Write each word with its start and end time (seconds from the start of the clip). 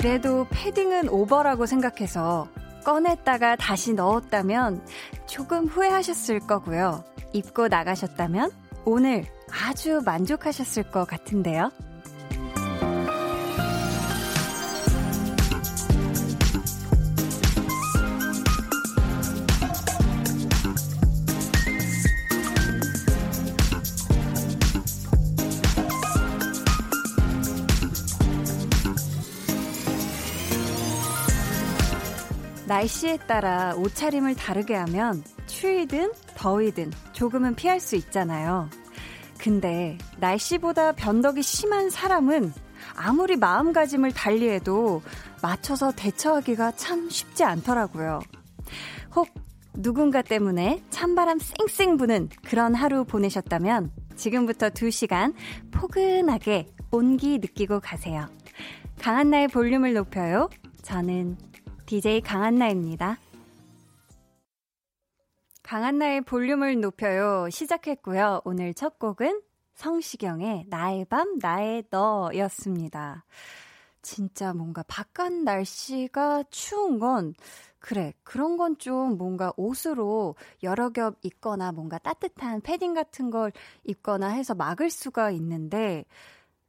그래도 0.00 0.46
패딩은 0.50 1.10
오버라고 1.10 1.66
생각해서 1.66 2.48
꺼냈다가 2.84 3.56
다시 3.56 3.92
넣었다면 3.92 4.82
조금 5.26 5.66
후회하셨을 5.66 6.40
거고요. 6.40 7.04
입고 7.32 7.68
나가셨다면 7.68 8.50
오늘 8.86 9.26
아주 9.52 10.00
만족하셨을 10.04 10.90
것 10.90 11.06
같은데요. 11.06 11.70
날씨에 32.80 33.18
따라 33.26 33.74
옷차림을 33.74 34.36
다르게 34.36 34.74
하면 34.74 35.22
추위든 35.46 36.12
더위든 36.34 36.90
조금은 37.12 37.54
피할 37.54 37.78
수 37.78 37.94
있잖아요. 37.94 38.70
근데 39.36 39.98
날씨보다 40.18 40.92
변덕이 40.92 41.42
심한 41.42 41.90
사람은 41.90 42.54
아무리 42.96 43.36
마음가짐을 43.36 44.12
달리해도 44.12 45.02
맞춰서 45.42 45.92
대처하기가 45.92 46.72
참 46.76 47.10
쉽지 47.10 47.44
않더라고요. 47.44 48.20
혹 49.14 49.28
누군가 49.74 50.22
때문에 50.22 50.82
찬바람 50.88 51.38
쌩쌩 51.38 51.98
부는 51.98 52.30
그런 52.46 52.74
하루 52.74 53.04
보내셨다면 53.04 53.90
지금부터 54.16 54.70
2시간 54.70 55.34
포근하게 55.70 56.66
온기 56.90 57.38
느끼고 57.40 57.80
가세요. 57.80 58.26
강한나의 59.00 59.48
볼륨을 59.48 59.92
높여요. 59.92 60.48
저는 60.82 61.49
DJ 61.90 62.20
강한나입니다. 62.20 63.18
강한나의 65.64 66.20
볼륨을 66.20 66.80
높여요. 66.80 67.50
시작했고요. 67.50 68.42
오늘 68.44 68.74
첫 68.74 69.00
곡은 69.00 69.42
성시경의 69.74 70.66
나의 70.68 71.04
밤, 71.06 71.38
나의 71.40 71.82
너 71.90 72.30
였습니다. 72.32 73.24
진짜 74.02 74.54
뭔가 74.54 74.84
바깥 74.84 75.32
날씨가 75.32 76.44
추운 76.52 77.00
건, 77.00 77.34
그래, 77.80 78.12
그런 78.22 78.56
건 78.56 78.76
좀 78.78 79.18
뭔가 79.18 79.52
옷으로 79.56 80.36
여러 80.62 80.90
겹 80.90 81.16
입거나 81.22 81.72
뭔가 81.72 81.98
따뜻한 81.98 82.60
패딩 82.60 82.94
같은 82.94 83.32
걸 83.32 83.50
입거나 83.82 84.28
해서 84.28 84.54
막을 84.54 84.90
수가 84.90 85.32
있는데, 85.32 86.04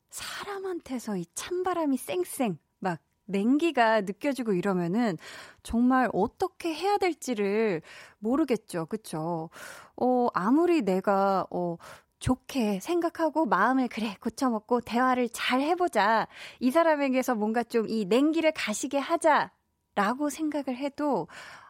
사람한테서 0.10 1.18
이 1.18 1.26
찬바람이 1.36 1.98
쌩쌩 1.98 2.58
막 2.80 3.00
냉기가 3.32 4.02
느껴지고 4.02 4.54
이러면은 4.54 5.18
정말 5.64 6.10
어떻게 6.14 6.74
해야 6.74 6.98
될지를 6.98 7.82
모르겠죠. 8.20 8.86
그쵸? 8.88 9.50
어, 9.98 10.28
아무리 10.34 10.82
내가, 10.82 11.46
어, 11.52 11.78
좋게 12.20 12.80
생각하고 12.82 13.46
마음을 13.48 13.88
그래 13.88 14.16
고쳐먹고 14.20 14.82
대화를 14.82 15.30
잘 15.34 15.60
해보자. 15.62 16.28
이 16.60 16.70
사람에게서 16.72 17.36
뭔가 17.36 17.64
좀 17.64 17.88
이 17.90 18.06
냉기를 18.06 18.52
가시게 18.54 18.98
하자. 19.00 19.52
라고 19.96 20.30
생각을 20.30 20.78
해도, 20.78 21.28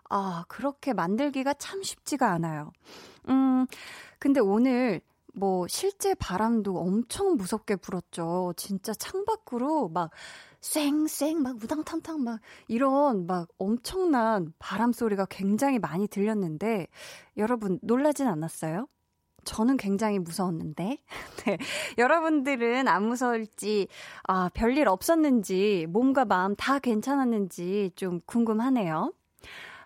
아, 0.09 0.45
그렇게 0.47 0.93
만들기가 0.93 1.53
참 1.55 1.81
쉽지가 1.83 2.29
않아요. 2.33 2.71
음, 3.29 3.65
근데 4.19 4.39
오늘 4.39 5.01
뭐 5.33 5.67
실제 5.67 6.13
바람도 6.15 6.77
엄청 6.77 7.35
무섭게 7.37 7.77
불었죠. 7.77 8.53
진짜 8.57 8.93
창밖으로 8.93 9.89
막 9.89 10.11
쌩쌩 10.61 11.41
막 11.41 11.55
우당탕탕 11.61 12.23
막 12.23 12.39
이런 12.67 13.25
막 13.25 13.49
엄청난 13.57 14.53
바람 14.59 14.93
소리가 14.93 15.25
굉장히 15.25 15.79
많이 15.79 16.07
들렸는데 16.07 16.87
여러분 17.37 17.79
놀라진 17.81 18.27
않았어요? 18.27 18.87
저는 19.43 19.77
굉장히 19.77 20.19
무서웠는데. 20.19 20.97
네. 21.45 21.57
여러분들은 21.97 22.87
안 22.87 23.07
무서울지, 23.07 23.87
아, 24.23 24.49
별일 24.53 24.87
없었는지, 24.87 25.87
몸과 25.89 26.25
마음 26.25 26.55
다 26.55 26.77
괜찮았는지 26.77 27.91
좀 27.95 28.21
궁금하네요. 28.27 29.11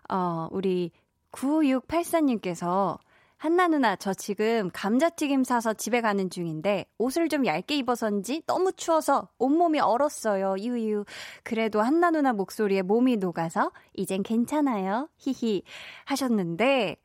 어, 0.09 0.47
우리 0.51 0.91
9684님께서 1.31 2.97
한나 3.45 3.67
누나, 3.67 3.95
저 3.95 4.11
지금 4.11 4.71
감자튀김 4.73 5.43
사서 5.43 5.73
집에 5.75 6.01
가는 6.01 6.31
중인데 6.31 6.85
옷을 6.97 7.29
좀 7.29 7.45
얇게 7.45 7.75
입어서인지 7.75 8.41
너무 8.47 8.71
추워서 8.73 9.29
온몸이 9.37 9.79
얼었어요. 9.81 10.55
유유. 10.57 11.05
그래도 11.43 11.79
한나 11.83 12.09
누나 12.09 12.33
목소리에 12.33 12.81
몸이 12.81 13.17
녹아서 13.17 13.71
이젠 13.93 14.23
괜찮아요. 14.23 15.09
히히. 15.17 15.61
하셨는데, 16.05 16.95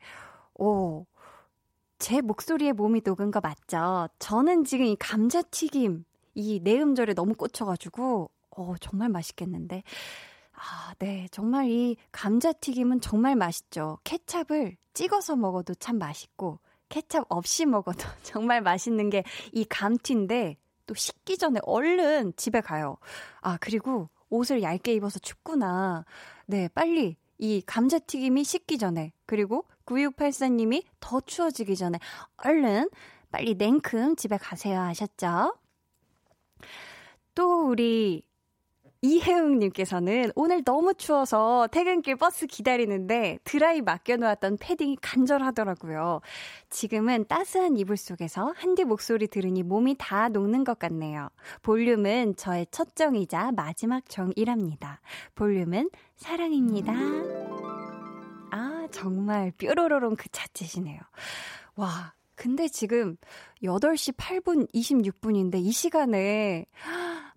오. 0.55 1.05
제 1.99 2.21
목소리에 2.21 2.71
몸이 2.71 3.03
녹은 3.05 3.29
거 3.29 3.39
맞죠? 3.39 4.09
저는 4.17 4.63
지금 4.63 4.85
이 4.85 4.95
감자튀김, 4.95 6.05
이 6.33 6.59
내음절에 6.63 7.13
너무 7.13 7.35
꽂혀가지고, 7.35 8.31
어, 8.57 8.73
정말 8.81 9.09
맛있겠는데. 9.09 9.83
아, 10.63 10.93
네. 10.99 11.27
정말 11.31 11.69
이 11.69 11.97
감자튀김은 12.11 13.01
정말 13.01 13.35
맛있죠. 13.35 13.97
케찹을 14.03 14.77
찍어서 14.93 15.35
먹어도 15.35 15.73
참 15.75 15.97
맛있고, 15.97 16.59
케찹 16.89 17.23
없이 17.29 17.65
먹어도 17.65 17.97
정말 18.23 18.61
맛있는 18.61 19.09
게 19.09 19.23
이 19.53 19.65
감튀인데, 19.65 20.57
또 20.85 20.93
식기 20.93 21.37
전에 21.37 21.59
얼른 21.63 22.33
집에 22.35 22.61
가요. 22.61 22.97
아, 23.41 23.57
그리고 23.59 24.09
옷을 24.29 24.61
얇게 24.61 24.93
입어서 24.93 25.19
춥구나. 25.19 26.05
네, 26.45 26.67
빨리 26.69 27.17
이 27.39 27.61
감자튀김이 27.65 28.43
식기 28.43 28.77
전에, 28.77 29.13
그리고 29.25 29.65
9684님이 29.85 30.83
더 30.99 31.19
추워지기 31.21 31.75
전에 31.75 31.97
얼른 32.37 32.89
빨리 33.31 33.55
냉큼 33.55 34.15
집에 34.15 34.37
가세요 34.37 34.79
하셨죠? 34.81 35.55
또 37.33 37.67
우리 37.67 38.23
이혜웅님께서는 39.01 40.31
오늘 40.35 40.63
너무 40.63 40.93
추워서 40.93 41.67
퇴근길 41.71 42.15
버스 42.17 42.45
기다리는데 42.45 43.39
드라이 43.43 43.81
맡겨놓았던 43.81 44.57
패딩이 44.59 44.97
간절하더라고요. 45.01 46.21
지금은 46.69 47.25
따스한 47.27 47.77
이불 47.77 47.97
속에서 47.97 48.53
한디 48.55 48.83
목소리 48.83 49.27
들으니 49.27 49.63
몸이 49.63 49.95
다 49.97 50.29
녹는 50.29 50.63
것 50.63 50.77
같네요. 50.77 51.29
볼륨은 51.63 52.35
저의 52.35 52.67
첫 52.69 52.95
정이자 52.95 53.53
마지막 53.53 54.07
정이랍니다. 54.07 55.01
볼륨은 55.33 55.89
사랑입니다. 56.15 56.93
아, 58.51 58.87
정말 58.91 59.51
뾰로로롱 59.57 60.15
그 60.15 60.29
자체시네요. 60.29 60.99
와, 61.75 62.13
근데 62.35 62.67
지금 62.67 63.17
8시 63.63 64.15
8분 64.17 64.71
26분인데 64.73 65.55
이 65.55 65.71
시간에 65.71 66.65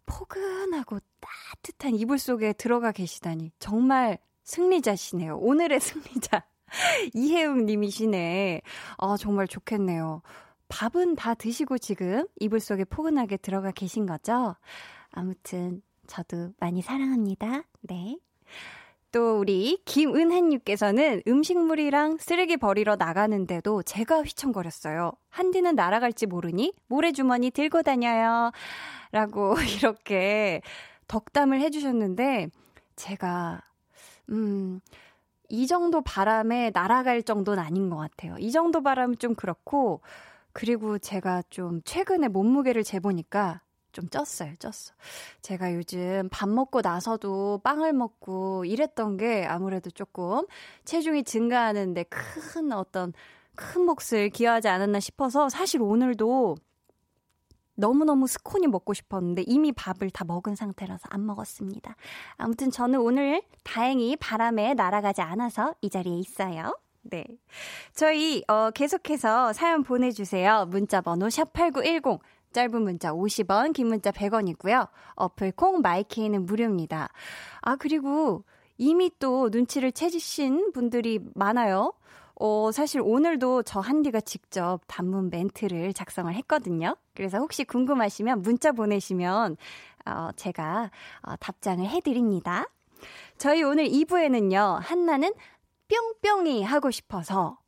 포근하고 0.07 0.99
따뜻한 1.21 1.95
이불 1.95 2.19
속에 2.19 2.53
들어가 2.53 2.93
계시다니 2.93 3.53
정말 3.59 4.19
승리자시네요. 4.45 5.39
오늘의 5.39 5.81
승리자 5.81 6.45
이혜웅 7.15 7.67
님이시네. 7.67 8.63
아, 8.99 9.17
정말 9.19 9.49
좋겠네요. 9.49 10.23
밥은 10.69 11.15
다 11.17 11.35
드시고 11.35 11.79
지금 11.79 12.27
이불 12.41 12.61
속에 12.61 12.85
포근하게 12.85 13.37
들어가 13.37 13.71
계신 13.71 14.07
거죠? 14.07 14.57
아무튼 15.11 15.83
저도 16.07 16.53
많이 16.59 16.83
사랑합니다. 16.83 17.65
네. 17.83 18.19
또 19.15 19.39
우리 19.39 19.81
김은혜님께서는 19.85 21.23
음식물이랑 21.29 22.17
쓰레기 22.19 22.57
버리러 22.57 22.97
나가는데도 22.97 23.85
제가 23.85 24.23
휘청거렸어요. 24.23 25.13
한디는 25.29 25.77
날아갈지 25.77 26.27
모르니 26.27 26.75
모래주머니 26.89 27.53
들고 27.53 27.83
다녀요. 27.83 28.51
라고 29.13 29.55
이렇게 29.79 30.63
덕담을 31.07 31.61
해주셨는데 31.61 32.49
제가 32.97 33.63
음. 34.31 34.81
이 35.49 35.69
정도 35.69 36.01
바람에 36.01 36.73
날아갈 36.75 37.23
정도는 37.23 37.63
아닌 37.63 37.91
것 37.91 37.97
같아요. 37.97 38.35
이 38.41 38.51
정도 38.51 38.83
바람은 38.83 39.19
좀 39.19 39.37
그렇고, 39.37 40.01
그리고 40.53 40.99
제가 40.99 41.43
좀 41.51 41.83
최근에 41.85 42.27
몸무게를 42.29 42.83
재보니까 42.83 43.61
좀 43.95 44.07
쪘어요, 44.09 44.59
쪘어. 44.59 44.93
제가 45.41 45.73
요즘 45.75 46.29
밥 46.31 46.49
먹고 46.49 46.83
나서도 46.83 47.61
빵을 47.65 47.95
먹고 47.95 48.67
이랬던 48.67 49.17
게 49.17 49.47
아무래도 49.47 49.91
조금 49.91 50.45
체중이 50.85 51.25
증가하는데 51.25 52.05
큰 52.05 52.73
어떤 52.73 53.15
큰 53.55 53.83
몫을 53.83 54.31
기여하지 54.31 54.69
않았나 54.69 55.01
싶어서 55.01 55.49
사실 55.49 55.81
오늘도 55.81 56.57
너무너무 57.77 58.27
스콘이 58.27 58.67
먹고 58.67 58.95
싶었는데 58.95 59.45
이미 59.47 59.73
밥을 59.73 60.11
다 60.11 60.25
먹은 60.25 60.57
상태라서 60.57 61.09
안 61.11 61.25
먹었습니다. 61.25 61.97
아무튼 62.37 62.71
저는 62.71 63.01
오늘 63.01 63.43
다행히 63.63 64.17
바람에 64.17 64.75
날아가지 64.75 65.23
않아서 65.23 65.75
이 65.81 65.89
자리에 65.89 66.19
있어요. 66.19 66.77
네. 67.03 67.25
저희, 67.93 68.43
어, 68.49 68.71
계속해서 68.71 69.53
사연 69.53 69.83
보내주세요. 69.83 70.67
문자번호 70.67 71.27
샵8910. 71.27 72.21
짧은 72.55 72.83
문자 72.83 73.13
50원, 73.13 73.75
긴 73.75 73.89
문자 73.89 74.11
100원이고요. 74.11 74.89
어플 75.17 75.53
콩 75.53 75.83
마이케이는 75.83 76.47
무료입니다. 76.47 77.11
아, 77.61 77.77
그리고 77.77 78.45
이미 78.79 79.11
또 79.19 79.51
눈치를 79.51 79.93
채주신 79.93 80.73
분들이 80.73 81.19
많아요. 81.35 81.93
어, 82.37 82.71
사실 82.73 83.01
오늘도 83.01 83.65
저 83.65 83.81
한디가 83.81 84.21
직접 84.21 84.81
단문 84.87 85.31
멘트를 85.31 85.93
작성을 85.93 86.33
했거든요. 86.35 86.97
그래서 87.15 87.39
혹시 87.39 87.65
궁금하시면 87.65 88.43
문자 88.43 88.73
보내시면, 88.73 89.57
어, 90.07 90.29
제가, 90.37 90.91
어, 91.23 91.37
답장을 91.37 91.85
해드립니다. 91.87 92.69
저희 93.37 93.63
오늘 93.63 93.87
2부에는요, 93.87 94.81
한나는 94.81 95.33
뿅뿅이 96.23 96.63
하고 96.65 96.91
싶어서, 96.91 97.59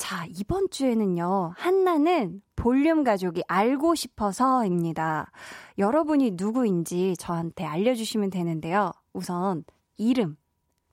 자, 0.00 0.24
이번 0.30 0.70
주에는요, 0.70 1.52
한나는 1.58 2.40
볼륨 2.56 3.04
가족이 3.04 3.42
알고 3.46 3.94
싶어서입니다. 3.94 5.30
여러분이 5.76 6.32
누구인지 6.36 7.16
저한테 7.18 7.64
알려주시면 7.66 8.30
되는데요. 8.30 8.92
우선, 9.12 9.62
이름, 9.98 10.38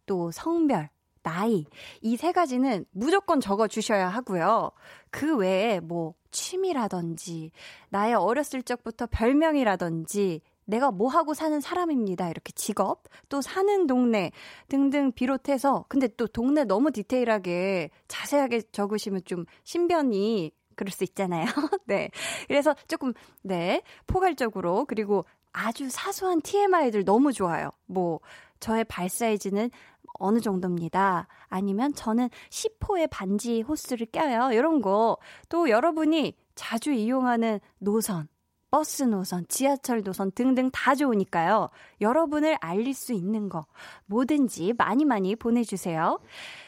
또 0.05 0.29
성별, 0.31 0.89
나이, 1.23 1.63
이 2.01 2.17
세 2.17 2.33
가지는 2.33 2.83
무조건 2.91 3.39
적어 3.39 3.69
주셔야 3.69 4.09
하고요. 4.09 4.71
그 5.09 5.37
외에 5.37 5.79
뭐 5.79 6.13
취미라든지, 6.31 7.51
나의 7.89 8.13
어렸을 8.13 8.61
적부터 8.61 9.07
별명이라든지, 9.09 10.41
내가 10.67 10.91
뭐 10.91 11.09
하고 11.09 11.33
사는 11.33 11.59
사람입니다. 11.59 12.29
이렇게 12.29 12.51
직업, 12.53 13.03
또 13.29 13.41
사는 13.41 13.87
동네 13.87 14.31
등등 14.67 15.11
비롯해서, 15.13 15.85
근데 15.87 16.07
또 16.07 16.27
동네 16.27 16.65
너무 16.65 16.91
디테일하게 16.91 17.89
자세하게 18.07 18.63
적으시면 18.71 19.21
좀 19.25 19.45
신변이 19.63 20.51
그럴 20.75 20.91
수 20.91 21.03
있잖아요. 21.05 21.45
네. 21.85 22.11
그래서 22.47 22.75
조금, 22.87 23.13
네. 23.41 23.81
포괄적으로, 24.05 24.85
그리고 24.85 25.25
아주 25.53 25.89
사소한 25.89 26.41
TMI들 26.41 27.05
너무 27.05 27.33
좋아요. 27.33 27.71
뭐, 27.85 28.19
저의 28.59 28.83
발 28.83 29.09
사이즈는 29.09 29.71
어느 30.19 30.39
정도입니다. 30.39 31.27
아니면 31.47 31.93
저는 31.93 32.29
10호의 32.49 33.07
반지 33.09 33.61
호스를 33.61 34.07
껴요. 34.07 34.51
이런 34.51 34.81
거. 34.81 35.17
또 35.49 35.69
여러분이 35.69 36.33
자주 36.55 36.91
이용하는 36.91 37.59
노선, 37.79 38.27
버스 38.69 39.03
노선, 39.03 39.45
지하철 39.47 40.03
노선 40.03 40.31
등등 40.31 40.69
다 40.71 40.93
좋으니까요. 40.95 41.69
여러분을 42.01 42.57
알릴 42.59 42.93
수 42.93 43.13
있는 43.13 43.49
거 43.49 43.65
뭐든지 44.05 44.73
많이 44.77 45.05
많이 45.05 45.35
보내주세요. 45.35 46.19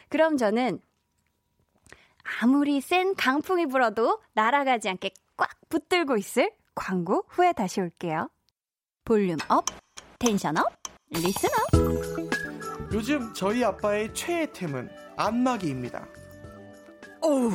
그럼 0.09 0.37
저는 0.37 0.79
아무리 2.41 2.79
센 2.81 3.15
강풍이 3.15 3.65
불어도 3.65 4.21
날아가지 4.33 4.89
않게 4.89 5.11
꽉 5.35 5.49
붙들고 5.69 6.17
있을 6.17 6.51
광고 6.75 7.25
후에 7.27 7.53
다시 7.53 7.81
올게요. 7.81 8.29
Volume 9.03 9.37
up, 9.49 9.65
tension 10.19 10.57
up, 10.57 10.65
listen 11.09 11.49
up. 11.49 12.93
요즘 12.93 13.33
저희 13.33 13.63
아빠의 13.63 14.13
최애템은 14.13 14.89
안마기입니다. 15.17 16.07
어우, 17.21 17.51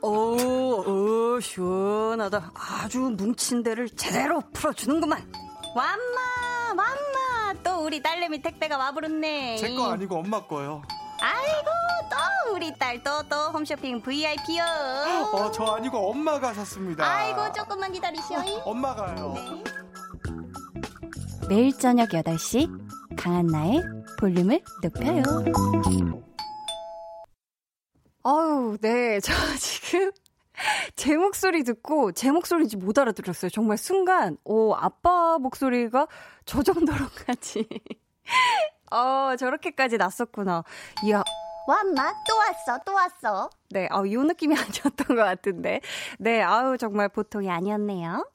어, 0.00 0.10
어, 0.10 1.40
시원하다. 1.40 2.52
아주 2.54 2.98
뭉친 3.16 3.62
데를 3.62 3.88
제대로 3.90 4.42
풀어주는구만. 4.52 5.30
완마, 5.74 6.82
완마. 6.82 7.62
또 7.64 7.84
우리 7.84 8.00
딸내미 8.02 8.42
택배가 8.42 8.76
와버렸네. 8.78 9.56
제 9.56 9.74
거 9.74 9.90
아니고 9.92 10.16
엄마 10.20 10.46
거요. 10.46 10.82
아이고, 11.20 11.68
또 12.10 12.54
우리 12.54 12.72
딸 12.78 13.02
또 13.02 13.22
또 13.28 13.50
홈쇼핑 13.50 14.00
VIP요. 14.02 14.62
어, 15.32 15.50
저 15.50 15.64
아니고 15.64 16.10
엄마가 16.10 16.54
샀습니다. 16.54 17.04
아이고, 17.04 17.52
조금만 17.52 17.90
기다리시오. 17.92 18.38
엄마가요. 18.64 19.32
네. 19.34 19.64
매일 21.48 21.76
저녁 21.76 22.10
8시 22.10 23.16
강한나의 23.16 23.82
볼륨을 24.20 24.60
높여요. 24.82 25.22
아유, 28.28 28.76
네. 28.82 29.20
저 29.24 29.32
지금 29.58 30.12
제 30.96 31.16
목소리 31.16 31.64
듣고 31.64 32.12
제 32.12 32.30
목소리인지 32.30 32.76
못 32.76 32.98
알아들었어요. 32.98 33.50
정말 33.50 33.78
순간, 33.78 34.36
오, 34.44 34.74
아빠 34.74 35.38
목소리가 35.38 36.06
저 36.44 36.62
정도로까지. 36.62 37.66
어, 38.92 39.34
저렇게까지 39.36 39.96
났었구나. 39.96 40.62
이야. 41.04 41.22
왔마? 41.66 42.12
또 42.28 42.36
왔어, 42.36 42.78
또 42.84 42.92
왔어. 42.92 43.48
네, 43.70 43.88
어, 43.90 44.04
이 44.04 44.14
느낌이 44.14 44.54
아니었던 44.60 45.06
것 45.06 45.16
같은데. 45.16 45.80
네, 46.18 46.42
아우, 46.42 46.76
정말 46.76 47.08
보통이 47.08 47.50
아니었네요. 47.50 48.28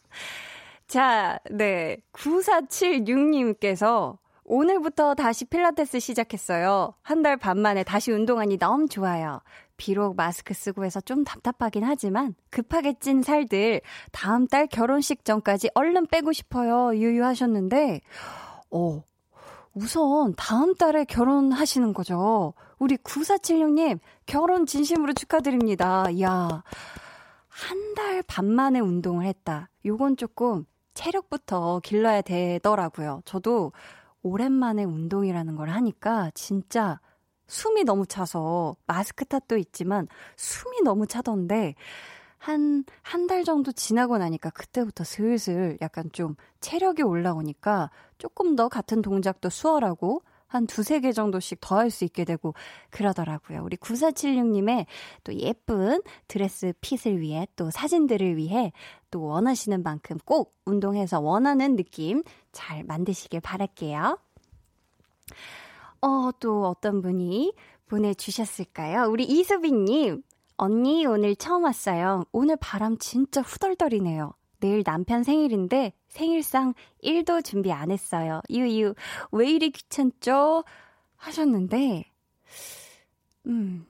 자, 0.88 1.38
네. 1.52 1.98
9476님께서 2.14 4.18
오늘부터 4.46 5.16
다시 5.16 5.46
필라테스 5.46 6.00
시작했어요. 6.00 6.94
한 7.02 7.22
달 7.24 7.38
반 7.38 7.58
만에 7.60 7.84
다시 7.84 8.12
운동하니 8.12 8.58
너무 8.58 8.88
좋아요. 8.88 9.42
비록 9.78 10.16
마스크 10.16 10.54
쓰고 10.54 10.84
해서 10.86 11.00
좀 11.02 11.24
답답하긴 11.24 11.84
하지만 11.84 12.36
급하게 12.50 12.94
찐 13.00 13.22
살들 13.22 13.82
다음 14.12 14.46
달 14.48 14.68
결혼식 14.68 15.24
전까지 15.26 15.70
얼른 15.74 16.08
빼고 16.08 16.34
싶어요. 16.34 16.96
유유하셨는데, 16.96 18.02
어, 18.72 19.04
우선 19.74 20.34
다음 20.36 20.76
달에 20.76 21.06
결혼하시는 21.06 21.94
거죠. 21.94 22.54
우리 22.78 22.98
9476님 22.98 24.00
결혼 24.26 24.66
진심으로 24.66 25.14
축하드립니다. 25.14 26.10
이야. 26.12 26.64
한 27.48 27.94
달 27.96 28.24
반 28.28 28.46
만에 28.46 28.80
운동을 28.80 29.26
했다. 29.26 29.70
요건 29.86 30.18
조금 30.18 30.66
체력부터 30.96 31.80
길러야 31.84 32.22
되더라고요. 32.22 33.22
저도 33.26 33.72
오랜만에 34.24 34.84
운동이라는 34.84 35.56
걸 35.56 35.70
하니까 35.70 36.32
진짜 36.34 37.00
숨이 37.48 37.84
너무 37.84 38.06
차서 38.08 38.76
마스크 38.88 39.26
탓도 39.26 39.58
있지만 39.58 40.08
숨이 40.38 40.82
너무 40.84 41.06
차던데 41.08 41.76
한, 42.38 42.84
한 43.02 43.28
달 43.28 43.44
정도 43.46 43.72
지나고 43.72 44.18
나니까 44.18 44.50
그때부터 44.50 45.04
슬슬 45.04 45.78
약간 45.82 46.10
좀 46.12 46.36
체력이 46.60 47.02
올라오니까 47.04 47.90
조금 48.18 48.56
더 48.56 48.68
같은 48.70 49.02
동작도 49.02 49.50
수월하고 49.50 50.24
한 50.54 50.68
두세 50.68 51.00
개 51.00 51.12
정도씩 51.12 51.60
더 51.62 51.78
할 51.78 51.90
수 51.90 52.04
있게 52.06 52.26
되고 52.26 52.54
그러더라고요. 52.92 53.64
우리 53.64 53.76
9476님의 53.78 54.86
또 55.24 55.34
예쁜 55.36 56.02
드레스 56.28 56.74
핏을 56.82 57.20
위해 57.20 57.48
또 57.56 57.72
사진들을 57.72 58.38
위해 58.38 58.72
또 59.12 59.24
원하시는 59.24 59.84
만큼 59.84 60.18
꼭 60.26 60.54
운동해서 60.66 61.20
원하는 61.20 61.76
느낌 61.76 62.24
잘 62.52 62.84
만드시길 62.84 63.42
바랄게요. 63.42 64.18
어, 66.02 66.30
또 66.40 66.68
어떤 66.68 67.02
분이 67.02 67.54
보내주셨을까요? 67.88 69.10
우리 69.10 69.24
이수빈님, 69.24 70.24
언니 70.58 71.06
오늘 71.06 71.36
처음 71.36 71.64
왔어요. 71.64 72.26
오늘 72.32 72.58
바람 72.58 72.98
진짜 72.98 73.42
후덜덜이네요. 73.42 74.34
내일 74.60 74.84
남편 74.84 75.24
생일인데 75.24 75.94
생일상 76.14 76.76
1도 77.04 77.44
준비 77.44 77.72
안 77.72 77.90
했어요. 77.90 78.42
유유, 78.52 78.94
왜 79.32 79.50
이리 79.50 79.72
귀찮죠? 79.72 80.64
하셨는데, 81.16 82.06
음. 83.48 83.88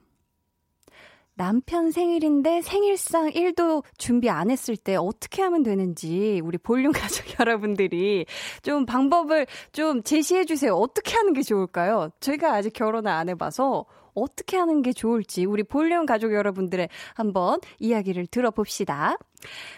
남편 1.36 1.92
생일인데 1.92 2.62
생일상 2.62 3.30
1도 3.30 3.84
준비 3.98 4.30
안 4.30 4.50
했을 4.50 4.78
때 4.78 4.96
어떻게 4.96 5.42
하면 5.42 5.64
되는지 5.64 6.40
우리 6.46 6.58
볼륨 6.58 6.92
가족 6.94 7.26
여러분들이 7.40 8.26
좀 8.62 8.86
방법을 8.86 9.46
좀 9.74 10.02
제시해 10.02 10.46
주세요. 10.46 10.76
어떻게 10.76 11.16
하는 11.16 11.34
게 11.34 11.42
좋을까요? 11.42 12.10
저희가 12.22 12.54
아직 12.54 12.72
결혼을 12.72 13.12
안 13.12 13.28
해봐서 13.28 13.86
어떻게 14.14 14.56
하는 14.56 14.82
게 14.82 14.94
좋을지 14.94 15.44
우리 15.46 15.64
볼륨 15.64 16.06
가족 16.06 16.34
여러분들의 16.34 16.88
한번 17.16 17.60
이야기를 17.80 18.28
들어봅시다. 18.28 19.18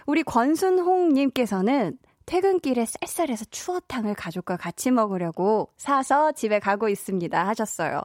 우리 0.06 0.22
권순홍님께서는 0.24 1.98
퇴근길에 2.26 2.86
쌀쌀해서 2.86 3.46
추어탕을 3.46 4.16
가족과 4.16 4.58
같이 4.58 4.92
먹으려고 4.92 5.72
사서 5.78 6.32
집에 6.32 6.60
가고 6.60 6.90
있습니다. 6.90 7.48
하셨어요. 7.48 8.02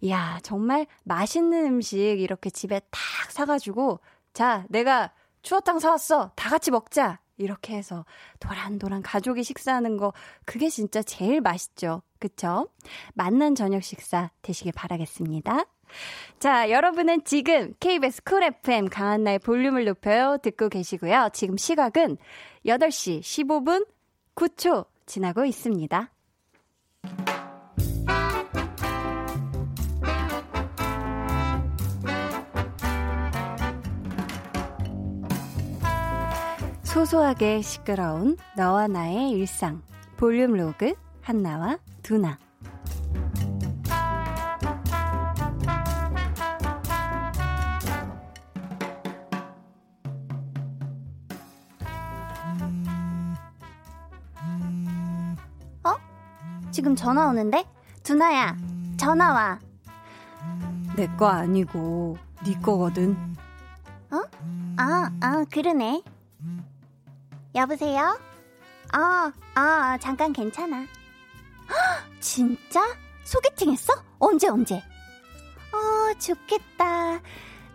이야, 0.00 0.38
정말 0.42 0.86
맛있는 1.04 1.66
음식 1.66 1.98
이렇게 1.98 2.50
집에 2.50 2.80
탁 2.90 3.30
사가지고, 3.30 4.00
자, 4.32 4.64
내가 4.68 5.12
추어탕 5.42 5.78
사왔어. 5.78 6.32
다 6.36 6.50
같이 6.50 6.70
먹자. 6.70 7.20
이렇게 7.36 7.74
해서 7.76 8.04
도란도란 8.38 9.02
가족이 9.02 9.42
식사하는 9.42 9.96
거, 9.96 10.12
그게 10.44 10.68
진짜 10.68 11.02
제일 11.02 11.40
맛있죠. 11.40 12.02
그쵸? 12.20 12.68
맛난 13.14 13.54
저녁 13.54 13.82
식사 13.82 14.30
되시길 14.42 14.72
바라겠습니다. 14.72 15.64
자, 16.38 16.70
여러분은 16.70 17.24
지금 17.24 17.74
KBS 17.80 18.22
쿨 18.22 18.42
FM 18.42 18.88
강한나의 18.88 19.38
볼륨을 19.38 19.84
높여요 19.84 20.36
듣고 20.42 20.68
계시고요. 20.68 21.30
지금 21.32 21.56
시각은 21.56 22.18
8시 22.66 23.20
15분 23.20 23.86
9초 24.34 24.86
지나고 25.06 25.44
있습니다. 25.44 26.10
소소하게 36.82 37.60
시끄러운 37.62 38.36
너와 38.56 38.86
나의 38.86 39.30
일상 39.30 39.82
볼륨 40.16 40.52
로그 40.52 40.94
한나와 41.22 41.78
두나 42.02 42.38
지금 56.74 56.96
전화 56.96 57.28
오는데? 57.28 57.64
두나야, 58.02 58.56
전화 58.96 59.32
와. 59.32 59.60
내 60.96 61.06
거 61.16 61.28
아니고 61.28 62.18
네 62.44 62.58
거거든. 62.60 63.16
어? 64.10 64.20
아, 64.76 65.08
아, 65.20 65.44
그러네. 65.52 66.02
여보세요? 67.54 68.18
아, 68.92 69.32
아, 69.54 69.98
잠깐 70.00 70.32
괜찮아. 70.32 70.78
헉, 70.80 70.88
진짜? 72.18 72.80
소개팅 73.22 73.70
했어? 73.70 73.92
언제, 74.18 74.48
언제? 74.48 74.78
어, 75.72 76.18
좋겠다. 76.18 77.20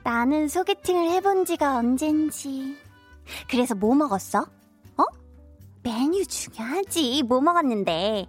나는 0.03 0.49
소개팅을 0.49 1.09
해본 1.11 1.45
지가 1.45 1.77
언젠지. 1.77 2.77
그래서 3.49 3.75
뭐 3.75 3.95
먹었어? 3.95 4.39
어? 4.97 5.03
메뉴 5.83 6.25
중요하지. 6.25 7.23
뭐 7.23 7.39
먹었는데? 7.39 8.27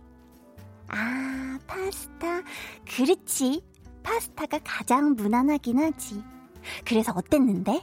아, 0.90 1.58
파스타. 1.66 2.42
그렇지. 2.86 3.64
파스타가 4.02 4.58
가장 4.64 5.14
무난하긴 5.14 5.78
하지. 5.78 6.22
그래서 6.84 7.12
어땠는데? 7.14 7.82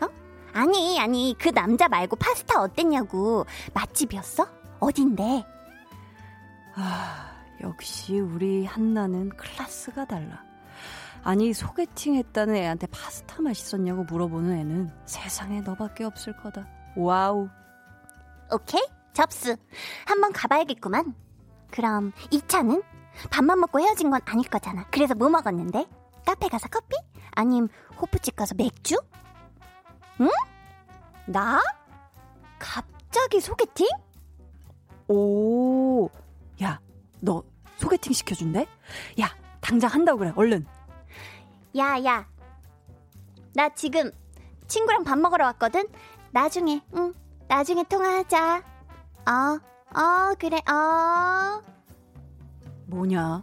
어? 0.00 0.08
아니, 0.52 0.98
아니, 1.00 1.34
그 1.38 1.50
남자 1.52 1.88
말고 1.88 2.16
파스타 2.16 2.60
어땠냐고. 2.62 3.44
맛집이었어? 3.72 4.46
어딘데? 4.80 5.44
아, 6.76 7.42
역시 7.62 8.18
우리 8.18 8.64
한나는 8.64 9.30
클래스가 9.30 10.06
달라. 10.06 10.42
아니, 11.22 11.52
소개팅 11.54 12.16
했다는 12.16 12.54
애한테 12.56 12.86
파스타 12.88 13.40
맛있었냐고 13.40 14.04
물어보는 14.04 14.52
애는 14.58 14.90
세상에 15.06 15.60
너밖에 15.62 16.04
없을 16.04 16.36
거다. 16.36 16.68
와우. 16.96 17.48
오케이, 18.52 18.82
접수. 19.14 19.56
한번 20.06 20.32
가봐야겠구만. 20.32 21.14
그럼 21.74 22.12
2차는? 22.30 22.84
밥만 23.32 23.58
먹고 23.58 23.80
헤어진 23.80 24.08
건 24.08 24.20
아닐 24.26 24.48
거잖아. 24.48 24.86
그래서 24.92 25.16
뭐 25.16 25.28
먹었는데? 25.28 25.86
카페 26.24 26.48
가서 26.48 26.68
커피? 26.68 26.96
아님 27.32 27.66
호프집 28.00 28.36
가서 28.36 28.54
맥주? 28.54 28.94
응? 30.20 30.28
나? 31.26 31.60
갑자기 32.60 33.40
소개팅? 33.40 33.88
오, 35.08 36.08
야, 36.62 36.78
너 37.18 37.42
소개팅 37.78 38.12
시켜준대? 38.12 38.68
야, 39.20 39.34
당장 39.60 39.90
한다고 39.90 40.18
그래, 40.20 40.32
얼른. 40.36 40.64
야, 41.76 42.04
야. 42.04 42.28
나 43.52 43.68
지금 43.70 44.12
친구랑 44.68 45.02
밥 45.02 45.18
먹으러 45.18 45.46
왔거든? 45.46 45.88
나중에, 46.30 46.82
응, 46.94 47.12
나중에 47.48 47.82
통화하자. 47.82 48.62
어, 49.26 49.73
어, 49.96 50.34
그래, 50.38 50.58
어. 50.70 51.62
뭐냐? 52.86 53.42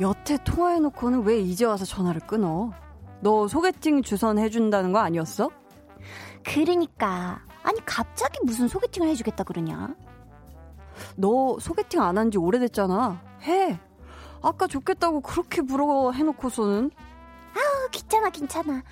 여태 0.00 0.36
통화해놓고는 0.44 1.22
왜 1.24 1.38
이제 1.38 1.64
와서 1.64 1.84
전화를 1.84 2.20
끊어? 2.26 2.70
너 3.20 3.48
소개팅 3.48 4.02
주선 4.02 4.38
해준다는 4.38 4.92
거 4.92 4.98
아니었어? 4.98 5.50
그러니까. 6.44 7.40
아니, 7.62 7.84
갑자기 7.84 8.38
무슨 8.44 8.68
소개팅을 8.68 9.08
해주겠다 9.08 9.44
그러냐? 9.44 9.94
너 11.16 11.58
소개팅 11.60 12.02
안 12.02 12.16
한 12.18 12.30
지 12.30 12.38
오래됐잖아. 12.38 13.20
해. 13.42 13.78
아까 14.42 14.66
좋겠다고 14.66 15.20
그렇게 15.20 15.62
부러워 15.62 16.12
해놓고서는. 16.12 16.90
아우, 17.54 17.88
귀찮아, 17.90 18.30
괜찮아. 18.30 18.82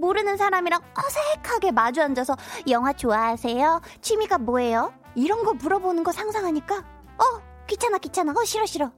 모르는 0.00 0.36
사람이랑 0.36 0.80
어색하게 0.96 1.72
마주 1.72 2.02
앉아서 2.02 2.36
영화 2.68 2.92
좋아하세요? 2.92 3.80
취미가 4.00 4.38
뭐예요? 4.38 4.92
이런 5.14 5.44
거 5.44 5.54
물어보는 5.54 6.02
거 6.04 6.12
상상하니까 6.12 6.76
어, 6.78 7.64
귀찮아, 7.66 7.98
귀찮아. 7.98 8.32
어, 8.32 8.44
싫어, 8.44 8.66
싫어. 8.66 8.90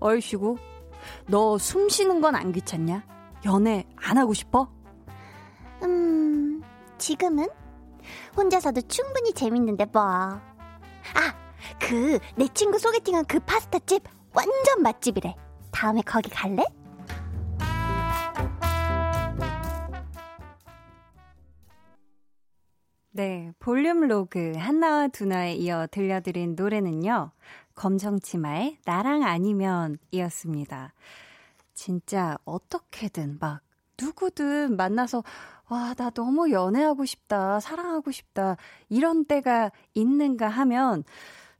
얼씨구, 0.00 0.56
너 1.28 1.56
숨 1.58 1.88
쉬는 1.88 2.20
건 2.20 2.34
안 2.34 2.52
귀찮냐? 2.52 3.04
연애 3.46 3.86
안 3.96 4.18
하고 4.18 4.34
싶어? 4.34 4.68
음, 5.82 6.62
지금은 6.98 7.48
혼자서도 8.36 8.82
충분히 8.82 9.32
재밌는데 9.32 9.86
뭐. 9.86 10.02
아, 10.02 10.40
그 11.78 12.18
내 12.36 12.46
친구 12.48 12.78
소개팅한 12.78 13.24
그 13.26 13.38
파스타집 13.40 14.02
완전 14.34 14.82
맛집이래. 14.82 15.34
다음에 15.72 16.02
거기 16.02 16.28
갈래? 16.30 16.64
네, 23.12 23.50
볼륨 23.58 24.06
로그 24.06 24.52
한나와 24.56 25.08
두나에 25.08 25.54
이어 25.54 25.88
들려드린 25.90 26.54
노래는요. 26.54 27.32
검정치마의 27.74 28.78
나랑 28.84 29.24
아니면 29.24 29.98
이었습니다. 30.12 30.94
진짜 31.74 32.38
어떻게든 32.44 33.38
막 33.40 33.62
누구든 34.00 34.76
만나서 34.76 35.24
와, 35.68 35.94
나 35.94 36.10
너무 36.10 36.52
연애하고 36.52 37.04
싶다, 37.04 37.58
사랑하고 37.58 38.12
싶다, 38.12 38.56
이런 38.88 39.24
때가 39.24 39.72
있는가 39.94 40.48
하면 40.48 41.02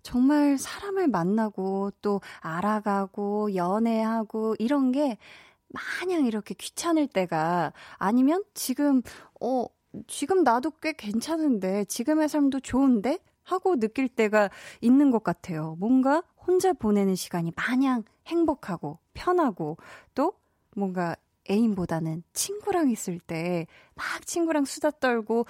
정말 0.02 0.56
사람을 0.56 1.08
만나고 1.08 1.90
또 2.00 2.20
알아가고 2.40 3.56
연애하고 3.56 4.54
이런 4.58 4.92
게 4.92 5.18
마냥 5.68 6.26
이렇게 6.26 6.54
귀찮을 6.54 7.08
때가 7.08 7.72
아니면 7.98 8.44
지금, 8.54 9.02
어, 9.40 9.66
지금 10.06 10.42
나도 10.44 10.70
꽤 10.82 10.92
괜찮은데, 10.92 11.84
지금의 11.86 12.28
삶도 12.28 12.60
좋은데? 12.60 13.18
하고 13.42 13.76
느낄 13.80 14.08
때가 14.08 14.48
있는 14.80 15.10
것 15.10 15.24
같아요. 15.24 15.74
뭔가 15.80 16.22
혼자 16.46 16.72
보내는 16.72 17.16
시간이 17.16 17.52
마냥 17.56 18.04
행복하고 18.26 18.98
편하고 19.12 19.76
또 20.14 20.34
뭔가 20.76 21.16
애인보다는 21.50 22.22
친구랑 22.32 22.90
있을 22.90 23.18
때 23.18 23.66
막 23.96 24.24
친구랑 24.26 24.64
수다 24.66 24.90
떨고 24.92 25.46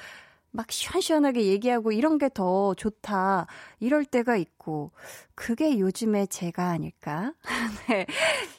막 0.53 0.71
시원시원하게 0.73 1.45
얘기하고 1.47 1.93
이런 1.93 2.19
게 2.19 2.29
더 2.31 2.75
좋다. 2.75 3.47
이럴 3.81 4.05
때가 4.05 4.37
있고, 4.37 4.93
그게 5.35 5.79
요즘에 5.79 6.27
제가 6.27 6.69
아닐까? 6.71 7.35
네, 7.89 8.07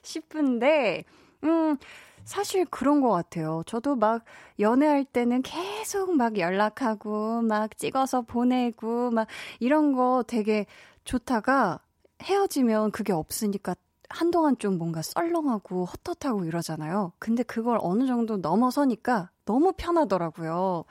싶은데, 0.03 1.03
음, 1.43 1.77
사실 2.23 2.65
그런 2.65 3.01
것 3.01 3.09
같아요. 3.09 3.63
저도 3.65 3.95
막 3.95 4.23
연애할 4.59 5.05
때는 5.05 5.41
계속 5.41 6.15
막 6.15 6.37
연락하고, 6.37 7.41
막 7.41 7.77
찍어서 7.77 8.21
보내고, 8.21 9.11
막 9.11 9.27
이런 9.59 9.93
거 9.93 10.23
되게 10.27 10.65
좋다가 11.03 11.79
헤어지면 12.21 12.91
그게 12.91 13.13
없으니까 13.13 13.75
한동안 14.09 14.57
좀 14.59 14.77
뭔가 14.77 15.01
썰렁하고 15.01 15.85
헛헛하고 15.85 16.45
이러잖아요. 16.45 17.13
근데 17.17 17.43
그걸 17.43 17.77
어느 17.81 18.05
정도 18.05 18.37
넘어서니까 18.37 19.29
너무 19.45 19.73
편하더라고요. 19.75 20.83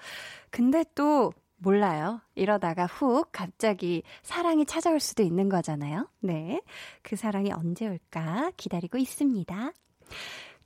근데 0.51 0.85
또 0.95 1.33
몰라요. 1.59 2.21
이러다가 2.35 2.87
훅 2.87 3.29
갑자기 3.33 4.03
사랑이 4.23 4.65
찾아올 4.65 4.99
수도 4.99 5.23
있는 5.23 5.49
거잖아요. 5.49 6.09
네. 6.21 6.63
그 7.03 7.17
사랑이 7.17 7.53
언제 7.53 7.87
올까 7.87 8.51
기다리고 8.57 8.97
있습니다. 8.97 9.73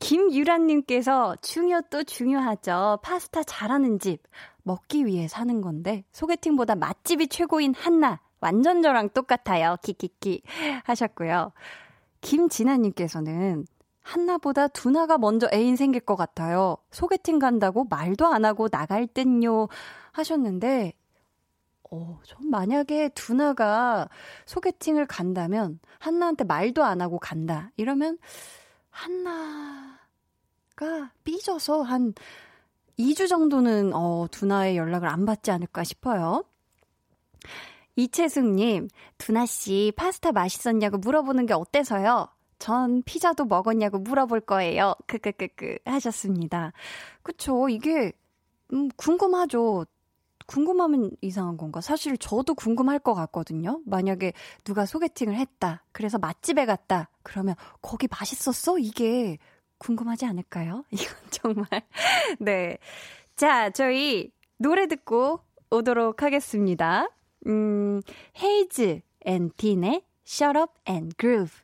김유란님께서 0.04 1.36
중요 1.40 1.80
또 1.88 2.04
중요하죠. 2.04 2.98
파스타 3.02 3.42
잘하는 3.42 3.98
집. 3.98 4.22
먹기 4.62 5.06
위해 5.06 5.28
사는 5.28 5.62
건데, 5.62 6.04
소개팅보다 6.12 6.74
맛집이 6.74 7.28
최고인 7.28 7.72
한나. 7.74 8.20
완전 8.38 8.82
저랑 8.82 9.08
똑같아요. 9.14 9.78
키키키. 9.82 10.42
하셨고요. 10.84 11.52
김진아님께서는 12.20 13.66
한나보다 14.02 14.68
두나가 14.68 15.16
먼저 15.16 15.48
애인 15.54 15.76
생길 15.76 16.02
것 16.02 16.16
같아요. 16.16 16.76
소개팅 16.90 17.38
간다고 17.38 17.84
말도 17.84 18.26
안 18.26 18.44
하고 18.44 18.68
나갈 18.68 19.06
땐요. 19.06 19.68
하셨는데, 20.12 20.92
어, 21.90 22.20
전 22.24 22.50
만약에 22.50 23.08
두나가 23.14 24.10
소개팅을 24.44 25.06
간다면, 25.06 25.80
한나한테 25.98 26.44
말도 26.44 26.84
안 26.84 27.00
하고 27.00 27.18
간다. 27.18 27.70
이러면, 27.78 28.18
한나, 28.90 29.93
두나가 30.76 31.10
삐져서 31.24 31.82
한 31.82 32.14
2주 32.98 33.28
정도는, 33.28 33.92
어, 33.94 34.26
두나의 34.30 34.76
연락을 34.76 35.08
안 35.08 35.24
받지 35.24 35.50
않을까 35.50 35.84
싶어요. 35.84 36.44
이채숙님, 37.96 38.88
두나씨, 39.18 39.92
파스타 39.96 40.32
맛있었냐고 40.32 40.98
물어보는 40.98 41.46
게 41.46 41.54
어때서요? 41.54 42.28
전 42.58 43.02
피자도 43.02 43.44
먹었냐고 43.46 43.98
물어볼 43.98 44.40
거예요. 44.40 44.94
크크크크 45.06 45.78
하셨습니다. 45.84 46.72
그쵸. 47.22 47.68
이게, 47.68 48.12
음, 48.72 48.88
궁금하죠. 48.96 49.86
궁금하면 50.46 51.10
이상한 51.20 51.56
건가? 51.56 51.80
사실 51.80 52.18
저도 52.18 52.54
궁금할 52.54 52.98
것 52.98 53.14
같거든요. 53.14 53.80
만약에 53.86 54.32
누가 54.62 54.86
소개팅을 54.86 55.36
했다. 55.36 55.84
그래서 55.92 56.18
맛집에 56.18 56.66
갔다. 56.66 57.08
그러면 57.22 57.54
거기 57.80 58.08
맛있었어? 58.10 58.78
이게 58.78 59.38
궁금하지 59.84 60.24
않을까요? 60.24 60.84
이건 60.90 61.14
정말. 61.30 61.66
네. 62.38 62.78
자, 63.36 63.68
저희 63.70 64.30
노래 64.56 64.86
듣고 64.86 65.40
오도록 65.70 66.22
하겠습니다. 66.22 67.06
음, 67.46 68.00
헤이즈 68.42 69.00
and 69.26 69.50
딘의 69.56 70.02
Shut 70.26 70.58
Up 70.58 70.72
and 70.88 71.14
Groove. 71.18 71.62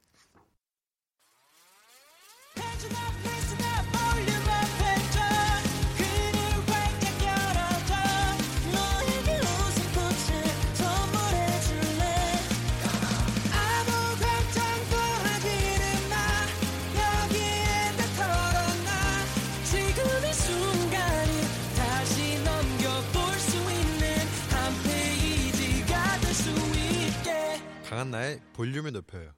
볼륨을 28.61 28.93
높여요. 28.93 29.31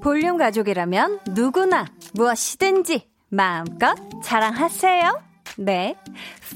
볼륨 0.00 0.38
가족이라면 0.38 1.20
누구나 1.34 1.84
무엇이든지 2.14 3.06
마음껏 3.28 3.94
자랑하세요. 4.24 5.22
네, 5.58 5.94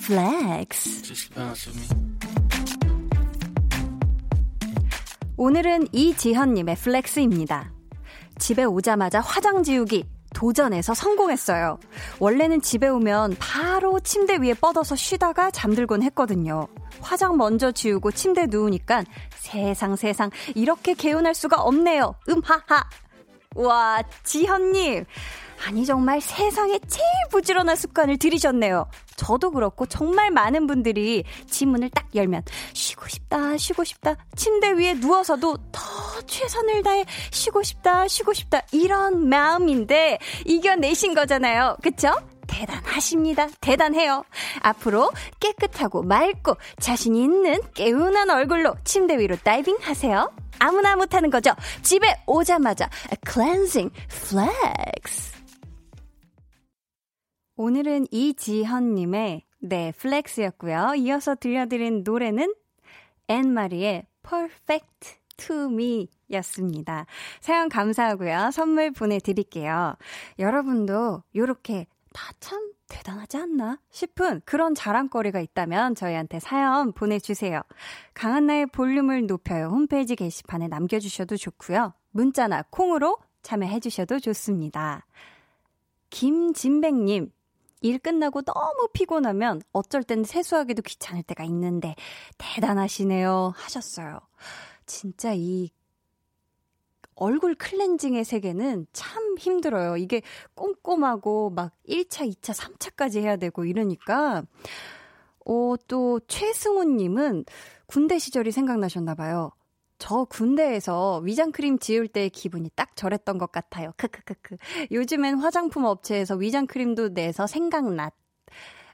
flex. 0.07 1.29
오늘은 5.37 5.89
이지현님의 5.93 6.77
flex입니다. 6.77 7.71
집에 8.39 8.65
오자마자 8.65 9.21
화장 9.21 9.63
지우기 9.63 10.12
도전해서 10.35 10.95
성공했어요. 10.95 11.79
원래는 12.19 12.61
집에 12.61 12.89
오면 12.89 13.37
바로 13.39 14.01
침대 14.01 14.37
위에 14.37 14.55
뻗어서 14.55 14.97
쉬다가 14.97 15.51
잠들곤 15.51 16.03
했거든요. 16.05 16.67
화장 17.01 17.37
먼저 17.37 17.73
지우고 17.73 18.11
침대 18.13 18.47
누우니까 18.49 19.05
세상 19.37 19.97
세상 19.97 20.31
이렇게 20.55 20.95
개운할 20.95 21.35
수가 21.35 21.61
없네요. 21.63 22.15
음하하. 22.29 22.85
와, 23.55 24.03
지현님. 24.25 25.05
아니, 25.67 25.87
정말 25.87 26.21
세상에 26.21 26.79
제일 26.89 27.07
부지런한 27.31 27.77
습관을 27.77 28.19
들이셨네요. 28.19 28.89
저도 29.17 29.53
그렇고 29.53 29.87
정말 29.87 30.31
많은 30.31 30.67
분들이 30.67 31.25
지문을 31.49 31.91
딱 31.91 32.09
열면 32.15 32.43
쉬고 32.73 33.07
싶다, 33.09 33.57
쉬고 33.57 33.85
싶다. 33.85 34.17
침대 34.35 34.73
위에 34.73 34.95
누워서도 34.95 35.57
더 35.71 36.21
최선을 36.27 36.83
다해 36.83 37.05
쉬고 37.31 37.63
싶다, 37.63 38.09
쉬고 38.09 38.33
싶다. 38.33 38.63
이런 38.73 39.29
마음인데 39.29 40.19
이겨내신 40.47 41.15
거잖아요. 41.15 41.77
그쵸? 41.83 42.13
대단하십니다. 42.49 43.49
대단해요. 43.61 44.25
앞으로 44.61 45.11
깨끗하고 45.41 46.03
맑고 46.03 46.57
자신 46.81 47.15
있는 47.17 47.61
개운한 47.75 48.29
얼굴로 48.31 48.75
침대 48.85 49.19
위로 49.19 49.37
다이빙 49.37 49.79
하세요. 49.81 50.31
아무나 50.59 50.97
못하는 50.97 51.31
거죠. 51.31 51.53
집에 51.83 52.15
오자마자 52.27 52.89
클렌징 53.25 53.91
flex. 54.09 55.32
오늘은 57.63 58.09
이지현님의 58.11 59.45
네, 59.61 59.93
flex였고요. 59.97 60.95
이어서 60.97 61.37
들려드린 61.37 62.03
노래는 62.03 62.57
앤마리의 63.29 64.05
Perfect 64.29 65.21
to 65.37 65.67
Me 65.67 66.09
였습니다. 66.33 67.07
사연 67.41 67.69
감사하고요. 67.69 68.51
선물 68.51 68.91
보내드릴게요. 68.91 69.95
여러분도 70.41 71.23
이렇게 71.33 71.87
다 72.13 72.33
참 72.41 72.73
대단하지 72.89 73.37
않나 73.37 73.79
싶은 73.91 74.43
그런 74.45 74.75
자랑거리가 74.75 75.39
있다면 75.39 75.95
저희한테 75.95 76.41
사연 76.41 76.93
보내주세요. 76.93 77.63
강한나의 78.13 78.67
볼륨을 78.67 79.29
높여요. 79.29 79.69
홈페이지 79.69 80.17
게시판에 80.17 80.67
남겨주셔도 80.67 81.37
좋고요. 81.37 81.95
문자나 82.11 82.65
콩으로 82.71 83.19
참여해주셔도 83.43 84.19
좋습니다. 84.19 85.07
김진백님, 86.11 87.31
일 87.83 87.99
끝나고 87.99 88.43
너무 88.43 88.89
피곤하면 88.93 89.63
어쩔 89.73 90.03
땐 90.03 90.25
세수하기도 90.25 90.83
귀찮을 90.83 91.23
때가 91.23 91.45
있는데 91.45 91.95
대단하시네요 92.39 93.53
하셨어요. 93.57 94.21
진짜 94.87 95.33
이 95.35 95.71
얼굴 97.15 97.55
클렌징의 97.55 98.25
세계는 98.25 98.87
참 98.93 99.37
힘들어요. 99.39 99.97
이게 99.97 100.23
꼼꼼하고 100.55 101.51
막 101.51 101.73
1차, 101.89 102.29
2차, 102.29 102.55
3차까지 102.55 103.21
해야 103.21 103.37
되고 103.37 103.65
이러니까 103.65 104.43
어, 105.45 105.75
또 105.89 106.21
최승훈 106.27 106.97
님은 106.97 107.45
군대 107.87 108.19
시절이 108.19 108.53
생각나셨나 108.53 109.15
봐요. 109.15 109.53
저 110.03 110.25
군대에서 110.25 111.19
위장크림 111.19 111.79
지울 111.79 112.09
때의 112.09 112.29
기분이 112.31 112.71
딱 112.75 112.97
저랬던 112.97 113.39
것 113.39 113.53
같아요. 113.53 113.93
크크크크. 113.99 114.57
요즘엔 114.91 115.37
화장품 115.37 115.85
업체에서 115.85 116.35
위장크림도 116.35 117.11
내서 117.11 117.47
생각났. 117.47 118.13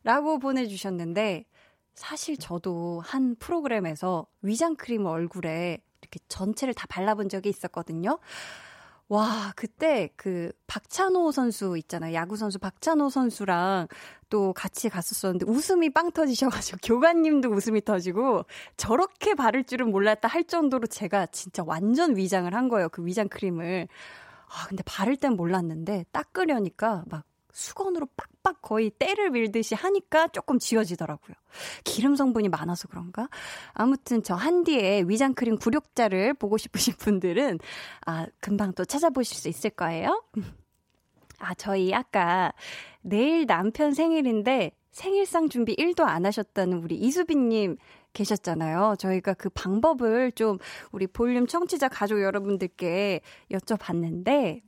라고 0.05 0.39
보내주셨는데, 0.39 1.47
사실 1.95 2.37
저도 2.37 3.01
한 3.03 3.37
프로그램에서 3.37 4.27
위장크림 4.43 5.07
얼굴에 5.07 5.79
이렇게 6.03 6.21
전체를 6.29 6.75
다 6.75 6.87
발라본 6.91 7.31
적이 7.31 7.49
있었거든요. 7.49 8.19
와, 9.09 9.53
그때 9.57 10.11
그 10.17 10.53
박찬호 10.67 11.33
선수 11.33 11.79
있잖아요. 11.79 12.13
야구 12.15 12.37
선수 12.37 12.59
박찬호 12.59 13.09
선수랑 13.09 13.89
또 14.29 14.53
같이 14.53 14.91
갔었었는데 14.91 15.47
웃음이 15.51 15.91
빵 15.91 16.13
터지셔가지고 16.13 16.79
교관님도 16.85 17.49
웃음이 17.49 17.85
터지고 17.85 18.45
저렇게 18.77 19.35
바를 19.35 19.65
줄은 19.65 19.91
몰랐다 19.91 20.29
할 20.29 20.45
정도로 20.45 20.87
제가 20.89 21.27
진짜 21.27 21.63
완전 21.67 22.17
위장을 22.17 22.53
한 22.55 22.69
거예요. 22.69 22.91
그 22.91 23.05
위장 23.07 23.29
크림을. 23.29 23.89
아, 24.51 24.67
근데 24.69 24.83
바를 24.85 25.17
땐 25.17 25.35
몰랐는데 25.37 26.05
닦으려니까 26.13 27.05
막 27.09 27.25
수건으로 27.59 28.07
빡빡 28.17 28.63
거의 28.63 28.91
때를 28.91 29.31
밀듯이 29.31 29.75
하니까 29.75 30.29
조금 30.29 30.59
지워지더라고요. 30.59 31.35
기름 31.83 32.15
성분이 32.15 32.49
많아서 32.49 32.87
그런가? 32.87 33.29
아무튼 33.73 34.23
저 34.23 34.35
한디의 34.35 35.09
위장크림 35.09 35.59
구력자를 35.59 36.35
보고 36.35 36.57
싶으신 36.57 36.95
분들은 36.99 37.59
아, 38.07 38.27
금방 38.41 38.73
또 38.75 38.85
찾아보실 38.85 39.37
수 39.37 39.49
있을 39.49 39.71
거예요. 39.71 40.23
아, 41.41 41.55
저희 41.55 41.93
아까 41.93 42.53
내일 43.01 43.47
남편 43.47 43.93
생일인데 43.93 44.73
생일상 44.93 45.49
준비 45.49 45.75
1도 45.77 46.05
안 46.05 46.27
하셨다는 46.27 46.79
우리 46.79 46.97
이수빈님 46.97 47.77
계셨잖아요. 48.13 48.95
저희가 48.99 49.35
그 49.35 49.49
방법을 49.49 50.33
좀 50.33 50.59
우리 50.93 51.07
볼륨 51.07 51.47
청취자 51.47 51.89
가족 51.89 52.23
여러분들께 52.23 53.21
여쭤봤는데, 53.51 54.63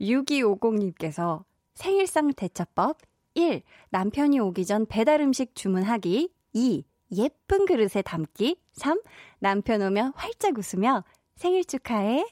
6250님께서 0.00 1.44
생일상 1.80 2.30
대처법 2.34 2.98
1. 3.32 3.62
남편이 3.88 4.38
오기 4.38 4.66
전 4.66 4.84
배달 4.84 5.22
음식 5.22 5.54
주문하기 5.54 6.30
2. 6.52 6.84
예쁜 7.12 7.64
그릇에 7.64 8.02
담기 8.04 8.60
3. 8.74 9.00
남편 9.38 9.80
오면 9.80 10.12
활짝 10.14 10.58
웃으며 10.58 11.04
생일 11.36 11.64
축하해 11.64 12.26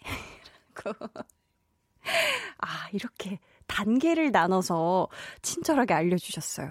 아, 2.59 2.89
이렇게 2.93 3.39
단계를 3.67 4.33
나눠서 4.33 5.09
친절하게 5.41 5.95
알려주셨어요. 5.95 6.71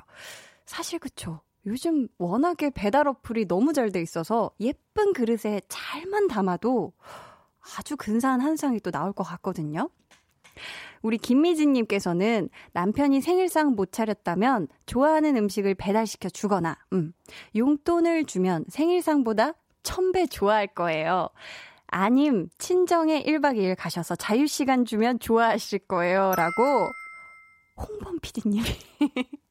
사실 0.68 1.00
그쵸. 1.00 1.42
요즘 1.66 2.08
워낙에 2.20 2.70
배달 2.70 3.08
어플이 3.08 3.48
너무 3.48 3.74
잘 3.74 3.92
돼 3.92 4.04
있어서 4.04 4.52
예쁜 4.60 5.14
그릇에 5.14 5.62
잘만 5.68 6.28
담아도 6.28 6.94
아주 7.76 7.98
근사한 7.98 8.40
한상이 8.40 8.82
또 8.82 8.92
나올 8.92 9.14
것 9.14 9.24
같거든요. 9.24 9.90
우리 11.02 11.18
김미진님께서는 11.18 12.50
남편이 12.74 13.22
생일상 13.22 13.76
못 13.76 13.92
차렸다면 13.92 14.68
좋아하는 14.86 15.38
음식을 15.38 15.76
배달시켜 15.76 16.30
주거나, 16.30 16.78
음, 16.94 17.14
용돈을 17.56 18.26
주면 18.26 18.66
생일상보다 18.70 19.54
천배 19.84 20.28
좋아할 20.28 20.68
거예요. 20.68 21.30
아님, 21.88 22.50
친정에 22.58 23.24
1박 23.24 23.58
2일 23.58 23.76
가셔서 23.78 24.16
자유시간 24.16 24.86
주면 24.86 25.20
좋아하실 25.20 25.80
거예요. 25.88 26.34
라고, 26.36 26.90
홍범 27.78 28.20
PD님이. 28.20 28.66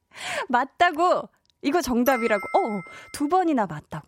맞다고! 0.49 1.29
이거 1.63 1.81
정답이라고. 1.81 2.41
어, 2.41 2.81
두 3.13 3.27
번이나 3.27 3.65
맞다고. 3.65 4.07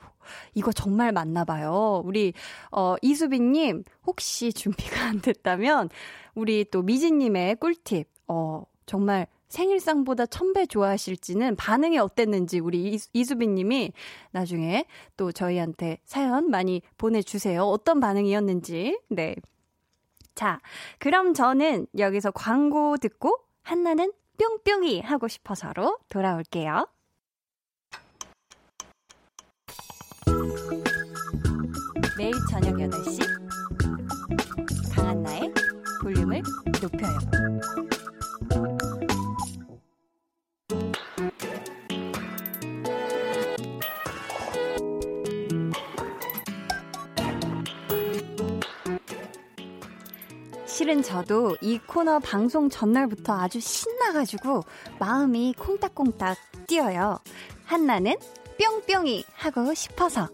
이거 0.54 0.72
정말 0.72 1.12
맞나 1.12 1.44
봐요. 1.44 2.04
우리, 2.06 2.34
어, 2.72 2.96
이수빈 3.02 3.52
님, 3.52 3.84
혹시 4.06 4.54
준비가 4.54 5.06
안 5.06 5.22
됐다면, 5.22 5.90
우리 6.36 6.66
또 6.66 6.82
미진님의 6.82 7.56
꿀팁, 7.58 8.08
어, 8.28 8.64
정말 8.86 9.28
생일상보다 9.50 10.28
천배 10.28 10.68
좋아하실지는 10.68 11.56
반응이 11.56 11.98
어땠는지 11.98 12.60
우리 12.60 12.98
이수빈 13.14 13.56
님이 13.56 13.92
나중에 14.32 14.86
또 15.18 15.32
저희한테 15.32 16.00
사연 16.06 16.50
많이 16.50 16.82
보내주세요. 16.98 17.64
어떤 17.64 18.00
반응이었는지. 18.00 19.00
네. 19.10 19.36
자, 20.36 20.60
그럼 21.00 21.34
저는 21.34 21.88
여기서 21.98 22.32
광고 22.32 22.96
듣고 22.98 23.38
한나는 23.64 24.14
뿅뿅이 24.38 25.02
하고 25.02 25.28
싶어서로 25.28 25.98
돌아올게요. 26.10 26.88
매일 32.18 32.34
저녁 32.50 32.76
8시 32.76 33.20
강한나의 33.20 33.39
볼륨을 36.10 36.42
높여요. 36.82 37.20
실은 50.66 51.04
저도 51.04 51.56
이 51.62 51.78
코너 51.78 52.18
방송 52.20 52.70
전날부터 52.70 53.34
아주 53.34 53.60
신나가지고 53.60 54.64
마음이 54.98 55.54
콩닥콩닥 55.60 56.38
뛰어요. 56.66 57.20
한나는 57.66 58.16
뿅뿅이 58.58 59.26
하고 59.36 59.74
싶어서. 59.76 60.28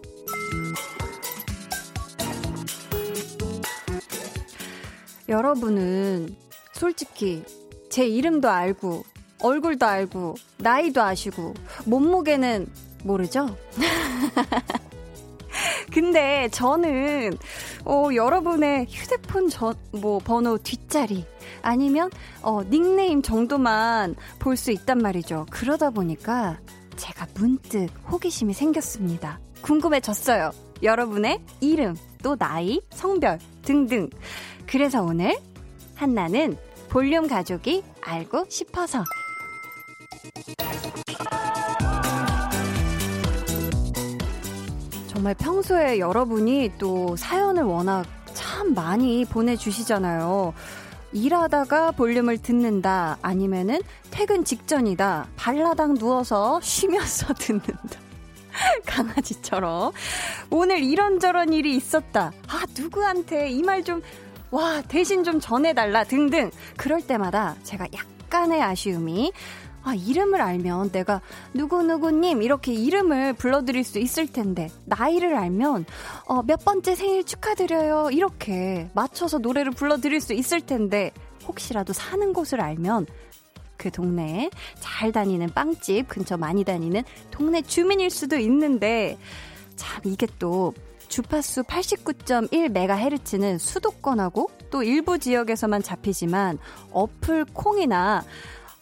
여러분은 5.27 6.35
솔직히 6.73 7.43
제 7.89 8.05
이름도 8.05 8.49
알고, 8.49 9.03
얼굴도 9.41 9.85
알고, 9.85 10.35
나이도 10.57 11.01
아시고, 11.01 11.53
몸무게는 11.85 12.67
모르죠? 13.03 13.55
근데 15.93 16.49
저는 16.51 17.37
어, 17.85 18.09
여러분의 18.13 18.87
휴대폰 18.89 19.49
저, 19.49 19.73
뭐 19.91 20.19
번호 20.19 20.57
뒷자리 20.57 21.25
아니면 21.61 22.09
어, 22.41 22.61
닉네임 22.69 23.21
정도만 23.21 24.15
볼 24.39 24.57
수 24.57 24.71
있단 24.71 24.97
말이죠. 24.97 25.45
그러다 25.49 25.91
보니까 25.91 26.59
제가 26.97 27.27
문득 27.35 27.87
호기심이 28.11 28.53
생겼습니다. 28.53 29.39
궁금해졌어요. 29.61 30.51
여러분의 30.83 31.39
이름, 31.61 31.95
또 32.23 32.35
나이, 32.35 32.81
성별 32.91 33.39
등등. 33.63 34.09
그래서 34.67 35.01
오늘 35.03 35.37
한나는 35.95 36.57
볼륨 36.89 37.27
가족이 37.27 37.83
알고 38.01 38.45
싶어서 38.49 39.03
정말 45.07 45.33
평소에 45.35 45.99
여러분이 45.99 46.73
또 46.77 47.15
사연을 47.15 47.63
워낙 47.63 48.05
참 48.33 48.73
많이 48.73 49.25
보내주시잖아요. 49.25 50.53
일하다가 51.13 51.91
볼륨을 51.91 52.37
듣는다, 52.39 53.17
아니면은 53.21 53.79
퇴근 54.11 54.43
직전이다, 54.43 55.27
발라당 55.37 55.93
누워서 55.97 56.59
쉬면서 56.61 57.33
듣는다. 57.39 57.99
강아지처럼. 58.85 59.91
오늘 60.49 60.79
이런저런 60.83 61.53
일이 61.53 61.75
있었다. 61.75 62.31
아, 62.47 62.63
누구한테 62.77 63.49
이 63.49 63.61
말 63.61 63.83
좀, 63.83 64.01
와, 64.55 64.81
대신 64.87 65.25
좀 65.25 65.41
전해달라 65.41 66.05
등등. 66.05 66.49
그럴 66.77 67.01
때마다 67.01 67.57
제가 67.63 67.87
약간의 67.93 68.61
아쉬움이 68.61 69.33
아, 69.83 69.93
이름을 69.93 70.39
알면 70.39 70.93
내가 70.93 71.19
누구누구님 71.53 72.41
이렇게 72.41 72.73
이름을 72.73 73.33
불러드릴 73.33 73.83
수 73.83 73.99
있을 73.99 74.27
텐데, 74.27 74.69
나이를 74.85 75.35
알면, 75.35 75.85
어, 76.27 76.41
몇 76.41 76.63
번째 76.63 76.95
생일 76.95 77.25
축하드려요. 77.25 78.11
이렇게 78.11 78.89
맞춰서 78.93 79.39
노래를 79.39 79.73
불러드릴 79.73 80.21
수 80.21 80.33
있을 80.33 80.61
텐데, 80.61 81.11
혹시라도 81.45 81.91
사는 81.91 82.31
곳을 82.31 82.61
알면, 82.61 83.07
그 83.75 83.91
동네에 83.91 84.49
잘 84.79 85.11
다니는 85.11 85.49
빵집 85.53 86.07
근처 86.07 86.37
많이 86.37 86.63
다니는 86.63 87.03
동네 87.29 87.61
주민일 87.61 88.09
수도 88.09 88.37
있는데, 88.37 89.17
참, 89.75 90.01
이게 90.05 90.25
또, 90.39 90.73
주파수 91.19 91.63
89.1MHz는 91.63 93.57
수도권하고 93.57 94.51
또 94.69 94.83
일부 94.83 95.17
지역에서만 95.17 95.81
잡히지만 95.81 96.59
어플 96.91 97.45
콩이나 97.53 98.21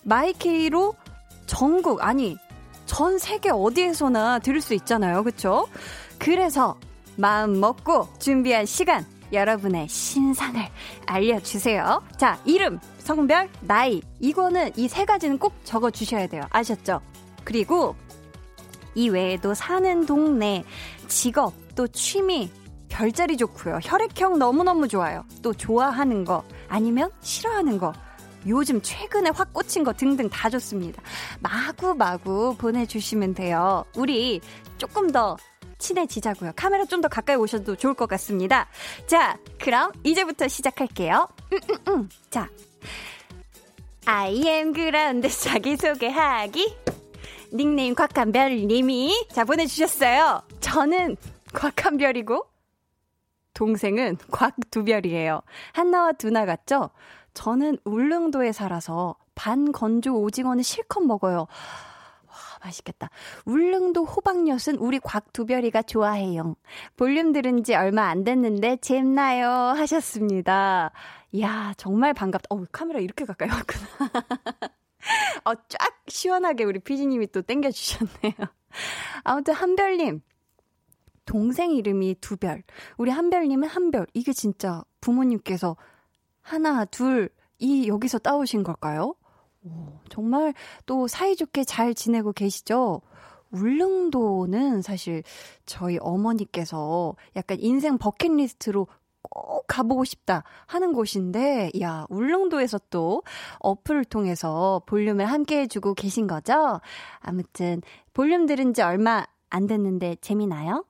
마이케이로 0.01 0.95
전국, 1.45 2.03
아니, 2.03 2.35
전 2.87 3.19
세계 3.19 3.51
어디에서나 3.51 4.39
들을 4.39 4.61
수 4.61 4.73
있잖아요. 4.73 5.23
그쵸? 5.23 5.67
그래서 6.17 6.75
마음 7.17 7.59
먹고 7.59 8.07
준비한 8.17 8.65
시간, 8.65 9.05
여러분의 9.31 9.87
신상을 9.87 10.59
알려주세요. 11.05 12.01
자, 12.17 12.39
이름, 12.45 12.79
성별, 12.97 13.47
나이. 13.61 14.01
이거는 14.19 14.71
이 14.75 14.87
세 14.87 15.05
가지는 15.05 15.37
꼭 15.37 15.53
적어 15.65 15.91
주셔야 15.91 16.25
돼요. 16.25 16.41
아셨죠? 16.49 16.99
그리고 17.43 17.95
이 18.95 19.09
외에도 19.09 19.53
사는 19.53 20.07
동네, 20.07 20.63
직업, 21.07 21.53
또 21.75 21.87
취미, 21.87 22.51
별자리 22.89 23.37
좋고요. 23.37 23.79
혈액형 23.83 24.37
너무너무 24.37 24.87
좋아요. 24.87 25.25
또 25.41 25.53
좋아하는 25.53 26.25
거, 26.25 26.43
아니면 26.67 27.09
싫어하는 27.21 27.77
거. 27.77 27.93
요즘 28.45 28.81
최근에 28.81 29.31
확 29.33 29.53
꽂힌 29.53 29.83
거 29.83 29.93
등등 29.93 30.29
다 30.29 30.49
좋습니다. 30.49 31.01
마구 31.39 31.95
마구 31.95 32.55
보내주시면 32.57 33.35
돼요. 33.35 33.85
우리 33.95 34.41
조금 34.77 35.11
더 35.11 35.37
친해지자고요. 35.79 36.51
카메라 36.55 36.85
좀 36.85 37.01
더 37.01 37.07
가까이 37.07 37.35
오셔도 37.35 37.75
좋을 37.75 37.93
것 37.93 38.07
같습니다. 38.09 38.67
자, 39.07 39.37
그럼 39.59 39.91
이제부터 40.03 40.47
시작할게요. 40.47 41.27
음, 41.51 41.59
음, 41.69 41.77
음. 41.87 42.09
자, 42.29 42.49
am 44.07 44.73
그라운드 44.73 45.29
자기소개하기. 45.29 46.77
닉네임 47.53 47.93
곽한별님이 47.95 49.27
자 49.31 49.43
보내주셨어요. 49.45 50.41
저는 50.59 51.15
곽 51.53 51.85
한 51.85 51.97
별이고 51.97 52.45
동생은 53.53 54.17
곽 54.31 54.55
두 54.71 54.83
별이에요. 54.83 55.41
한나와 55.73 56.11
두나 56.13 56.45
같죠? 56.45 56.89
저는 57.33 57.77
울릉도에 57.83 58.51
살아서 58.51 59.15
반 59.35 59.71
건조 59.71 60.15
오징어는 60.21 60.63
실컷 60.63 61.01
먹어요. 61.01 61.47
와, 62.27 62.35
맛있겠다. 62.63 63.09
울릉도 63.45 64.05
호박엿은 64.05 64.77
우리 64.79 64.99
곽두별이가 64.99 65.83
좋아해요. 65.83 66.55
볼륨 66.97 67.31
들은 67.31 67.63
지 67.63 67.75
얼마 67.75 68.07
안 68.07 68.23
됐는데 68.23 68.77
잼나요 68.77 69.47
하셨습니다. 69.49 70.91
이야, 71.31 71.73
정말 71.77 72.13
반갑다. 72.13 72.47
어, 72.55 72.63
카메라 72.71 72.99
이렇게 72.99 73.25
가까이 73.25 73.49
왔구나. 73.49 73.87
어, 75.45 75.53
쫙 75.67 76.01
시원하게 76.07 76.63
우리 76.63 76.79
피디님이 76.79 77.27
또 77.31 77.41
땡겨주셨네요. 77.41 78.33
아무튼 79.23 79.53
한별님, 79.53 80.21
동생 81.25 81.71
이름이 81.71 82.15
두별, 82.21 82.63
우리 82.97 83.11
한별님은 83.11 83.67
한별. 83.67 84.07
이게 84.13 84.33
진짜 84.33 84.83
부모님께서 85.01 85.75
하나, 86.41 86.85
둘, 86.85 87.29
이 87.59 87.87
여기서 87.87 88.19
따오신 88.19 88.63
걸까요? 88.63 89.15
오, 89.63 89.99
정말 90.09 90.53
또 90.85 91.07
사이좋게 91.07 91.63
잘 91.63 91.93
지내고 91.93 92.33
계시죠? 92.33 93.01
울릉도는 93.51 94.81
사실 94.81 95.23
저희 95.65 95.97
어머니께서 96.01 97.15
약간 97.35 97.57
인생 97.59 97.97
버킷리스트로 97.97 98.87
꼭 99.21 99.65
가보고 99.67 100.03
싶다 100.03 100.43
하는 100.65 100.91
곳인데, 100.91 101.71
야, 101.81 102.05
울릉도에서 102.09 102.79
또 102.89 103.23
어플을 103.59 104.05
통해서 104.05 104.81
볼륨을 104.85 105.25
함께 105.25 105.61
해주고 105.61 105.93
계신 105.93 106.27
거죠? 106.27 106.81
아무튼, 107.19 107.81
볼륨 108.13 108.45
들은 108.45 108.73
지 108.73 108.81
얼마 108.81 109.25
안 109.49 109.65
됐는데 109.65 110.17
재미나요? 110.19 110.83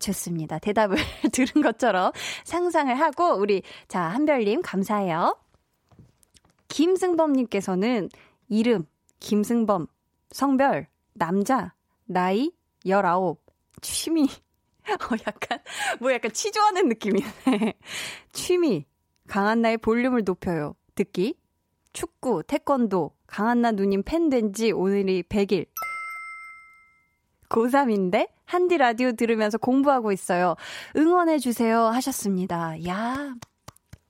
좋습니다. 0.00 0.58
대답을 0.58 0.96
들은 1.32 1.62
것처럼 1.62 2.12
상상을 2.44 2.92
하고 2.98 3.34
우리 3.36 3.62
자 3.88 4.00
한별님 4.02 4.62
감사해요. 4.62 5.38
김승범님께서는 6.68 8.08
이름, 8.48 8.86
김승범, 9.20 9.86
성별, 10.30 10.88
남자, 11.14 11.74
나이, 12.06 12.50
19, 12.84 13.36
취미, 13.82 14.24
어, 14.88 15.16
약간, 15.26 15.58
뭐 16.00 16.12
약간 16.12 16.32
치조하는 16.32 16.88
느낌이네. 16.88 17.26
취미, 18.32 18.86
강한나의 19.28 19.78
볼륨을 19.78 20.22
높여요. 20.24 20.74
듣기, 20.94 21.38
축구, 21.92 22.42
태권도, 22.46 23.12
강한나 23.26 23.72
누님 23.72 24.02
팬 24.04 24.28
된 24.30 24.52
지 24.52 24.72
오늘이 24.72 25.22
100일. 25.24 25.66
고3인데 27.50 28.28
한디 28.46 28.78
라디오 28.78 29.12
들으면서 29.12 29.58
공부하고 29.58 30.12
있어요. 30.12 30.54
응원해 30.96 31.38
주세요 31.38 31.82
하셨습니다. 31.82 32.84
야 32.86 33.34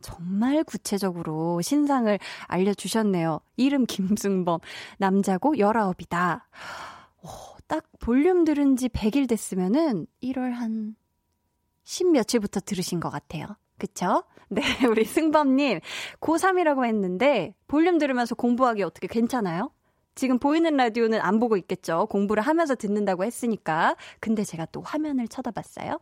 정말 0.01 0.65
구체적으로 0.65 1.61
신상을 1.61 2.19
알려주셨네요. 2.47 3.41
이름 3.57 3.87
김승범, 3.87 4.61
남자고 4.99 5.55
19이다. 5.55 6.43
오, 7.23 7.29
딱 7.67 7.85
볼륨 7.99 8.45
들은 8.45 8.77
지 8.77 8.89
100일 8.89 9.29
됐으면은 9.29 10.07
1월 10.23 10.53
한 10.53 10.97
10며칠부터 11.85 12.65
들으신 12.65 13.01
것 13.01 13.11
같아요. 13.11 13.47
그쵸? 13.79 14.25
네, 14.49 14.63
우리 14.87 15.05
승범님, 15.05 15.81
고3이라고 16.21 16.85
했는데, 16.85 17.55
볼륨 17.69 17.99
들으면서 17.99 18.35
공부하기 18.35 18.83
어떻게 18.83 19.07
괜찮아요? 19.07 19.71
지금 20.15 20.39
보이는 20.39 20.77
라디오는 20.77 21.21
안 21.21 21.39
보고 21.39 21.57
있겠죠. 21.57 22.07
공부를 22.07 22.43
하면서 22.43 22.75
듣는다고 22.75 23.25
했으니까. 23.25 23.97
근데 24.21 24.45
제가 24.45 24.67
또 24.67 24.81
화면을 24.83 25.29
쳐다봤어요. 25.29 25.99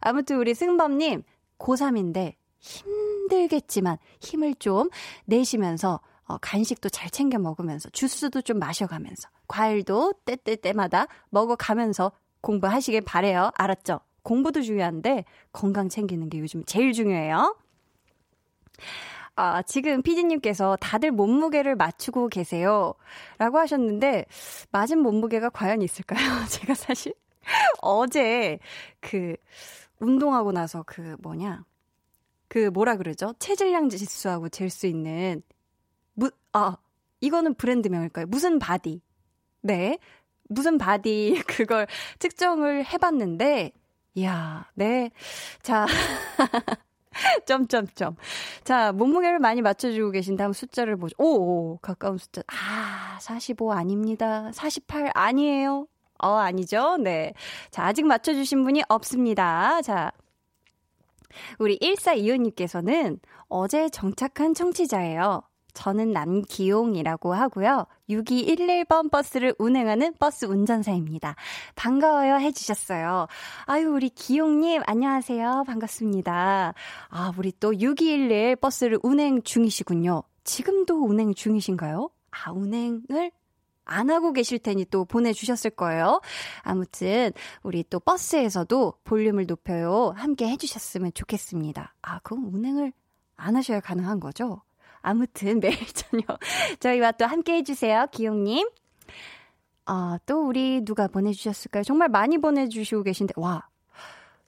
아무튼 0.00 0.38
우리 0.38 0.54
승범님, 0.54 1.22
고3인데 1.58 2.34
힘들겠지만 2.58 3.98
힘을 4.20 4.54
좀 4.56 4.90
내시면서 5.24 6.00
어, 6.24 6.38
간식도 6.38 6.88
잘 6.88 7.08
챙겨 7.10 7.38
먹으면서 7.38 7.88
주스도 7.90 8.42
좀 8.42 8.58
마셔가면서 8.58 9.28
과일도 9.46 10.14
때때때마다 10.24 11.06
먹어가면서 11.30 12.12
공부하시길 12.40 13.02
바래요. 13.02 13.50
알았죠? 13.54 14.00
공부도 14.22 14.62
중요한데 14.62 15.24
건강 15.52 15.88
챙기는 15.88 16.28
게 16.28 16.40
요즘 16.40 16.64
제일 16.64 16.92
중요해요. 16.92 17.56
아, 19.36 19.62
지금 19.62 20.02
피디님께서 20.02 20.76
다들 20.80 21.10
몸무게를 21.12 21.76
맞추고 21.76 22.28
계세요. 22.28 22.94
라고 23.38 23.58
하셨는데, 23.58 24.24
맞은 24.72 24.98
몸무게가 25.00 25.50
과연 25.50 25.82
있을까요? 25.82 26.18
제가 26.50 26.74
사실 26.74 27.12
어제 27.82 28.58
그, 29.00 29.36
운동하고 30.00 30.52
나서 30.52 30.82
그 30.86 31.16
뭐냐. 31.20 31.64
그 32.48 32.70
뭐라 32.70 32.96
그러죠? 32.96 33.34
체질량 33.38 33.88
지수하고 33.90 34.48
잴 34.50 34.70
수 34.70 34.86
있는, 34.86 35.42
무, 36.14 36.30
아, 36.52 36.76
이거는 37.20 37.54
브랜드명일까요? 37.54 38.26
무슨 38.26 38.58
바디. 38.58 39.02
네. 39.62 39.98
무슨 40.48 40.78
바디 40.78 41.42
그걸 41.48 41.86
측정을 42.20 42.86
해봤는데, 42.86 43.72
이야, 44.14 44.70
네. 44.74 45.10
자. 45.62 45.86
점점점. 47.46 48.16
자, 48.64 48.92
몸무게를 48.92 49.38
많이 49.38 49.62
맞춰주고 49.62 50.10
계신 50.10 50.36
다음 50.36 50.52
숫자를 50.52 50.96
보죠. 50.96 51.14
오, 51.18 51.26
오, 51.26 51.78
가까운 51.78 52.18
숫자. 52.18 52.42
아, 52.48 53.18
45 53.20 53.72
아닙니다. 53.72 54.50
48 54.52 55.10
아니에요. 55.14 55.86
어, 56.18 56.28
아니죠? 56.28 56.96
네. 56.96 57.34
자, 57.70 57.84
아직 57.84 58.06
맞춰주신 58.06 58.64
분이 58.64 58.82
없습니다. 58.88 59.82
자. 59.82 60.12
우리 61.58 61.78
1425님께서는 61.78 63.18
어제 63.48 63.88
정착한 63.90 64.54
청취자예요. 64.54 65.42
저는 65.76 66.12
남기용이라고 66.12 67.34
하고요. 67.34 67.86
6211번 68.08 69.10
버스를 69.10 69.54
운행하는 69.58 70.14
버스 70.18 70.46
운전사입니다. 70.46 71.36
반가워요 71.74 72.36
해주셨어요. 72.36 73.26
아유, 73.66 73.90
우리 73.90 74.08
기용님, 74.08 74.82
안녕하세요. 74.86 75.64
반갑습니다. 75.66 76.72
아, 77.10 77.32
우리 77.36 77.52
또 77.60 77.78
6211 77.78 78.56
버스를 78.56 78.98
운행 79.02 79.42
중이시군요. 79.42 80.22
지금도 80.44 81.04
운행 81.04 81.34
중이신가요? 81.34 82.08
아, 82.30 82.52
운행을 82.52 83.30
안 83.84 84.10
하고 84.10 84.32
계실 84.32 84.58
테니 84.58 84.86
또 84.86 85.04
보내주셨을 85.04 85.70
거예요. 85.70 86.20
아무튼, 86.62 87.32
우리 87.62 87.84
또 87.84 88.00
버스에서도 88.00 88.94
볼륨을 89.04 89.44
높여요. 89.46 90.14
함께 90.16 90.48
해주셨으면 90.48 91.12
좋겠습니다. 91.12 91.94
아, 92.00 92.18
그럼 92.20 92.52
운행을 92.52 92.92
안 93.36 93.56
하셔야 93.56 93.80
가능한 93.80 94.20
거죠? 94.20 94.62
아무튼 95.06 95.60
매일 95.60 95.78
저녁 95.94 96.40
저희와 96.80 97.12
또 97.12 97.26
함께 97.26 97.54
해주세요. 97.54 98.08
기용님. 98.10 98.68
아, 99.84 100.18
또 100.26 100.48
우리 100.48 100.84
누가 100.84 101.06
보내주셨을까요? 101.06 101.84
정말 101.84 102.08
많이 102.08 102.38
보내주시고 102.38 103.04
계신데, 103.04 103.34
와. 103.36 103.68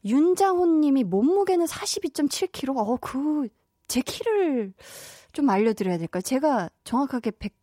윤장훈 0.04 0.80
님이 0.80 1.04
몸무게는 1.04 1.66
42.7kg. 1.66 2.76
어, 2.76 2.96
그, 3.00 3.48
제 3.86 4.00
키를 4.00 4.72
좀 5.32 5.48
알려드려야 5.48 5.96
될까요? 5.96 6.22
제가 6.22 6.70
정확하게 6.82 7.30
100, 7.30 7.54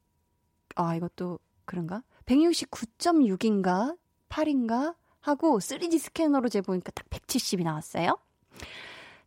아, 0.75 0.95
이것도 0.95 1.39
그런가? 1.65 2.01
169.6인가? 2.27 3.97
8인가? 4.29 4.95
하고 5.19 5.59
3D 5.59 5.99
스캐너로 5.99 6.47
재보니까 6.47 6.91
딱 6.91 7.09
170이 7.09 7.63
나왔어요. 7.63 8.17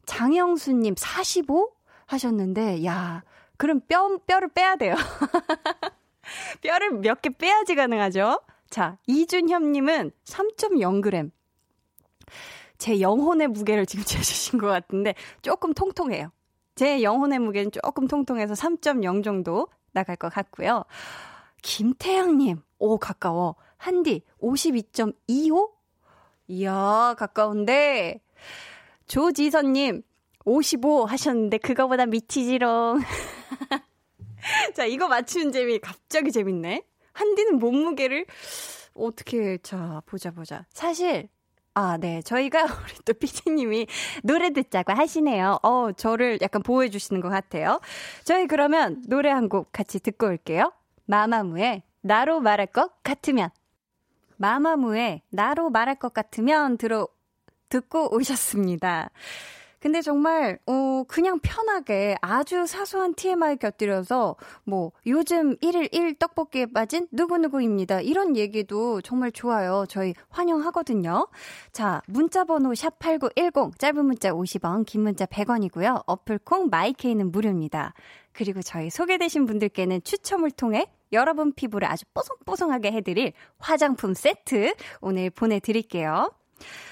장영수님 0.07 0.95
45 0.97 1.71
하셨는데, 2.07 2.87
야, 2.87 3.25
그럼 3.59 3.81
뼈, 3.87 4.17
뼈를 4.27 4.49
빼야 4.49 4.77
돼요. 4.77 4.95
뼈를 6.63 6.93
몇 6.93 7.21
개 7.21 7.31
빼야지 7.31 7.75
가능하죠? 7.75 8.41
자, 8.71 8.99
이준협님은 9.07 10.13
3.0g. 10.25 11.31
제 12.79 13.01
영혼의 13.01 13.49
무게를 13.49 13.87
지금 13.87 14.05
재주신 14.05 14.59
것 14.59 14.69
같은데 14.69 15.15
조금 15.43 15.75
통통해요. 15.75 16.31
제 16.77 17.03
영혼의 17.03 17.41
무게는 17.41 17.73
조금 17.73 18.07
통통해서 18.07 18.55
3.0 18.55 19.25
정도 19.25 19.67
나갈 19.93 20.15
것 20.17 20.33
같고요. 20.33 20.85
김태양님, 21.63 22.63
오, 22.79 22.99
가까워. 22.99 23.57
한디, 23.77 24.23
52.25? 24.41 25.71
이야, 26.49 27.15
가까운데. 27.19 28.21
조지선님, 29.09 30.03
55 30.45 31.07
하셨는데, 31.07 31.59
그거보다 31.59 32.07
미치지롱. 32.07 33.01
자, 34.75 34.85
이거 34.85 35.09
맞추는 35.09 35.53
재미 35.53 35.79
갑자기 35.79 36.33
재밌네. 36.33 36.85
한디는 37.13 37.59
몸무게를 37.59 38.27
어떻게 38.95 39.59
자 39.59 40.03
보자 40.07 40.31
보자. 40.31 40.65
사실 40.71 41.29
아, 41.75 41.97
네. 41.97 42.23
저희가 42.23 42.63
우리 42.83 42.95
또 43.05 43.13
피디님이 43.15 43.87
노래 44.25 44.51
듣자고 44.51 44.93
하시네요. 44.93 45.59
어, 45.63 45.93
저를 45.93 46.39
약간 46.43 46.63
보호해 46.63 46.89
주시는 46.91 47.21
것 47.21 47.29
같아요. 47.29 47.81
저희 48.25 48.47
그러면 48.47 49.03
노래 49.07 49.31
한 49.31 49.49
곡 49.49 49.71
같이 49.73 50.01
듣고 50.01 50.27
올게요. 50.27 50.73
마마무의 51.07 51.83
나로 52.01 52.41
말할 52.41 52.67
것 52.67 53.03
같으면. 53.03 53.51
마마무의 54.37 55.23
나로 55.31 55.71
말할 55.71 55.97
것 55.97 56.13
같으면 56.15 56.79
들어 56.79 57.07
듣고 57.69 58.15
오셨습니다. 58.15 59.11
근데 59.81 60.03
정말, 60.03 60.59
어, 60.67 61.05
그냥 61.07 61.39
편하게 61.41 62.17
아주 62.21 62.67
사소한 62.67 63.15
TMI 63.15 63.57
곁들여서, 63.57 64.37
뭐, 64.65 64.93
요즘 65.07 65.57
1일 65.57 65.93
1 65.93 66.15
떡볶이에 66.17 66.67
빠진 66.67 67.07
누구누구입니다. 67.13 68.01
이런 68.01 68.37
얘기도 68.37 69.01
정말 69.01 69.31
좋아요. 69.31 69.85
저희 69.89 70.15
환영하거든요. 70.31 71.29
자, 71.73 72.03
문자 72.07 72.45
번호 72.45 72.71
샵8910, 72.71 73.79
짧은 73.79 74.05
문자 74.05 74.33
50원, 74.33 74.85
긴 74.85 75.03
문자 75.03 75.27
100원이고요. 75.27 76.03
어플 76.07 76.41
콩 76.41 76.69
마이케이는 76.71 77.31
무료입니다. 77.31 77.95
그리고 78.33 78.63
저희 78.63 78.91
소개되신 78.91 79.47
분들께는 79.47 80.03
추첨을 80.05 80.51
통해 80.53 80.87
여러분 81.13 81.53
피부를 81.53 81.89
아주 81.89 82.05
뽀송뽀송하게 82.15 82.93
해드릴 82.93 83.33
화장품 83.59 84.15
세트 84.15 84.75
오늘 85.01 85.31
보내드릴게요. 85.31 86.31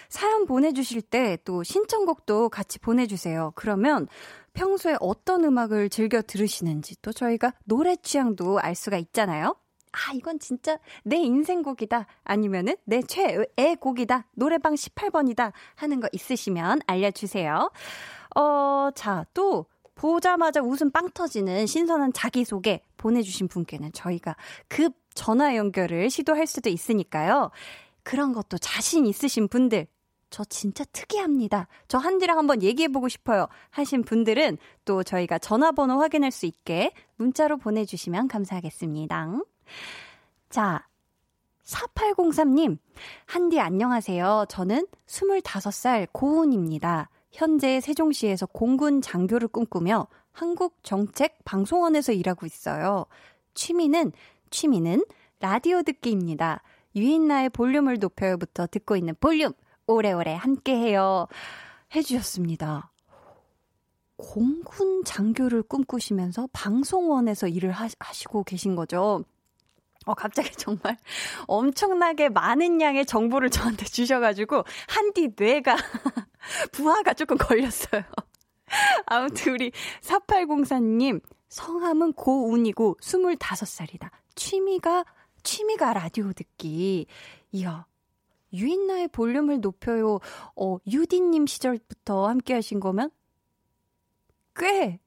사연 0.09 0.47
보내주실 0.47 1.03
때 1.03 1.37
또 1.45 1.63
신청곡도 1.63 2.49
같이 2.51 2.79
보내주세요. 2.79 3.53
그러면 3.55 4.07
평소에 4.53 4.97
어떤 5.01 5.45
음악을 5.45 5.89
즐겨 5.91 6.23
들으시는지 6.23 6.97
또 7.03 7.13
저희가 7.13 7.53
노래 7.65 7.97
취향도 7.97 8.59
알 8.59 8.75
수가 8.75 8.97
있잖아요. 8.99 9.57
아, 9.93 10.13
이건 10.15 10.39
진짜 10.39 10.79
내 11.05 11.17
인생곡이다. 11.17 12.07
아니면은 12.25 12.77
내 12.85 13.01
최애 13.03 13.77
곡이다. 13.81 14.27
노래방 14.35 14.75
18번이다. 14.75 15.53
하는 15.75 16.01
거 16.01 16.09
있으시면 16.13 16.81
알려주세요. 16.87 17.71
어, 18.37 18.91
자, 18.95 19.25
또 19.33 19.67
보자마자 19.95 20.61
웃음 20.61 20.91
빵 20.91 21.11
터지는 21.11 21.67
신선한 21.67 22.13
자기소개 22.13 22.83
보내주신 22.99 23.49
분께는 23.49 23.93
저희가 23.93 24.37
급 24.69 24.95
전화 25.15 25.57
연결을 25.57 26.11
시도할 26.11 26.47
수도 26.47 26.69
있으니까요. 26.69 27.51
그런 28.07 28.33
것도 28.33 28.59
자신 28.59 29.05
있으신 29.05 29.49
분들 29.49 29.88
저 30.31 30.45
진짜 30.45 30.85
특이합니다. 30.85 31.66
저 31.88 31.99
한디랑 31.99 32.38
한번 32.38 32.62
얘기해보고 32.62 33.09
싶어요. 33.09 33.49
하신 33.71 34.05
분들은 34.05 34.59
또 34.85 35.03
저희가 35.03 35.40
전화번호 35.40 36.01
확인할 36.01 36.31
수 36.31 36.47
있게 36.47 36.92
문자로 37.16 37.57
보내주시면 37.57 38.29
감사하겠습니다. 38.29 39.40
자, 40.51 40.87
4803님, 41.64 42.79
한디 43.25 43.59
안녕하세요. 43.59 44.47
저는 44.49 44.87
25살 45.09 46.07
고은입니다. 46.12 47.11
현재 47.33 47.81
세종시에서 47.81 48.47
공군 48.47 49.03
장교를 49.03 49.49
꿈꾸며 49.49 50.07
한국정책방송원에서 50.31 52.12
일하고 52.12 52.47
있어요. 52.47 53.07
취미는, 53.55 54.12
취미는 54.51 55.05
라디오 55.40 55.83
듣기입니다. 55.83 56.62
유인나의 56.97 57.51
볼륨을 57.51 57.99
높여요부터 57.99 58.67
듣고 58.69 58.97
있는 58.97 59.15
볼륨, 59.21 59.53
오래오래 59.87 60.35
함께해요. 60.35 61.29
해주셨습니다. 61.95 62.91
공군 64.17 65.05
장교를 65.05 65.63
꿈꾸시면서 65.63 66.49
방송원에서 66.53 67.49
일을 67.49 67.71
하, 67.71 67.89
시고 68.13 68.45
계신 68.45 68.75
거죠. 68.75 69.23
어, 70.07 70.15
갑자기 70.15 70.51
정말 70.57 70.97
엄청나게 71.47 72.31
많은 72.31 72.81
양의 72.81 73.05
정보를 73.05 73.51
저한테 73.51 73.85
주셔가지고, 73.85 74.65
한디 74.89 75.33
뇌가, 75.37 75.77
부하가 76.73 77.13
조금 77.13 77.37
걸렸어요. 77.37 78.03
아무튼 79.07 79.53
우리 79.53 79.73
4804님, 80.03 81.21
성함은 81.49 82.15
고운이고 82.15 82.97
25살이다. 83.01 84.11
취미가, 84.35 85.05
취미가 85.47 85.95
라디오 85.95 86.33
듣기. 86.33 87.07
이야, 87.53 87.87
유인나의 88.53 89.09
볼륨을 89.09 89.61
높여요. 89.61 90.19
어, 90.57 90.79
유디님 90.89 91.47
시절부터 91.47 92.27
함께 92.27 92.55
하신 92.55 92.81
거면 92.81 93.11
꽤, 94.57 94.99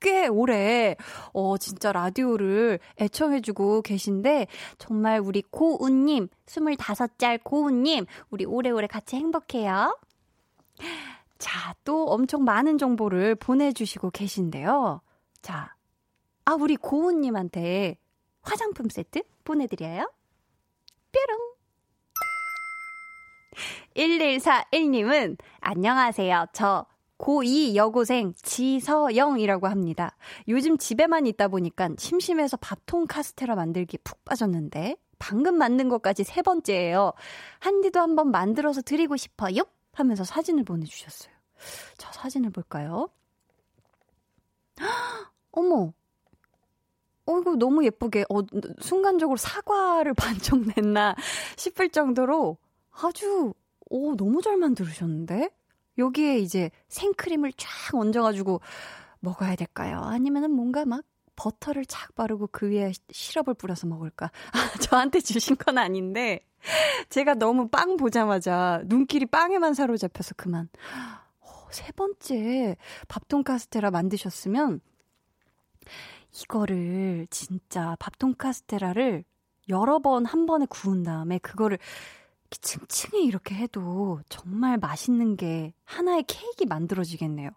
꽤 0.00 0.26
오래, 0.26 0.96
어, 1.34 1.58
진짜 1.58 1.92
라디오를 1.92 2.78
애청해주고 2.98 3.82
계신데, 3.82 4.46
정말 4.78 5.20
우리 5.20 5.42
고운님, 5.42 6.28
25짤 6.46 7.44
고운님, 7.44 8.06
우리 8.30 8.46
오래오래 8.46 8.86
같이 8.86 9.16
행복해요. 9.16 9.98
자, 11.38 11.74
또 11.84 12.06
엄청 12.06 12.44
많은 12.44 12.78
정보를 12.78 13.34
보내주시고 13.34 14.12
계신데요. 14.12 15.02
자, 15.42 15.74
아, 16.46 16.54
우리 16.54 16.76
고운님한테 16.76 17.96
화장품 18.42 18.88
세트 18.88 19.22
보내드려요. 19.44 20.10
뾰롱! 21.12 21.52
1141님은 23.96 25.38
안녕하세요. 25.60 26.46
저 26.52 26.86
고2 27.18 27.76
여고생 27.76 28.34
지서영이라고 28.42 29.68
합니다. 29.68 30.16
요즘 30.48 30.76
집에만 30.76 31.26
있다 31.26 31.48
보니까 31.48 31.90
심심해서 31.98 32.56
밥통 32.56 33.06
카스테라 33.06 33.54
만들기 33.54 33.98
푹 33.98 34.24
빠졌는데 34.24 34.96
방금 35.18 35.56
만든 35.56 35.88
것까지 35.88 36.24
세 36.24 36.42
번째예요. 36.42 37.12
한디도 37.60 38.00
한번 38.00 38.32
만들어서 38.32 38.82
드리고 38.82 39.16
싶어요? 39.16 39.62
하면서 39.92 40.24
사진을 40.24 40.64
보내주셨어요. 40.64 41.32
자, 41.96 42.10
사진을 42.12 42.50
볼까요? 42.50 43.08
어머, 45.52 45.92
어이구, 47.26 47.56
너무 47.56 47.84
예쁘게, 47.84 48.24
어, 48.28 48.40
순간적으로 48.80 49.36
사과를 49.36 50.14
반쪽 50.54 50.64
냈나 50.74 51.14
싶을 51.56 51.90
정도로 51.90 52.58
아주 52.90 53.54
오, 53.90 54.16
너무 54.16 54.42
잘 54.42 54.56
만들으셨는데? 54.56 55.50
여기에 55.98 56.38
이제 56.38 56.70
생크림을 56.88 57.52
쫙 57.56 57.94
얹어가지고 57.94 58.60
먹어야 59.20 59.54
될까요? 59.54 60.00
아니면은 60.00 60.50
뭔가 60.50 60.84
막 60.84 61.04
버터를 61.36 61.84
착 61.86 62.14
바르고 62.14 62.48
그 62.50 62.70
위에 62.70 62.92
시럽을 63.10 63.54
뿌려서 63.54 63.86
먹을까? 63.86 64.26
아, 64.52 64.78
저한테 64.80 65.20
주신 65.20 65.56
건 65.56 65.78
아닌데, 65.78 66.40
제가 67.08 67.34
너무 67.34 67.68
빵 67.68 67.96
보자마자 67.96 68.82
눈길이 68.86 69.26
빵에만 69.26 69.74
사로잡혀서 69.74 70.34
그만. 70.36 70.68
어, 71.40 71.66
세 71.70 71.90
번째 71.92 72.76
밥통 73.08 73.42
카스테라 73.42 73.90
만드셨으면, 73.90 74.80
이거를 76.34 77.26
진짜 77.30 77.96
밥통 77.98 78.34
카스테라를 78.34 79.24
여러 79.68 79.98
번 80.00 80.24
한 80.26 80.46
번에 80.46 80.66
구운 80.68 81.02
다음에 81.02 81.38
그거를 81.38 81.78
층층이 82.50 83.24
이렇게 83.24 83.54
해도 83.54 84.20
정말 84.28 84.76
맛있는 84.76 85.36
게 85.36 85.72
하나의 85.84 86.24
케이크 86.26 86.64
만들어지겠네요. 86.64 87.50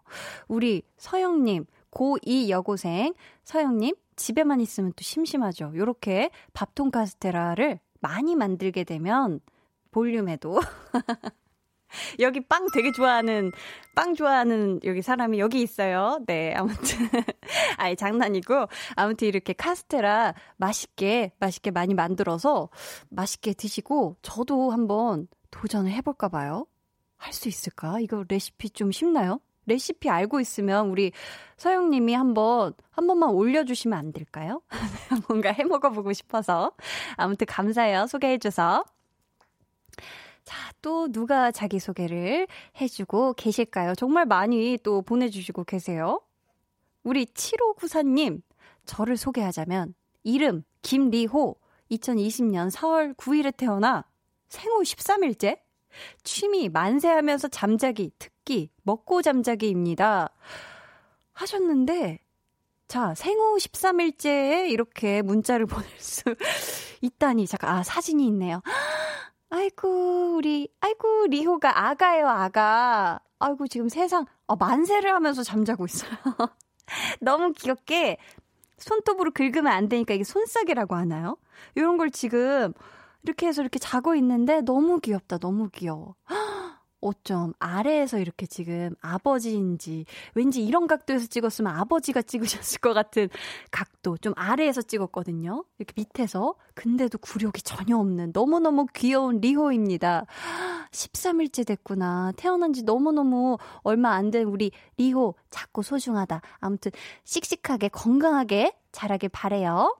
우리 0.48 0.82
서영님, 0.96 1.66
고2 1.90 2.48
여고생 2.48 3.14
서영님, 3.44 3.94
집에만 4.16 4.60
있으면 4.60 4.92
또 4.96 5.02
심심하죠. 5.02 5.72
요렇게 5.74 6.30
밥통 6.54 6.90
카스테라를 6.90 7.80
많이 8.00 8.34
만들게 8.36 8.84
되면 8.84 9.40
볼륨에도 9.90 10.60
여기 12.20 12.40
빵 12.40 12.68
되게 12.72 12.92
좋아하는, 12.92 13.52
빵 13.94 14.14
좋아하는 14.14 14.80
여기 14.84 15.02
사람이 15.02 15.38
여기 15.38 15.62
있어요. 15.62 16.20
네, 16.26 16.54
아무튼. 16.54 17.08
아예 17.78 17.94
장난이고. 17.94 18.66
아무튼 18.96 19.28
이렇게 19.28 19.52
카스테라 19.52 20.34
맛있게, 20.56 21.32
맛있게 21.38 21.70
많이 21.70 21.94
만들어서 21.94 22.68
맛있게 23.10 23.54
드시고, 23.54 24.16
저도 24.22 24.70
한번 24.70 25.28
도전을 25.50 25.90
해볼까 25.92 26.28
봐요. 26.28 26.66
할 27.18 27.32
수 27.32 27.48
있을까? 27.48 27.98
이거 28.00 28.24
레시피 28.28 28.70
좀 28.70 28.92
쉽나요? 28.92 29.40
레시피 29.66 30.08
알고 30.08 30.38
있으면 30.40 30.90
우리 30.90 31.12
서영님이 31.56 32.14
한번, 32.14 32.74
한 32.90 33.06
번만 33.06 33.30
올려주시면 33.30 33.98
안 33.98 34.12
될까요? 34.12 34.62
뭔가 35.28 35.50
해 35.50 35.64
먹어보고 35.64 36.12
싶어서. 36.12 36.72
아무튼 37.16 37.46
감사해요. 37.46 38.06
소개해줘서. 38.06 38.84
자, 40.46 40.70
또 40.80 41.10
누가 41.10 41.50
자기소개를 41.50 42.46
해주고 42.80 43.34
계실까요? 43.34 43.96
정말 43.96 44.26
많이 44.26 44.78
또 44.84 45.02
보내주시고 45.02 45.64
계세요. 45.64 46.20
우리 47.02 47.26
7594님, 47.26 48.40
저를 48.84 49.16
소개하자면, 49.16 49.94
이름, 50.22 50.62
김리호, 50.82 51.56
2020년 51.90 52.70
4월 52.70 53.16
9일에 53.16 53.56
태어나 53.56 54.04
생후 54.48 54.82
13일째, 54.82 55.58
취미 56.22 56.68
만세하면서 56.68 57.48
잠자기, 57.48 58.12
특기, 58.20 58.70
먹고 58.84 59.22
잠자기입니다. 59.22 60.30
하셨는데, 61.32 62.20
자, 62.86 63.14
생후 63.16 63.56
13일째에 63.56 64.70
이렇게 64.70 65.22
문자를 65.22 65.66
보낼 65.66 65.88
수 65.98 66.22
있다니. 67.00 67.48
잠깐, 67.48 67.78
아, 67.78 67.82
사진이 67.82 68.24
있네요. 68.28 68.62
아이고, 69.56 70.34
우리, 70.36 70.68
아이고, 70.80 71.28
리호가 71.28 71.88
아가예요, 71.88 72.28
아가. 72.28 73.20
아이고, 73.38 73.66
지금 73.68 73.88
세상, 73.88 74.26
어, 74.46 74.54
만세를 74.54 75.10
하면서 75.14 75.42
잠자고 75.42 75.86
있어요. 75.86 76.10
너무 77.22 77.52
귀엽게 77.52 78.18
손톱으로 78.76 79.30
긁으면 79.30 79.68
안 79.68 79.88
되니까 79.88 80.12
이게 80.12 80.24
손싸개라고 80.24 80.94
하나요? 80.94 81.38
이런 81.74 81.96
걸 81.96 82.10
지금 82.10 82.74
이렇게 83.22 83.46
해서 83.46 83.62
이렇게 83.62 83.78
자고 83.78 84.14
있는데 84.16 84.60
너무 84.60 85.00
귀엽다, 85.00 85.38
너무 85.38 85.70
귀여워. 85.70 86.16
어쩜 87.06 87.52
아래에서 87.58 88.18
이렇게 88.18 88.46
지금 88.46 88.94
아버지인지 89.00 90.04
왠지 90.34 90.64
이런 90.64 90.86
각도에서 90.86 91.26
찍었으면 91.26 91.74
아버지가 91.74 92.22
찍으셨을 92.22 92.80
것 92.80 92.92
같은 92.94 93.28
각도 93.70 94.16
좀 94.18 94.32
아래에서 94.36 94.82
찍었거든요. 94.82 95.64
이렇게 95.78 95.92
밑에서 95.96 96.54
근데도 96.74 97.18
굴욕이 97.18 97.62
전혀 97.64 97.96
없는 97.96 98.32
너무너무 98.34 98.86
귀여운 98.94 99.40
리호입니다. 99.40 100.26
13일째 100.90 101.66
됐구나. 101.66 102.32
태어난 102.36 102.72
지 102.72 102.82
너무너무 102.82 103.58
얼마 103.82 104.12
안 104.14 104.30
된 104.30 104.44
우리 104.48 104.72
리호 104.96 105.34
작고 105.50 105.82
소중하다. 105.82 106.40
아무튼 106.58 106.90
씩씩하게 107.24 107.88
건강하게 107.88 108.74
자라길 108.90 109.28
바래요. 109.28 109.96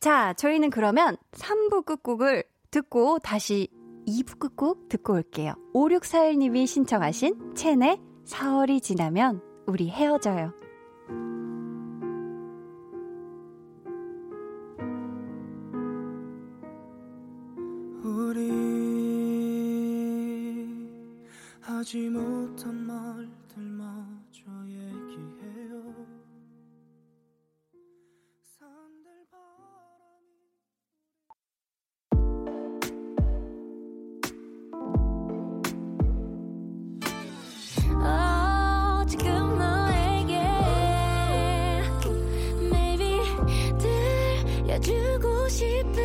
자, 0.00 0.34
저희는 0.34 0.68
그러면 0.68 1.16
3부 1.32 1.86
끝곡을 1.86 2.44
듣고 2.70 3.18
다시 3.20 3.68
2부 4.06 4.38
끝곡 4.38 4.88
듣고 4.88 5.14
올게요. 5.14 5.54
5641님이 5.74 6.66
신청하신 6.66 7.54
첸의 7.54 8.00
4월이 8.24 8.82
지나면 8.82 9.40
우리 9.66 9.88
헤어져요. 9.88 10.52
우리 18.02 18.50
하지 21.60 22.08
못한 22.08 22.74
말 22.74 23.43
들려 45.56 46.03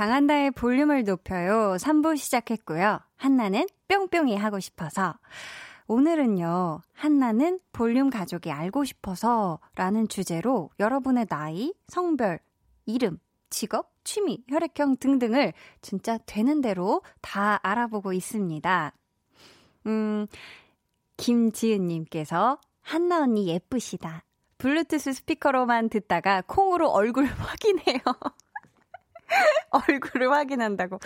강한나의 0.00 0.52
볼륨을 0.52 1.04
높여요. 1.04 1.76
3부 1.76 2.16
시작했고요. 2.16 3.00
한나는 3.16 3.66
뿅뿅이 3.88 4.34
하고 4.34 4.58
싶어서. 4.58 5.18
오늘은요, 5.88 6.80
한나는 6.94 7.60
볼륨 7.72 8.08
가족이 8.08 8.50
알고 8.50 8.86
싶어서 8.86 9.58
라는 9.74 10.08
주제로 10.08 10.70
여러분의 10.80 11.26
나이, 11.26 11.74
성별, 11.86 12.38
이름, 12.86 13.18
직업, 13.50 13.92
취미, 14.02 14.42
혈액형 14.48 14.96
등등을 14.96 15.52
진짜 15.82 16.16
되는 16.24 16.62
대로 16.62 17.02
다 17.20 17.60
알아보고 17.62 18.14
있습니다. 18.14 18.94
음, 19.84 20.26
김지은님께서 21.18 22.58
한나 22.80 23.20
언니 23.20 23.48
예쁘시다. 23.48 24.24
블루투스 24.56 25.12
스피커로만 25.12 25.90
듣다가 25.90 26.42
콩으로 26.46 26.88
얼굴 26.88 27.26
확인해요. 27.36 28.00
얼굴을 29.70 30.32
확인한다고. 30.32 30.98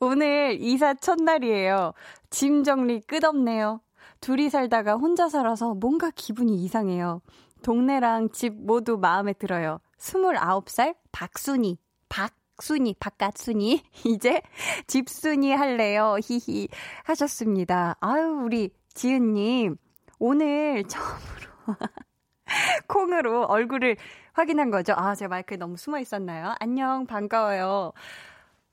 오늘 0.00 0.56
이사 0.60 0.94
첫날이에요. 0.94 1.92
짐 2.30 2.64
정리 2.64 3.00
끝없네요. 3.00 3.80
둘이 4.20 4.48
살다가 4.48 4.94
혼자 4.94 5.28
살아서 5.28 5.74
뭔가 5.74 6.10
기분이 6.14 6.56
이상해요. 6.64 7.20
동네랑 7.62 8.30
집 8.30 8.54
모두 8.54 8.96
마음에 8.96 9.32
들어요. 9.32 9.80
29살 9.98 10.94
박순이, 11.12 11.78
박 12.08 12.32
순이, 12.60 12.94
바깥순이. 12.98 13.82
이제 14.06 14.40
집순이 14.86 15.52
할래요. 15.52 16.16
히히. 16.22 16.68
하셨습니다. 17.04 17.96
아유, 18.00 18.40
우리 18.44 18.70
지은님. 18.94 19.76
오늘 20.18 20.84
처음으로 20.84 21.46
콩으로 22.88 23.44
얼굴을 23.44 23.96
확인한 24.36 24.70
거죠. 24.70 24.92
아, 24.94 25.14
제 25.14 25.26
마이크에 25.26 25.56
너무 25.56 25.78
숨어 25.78 25.98
있었나요? 25.98 26.54
안녕, 26.60 27.06
반가워요. 27.06 27.94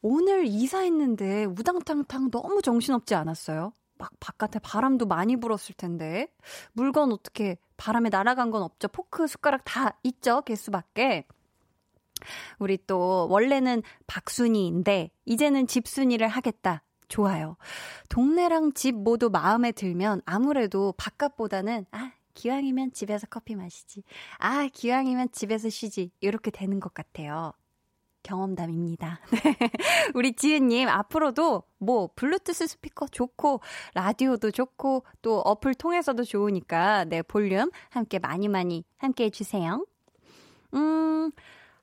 오늘 0.01 0.45
이사했는데 0.45 1.45
우당탕탕 1.45 2.31
너무 2.31 2.61
정신없지 2.61 3.15
않았어요? 3.15 3.71
막 3.97 4.11
바깥에 4.19 4.59
바람도 4.59 5.05
많이 5.05 5.37
불었을 5.37 5.75
텐데. 5.77 6.27
물건 6.73 7.13
어떻게 7.13 7.55
바람에 7.77 8.09
날아간 8.09 8.51
건 8.51 8.61
없죠? 8.61 8.89
포크, 8.89 9.25
숟가락 9.25 9.61
다 9.63 9.97
있죠? 10.03 10.41
개수밖에. 10.41 11.25
우리 12.59 12.77
또 12.85 13.29
원래는 13.29 13.83
박순이인데 14.05 15.11
이제는 15.23 15.67
집순이를 15.67 16.27
하겠다. 16.27 16.83
좋아요. 17.07 17.55
동네랑 18.09 18.73
집 18.73 18.95
모두 18.95 19.29
마음에 19.29 19.71
들면 19.71 20.23
아무래도 20.25 20.93
바깥보다는 20.97 21.85
아, 21.91 22.11
기왕이면 22.33 22.93
집에서 22.93 23.27
커피 23.27 23.55
마시지. 23.55 24.03
아, 24.39 24.67
기왕이면 24.71 25.31
집에서 25.31 25.69
쉬지. 25.69 26.11
이렇게 26.21 26.51
되는 26.51 26.79
것 26.79 26.93
같아요. 26.93 27.53
경험담입니다. 28.23 29.19
네. 29.31 29.57
우리 30.15 30.33
지은님, 30.33 30.87
앞으로도 30.87 31.63
뭐, 31.79 32.09
블루투스 32.15 32.67
스피커 32.67 33.07
좋고, 33.09 33.59
라디오도 33.95 34.51
좋고, 34.51 35.03
또 35.21 35.39
어플 35.41 35.75
통해서도 35.75 36.23
좋으니까, 36.23 37.03
네, 37.05 37.21
볼륨 37.21 37.69
함께 37.89 38.19
많이 38.19 38.47
많이 38.47 38.85
함께 38.97 39.25
해주세요. 39.25 39.85
음, 40.75 41.31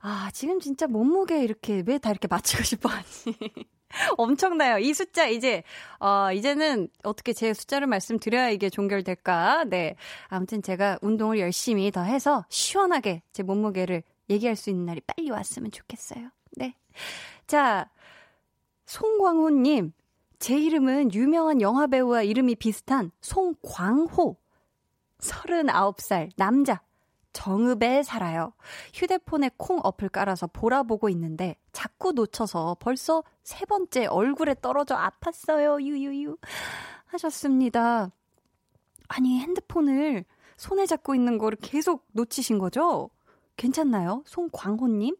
아, 0.00 0.30
지금 0.32 0.60
진짜 0.60 0.86
몸무게 0.86 1.44
이렇게, 1.44 1.82
왜 1.86 1.98
다 1.98 2.10
이렇게 2.10 2.26
맞추고 2.28 2.62
싶어 2.64 2.88
하지? 2.88 3.34
엄청나요. 4.16 4.78
이 4.78 4.94
숫자 4.94 5.26
이제 5.26 5.62
어 5.98 6.32
이제는 6.32 6.88
어떻게 7.02 7.32
제 7.32 7.52
숫자를 7.52 7.86
말씀드려야 7.86 8.50
이게 8.50 8.70
종결될까? 8.70 9.64
네. 9.68 9.96
아무튼 10.28 10.62
제가 10.62 10.98
운동을 11.02 11.38
열심히 11.38 11.90
더 11.90 12.02
해서 12.02 12.44
시원하게 12.48 13.22
제 13.32 13.42
몸무게를 13.42 14.02
얘기할 14.30 14.56
수 14.56 14.70
있는 14.70 14.86
날이 14.86 15.00
빨리 15.00 15.30
왔으면 15.30 15.70
좋겠어요. 15.70 16.30
네. 16.52 16.74
자, 17.46 17.90
송광호 18.86 19.50
님. 19.50 19.92
제 20.38 20.58
이름은 20.58 21.12
유명한 21.12 21.60
영화 21.60 21.86
배우와 21.86 22.22
이름이 22.22 22.54
비슷한 22.56 23.10
송광호. 23.20 24.36
39살 25.18 26.30
남자. 26.36 26.80
정읍에 27.32 28.02
살아요. 28.02 28.52
휴대폰에 28.94 29.50
콩 29.56 29.80
어플 29.82 30.08
깔아서 30.08 30.46
보라보고 30.48 31.08
있는데 31.10 31.56
자꾸 31.72 32.12
놓쳐서 32.12 32.76
벌써 32.80 33.22
세 33.42 33.64
번째 33.64 34.06
얼굴에 34.06 34.56
떨어져 34.60 34.96
아팠어요. 34.96 35.80
유유유. 35.82 36.36
하셨습니다. 37.06 38.10
아니, 39.08 39.40
핸드폰을 39.40 40.24
손에 40.56 40.86
잡고 40.86 41.14
있는 41.14 41.38
거를 41.38 41.58
계속 41.60 42.06
놓치신 42.12 42.58
거죠? 42.58 43.10
괜찮나요? 43.56 44.22
송광호님? 44.26 45.16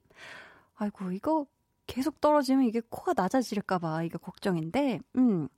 아이고, 0.77 1.13
이거 1.13 1.47
계속 1.87 2.21
떨어지면 2.21 2.65
이게 2.65 2.81
코가 2.89 3.15
낮아질까봐 3.17 4.05
이게 4.05 4.17
걱정인데, 4.19 5.01
음. 5.17 5.49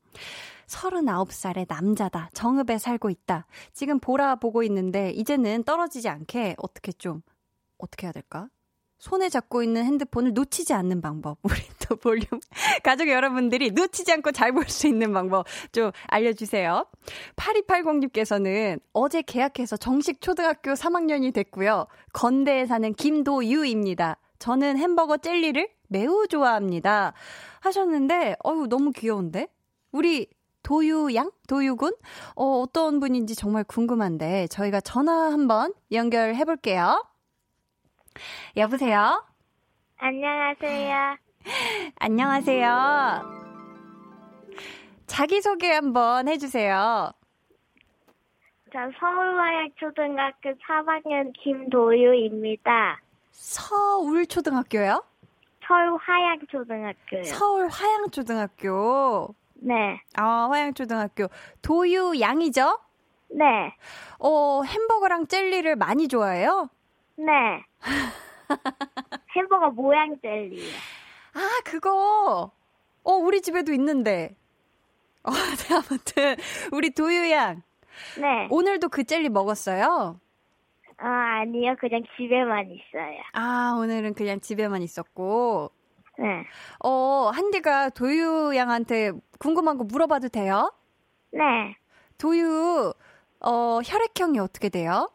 39살의 0.67 1.67
남자다. 1.69 2.31
정읍에 2.33 2.79
살고 2.79 3.11
있다. 3.11 3.47
지금 3.73 3.99
보라 4.01 4.37
보고 4.37 4.63
있는데, 4.63 5.11
이제는 5.11 5.65
떨어지지 5.65 6.09
않게 6.09 6.57
어떻게 6.59 6.93
좀, 6.93 7.23
어떻게 7.79 8.07
해야 8.07 8.13
될까? 8.13 8.49
손에 8.99 9.29
잡고 9.29 9.65
있는 9.65 9.85
핸드폰을 9.85 10.33
놓치지 10.33 10.75
않는 10.75 11.01
방법. 11.01 11.39
우리 11.43 11.55
또 11.89 11.97
볼륨. 11.97 12.25
가족 12.85 13.09
여러분들이 13.09 13.73
놓치지 13.73 14.13
않고 14.13 14.31
잘 14.31 14.53
볼 14.53 14.69
수 14.69 14.87
있는 14.87 15.13
방법 15.13 15.45
좀 15.73 15.91
알려주세요. 16.07 16.87
8280님께서는 17.35 18.79
어제 18.93 19.23
계약해서 19.23 19.77
정식 19.77 20.21
초등학교 20.21 20.75
3학년이 20.75 21.35
됐고요. 21.35 21.89
건대에 22.13 22.67
사는 22.67 22.95
김도유입니다. 22.95 24.19
저는 24.39 24.79
햄버거 24.79 25.17
젤리를 25.17 25.69
매우 25.89 26.29
좋아합니다. 26.29 27.13
하셨는데, 27.61 28.37
어유 28.45 28.69
너무 28.69 28.93
귀여운데? 28.93 29.49
우리 29.93 30.27
도유양? 30.63 31.31
도유군? 31.49 31.93
어, 32.35 32.45
어떤 32.61 32.99
분인지 32.99 33.37
정말 33.37 33.63
궁금한데, 33.65 34.47
저희가 34.49 34.81
전화 34.81 35.31
한번 35.31 35.73
연결해 35.91 36.45
볼게요. 36.45 37.05
여보세요? 38.57 39.23
안녕하세요. 39.99 41.17
안녕하세요. 41.99 43.43
자기소개 45.07 45.71
한번 45.71 46.29
해주세요. 46.29 47.13
저 48.73 48.79
서울화양초등학교 48.99 50.51
3학년 50.67 51.33
김도유입니다. 51.43 53.01
서울초등학교요? 53.31 55.05
서울화양초등학교요. 55.67 57.25
서울화양초등학교. 57.25 59.35
네. 59.63 60.01
아, 60.17 60.49
화양초등학교. 60.51 61.29
도유 61.63 62.21
양이죠? 62.21 62.79
네. 63.31 63.75
어, 64.19 64.63
햄버거랑 64.65 65.27
젤리를 65.27 65.77
많이 65.77 66.09
좋아해요? 66.09 66.69
네. 67.17 67.65
햄버거 69.37 69.71
모양 69.71 70.17
젤리요. 70.21 70.69
아, 71.35 71.61
그거. 71.65 72.51
어, 73.05 73.13
우리 73.13 73.41
집에도 73.41 73.73
있는데. 73.73 74.37
어, 75.23 75.31
네, 75.33 75.75
아무튼, 75.75 76.37
우리 76.73 76.91
도유양. 76.91 77.63
네. 78.21 78.47
오늘도 78.51 78.89
그 78.89 79.05
젤리 79.05 79.29
먹었어요? 79.29 80.21
아, 80.99 81.09
아니요. 81.41 81.77
그냥 81.81 82.03
집에만 82.17 82.67
있어요. 82.71 83.19
아, 83.33 83.77
오늘은 83.79 84.15
그냥 84.15 84.41
집에만 84.41 84.83
있었고. 84.83 85.71
네. 86.23 86.47
어, 86.85 87.31
한디가 87.35 87.91
도유 87.91 88.53
양한테 88.55 89.11
궁금한 89.41 89.77
거 89.77 89.83
물어봐도 89.83 90.29
돼요? 90.29 90.73
네. 91.33 91.77
도유, 92.17 92.95
어, 93.41 93.81
혈액형이 93.85 94.39
어떻게 94.39 94.69
돼요? 94.69 95.11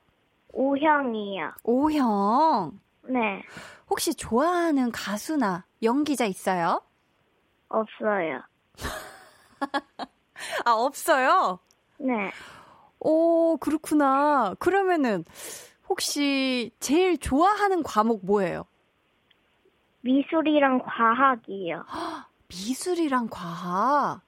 O형이요. 0.51 1.53
O형. 1.63 2.79
네. 3.03 3.41
혹시 3.89 4.13
좋아하는 4.13 4.91
가수나 4.91 5.63
연기자 5.81 6.25
있어요? 6.25 6.81
없어요. 7.69 8.41
아, 10.65 10.71
없어요? 10.73 11.59
네. 11.99 12.31
오, 12.99 13.55
그렇구나. 13.57 14.55
그러면은, 14.59 15.23
혹시 15.87 16.71
제일 16.81 17.17
좋아하는 17.17 17.81
과목 17.81 18.25
뭐예요? 18.25 18.65
미술이랑 20.01 20.79
과학이요. 20.83 21.85
미술이랑 22.49 23.27
과학. 23.29 24.21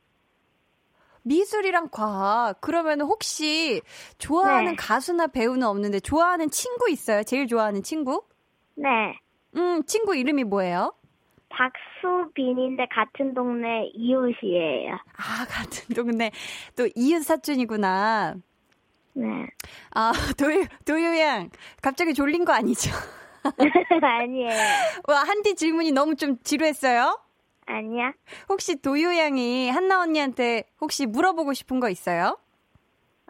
미술이랑 1.24 1.90
과학. 1.92 2.60
그러면 2.62 3.02
혹시 3.02 3.82
좋아하는 4.18 4.72
네. 4.72 4.76
가수나 4.76 5.28
배우는 5.28 5.68
없는데 5.68 6.00
좋아하는 6.00 6.50
친구 6.50 6.90
있어요? 6.90 7.24
제일 7.24 7.48
좋아하는 7.48 7.84
친구? 7.84 8.24
네. 8.76 9.20
음, 9.56 9.84
친구 9.86 10.16
이름이 10.16 10.44
뭐예요? 10.46 10.94
박수빈인데 11.50 12.88
같은 12.92 13.34
동네 13.34 13.90
이웃이에요. 13.94 14.94
아, 14.94 15.46
같은 15.50 15.94
동네. 15.96 16.32
또 16.76 16.88
이웃 16.96 17.22
사촌이구나. 17.22 18.36
네. 19.14 19.26
아, 19.92 20.14
도유, 20.38 20.66
도유양. 20.86 21.50
갑자기 21.82 22.14
졸린 22.14 22.46
거 22.46 22.54
아니죠? 22.54 22.92
아니에요. 24.02 24.50
와, 25.08 25.24
한디 25.24 25.56
질문이 25.56 25.92
너무 25.92 26.16
좀 26.16 26.38
지루했어요? 26.44 27.20
아니야? 27.66 28.14
혹시 28.50 28.82
도유 28.82 29.18
양이 29.18 29.70
한나 29.70 30.02
언니한테 30.02 30.64
혹시 30.82 31.06
물어보고 31.06 31.54
싶은 31.54 31.80
거 31.80 31.90
있어요? 31.90 32.38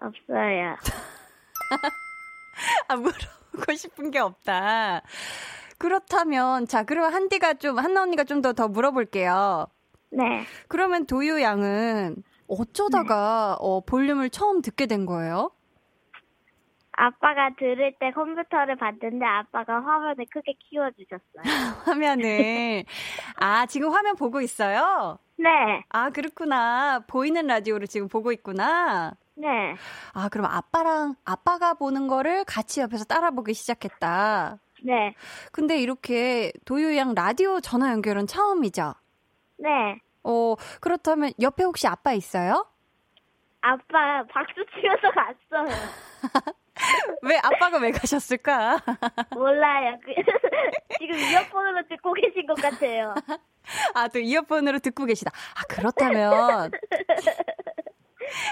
없어요. 0.02 0.76
아, 2.88 2.96
물어보고 2.96 3.74
싶은 3.76 4.12
게 4.12 4.20
없다. 4.20 5.02
그렇다면, 5.78 6.68
자, 6.68 6.84
그러면 6.84 7.14
한디가 7.14 7.56
좀, 7.56 7.80
한나 7.80 8.04
언니가 8.04 8.24
좀 8.24 8.42
더, 8.42 8.54
더 8.54 8.68
물어볼게요. 8.68 9.68
네. 10.12 10.44
그러면 10.68 11.06
도유 11.06 11.42
양은 11.42 12.24
어쩌다가 12.48 13.56
어, 13.60 13.82
볼륨을 13.82 14.30
처음 14.30 14.62
듣게 14.62 14.88
된 14.88 15.06
거예요? 15.06 15.52
아빠가 17.02 17.50
들을 17.58 17.94
때 17.98 18.12
컴퓨터를 18.12 18.76
봤는데 18.76 19.26
아빠가 19.26 19.82
화면을 19.82 20.26
크게 20.30 20.54
키워주셨어요. 20.60 21.44
화면을. 21.86 22.84
아, 23.38 23.66
지금 23.68 23.94
화면 23.94 24.18
보고 24.18 24.42
있어요? 24.42 25.18
네. 25.38 25.50
아, 25.88 26.10
그렇구나. 26.10 27.00
보이는 27.08 27.48
라디오를 27.48 27.88
지금 27.88 28.10
보고 28.10 28.34
있구나. 28.34 29.14
네. 29.36 29.48
아, 30.14 30.28
그럼 30.28 30.48
아빠랑, 30.48 31.16
아빠가 31.24 31.74
보는 31.74 32.08
거를 32.08 32.44
같이 32.44 32.82
옆에서 32.82 33.06
따라보기 33.06 33.54
시작했다. 33.54 34.60
네. 34.84 35.16
근데 35.54 35.78
이렇게 35.78 36.52
도유 36.66 36.98
양 36.98 37.16
라디오 37.16 37.62
전화 37.62 37.94
연결은 37.94 38.28
처음이죠? 38.28 38.94
네. 39.60 39.70
어, 40.24 40.56
그렇다면 40.82 41.32
옆에 41.40 41.64
혹시 41.64 41.88
아빠 41.88 42.12
있어요? 42.12 42.66
아빠 43.62 44.24
박수 44.30 44.66
치면서 44.76 45.12
갔어요. 45.12 45.78
왜, 47.24 47.38
아빠가 47.38 47.78
왜 47.78 47.92
가셨을까? 47.92 48.80
몰라요. 49.36 49.98
그, 50.04 50.14
지금 51.00 51.16
이어폰으로 51.18 51.88
듣고 51.88 52.14
계신 52.14 52.46
것 52.46 52.56
같아요. 52.56 53.14
아, 53.94 54.08
또 54.08 54.20
이어폰으로 54.20 54.80
듣고 54.80 55.06
계시다. 55.06 55.32
아, 55.56 55.64
그렇다면. 55.68 56.72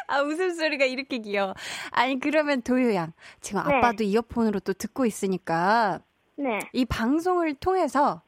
아, 0.08 0.22
웃음소리가 0.22 0.86
이렇게 0.86 1.20
귀여워. 1.20 1.54
아니, 1.92 2.20
그러면 2.20 2.62
도요양. 2.62 3.14
지금 3.42 3.64
네. 3.68 3.76
아빠도 3.76 4.04
이어폰으로 4.04 4.60
또 4.62 4.74
듣고 4.74 5.06
있으니까 5.06 6.00
네. 6.36 6.60
이 6.74 6.86
방송을 6.86 7.56
통해서 7.56 8.22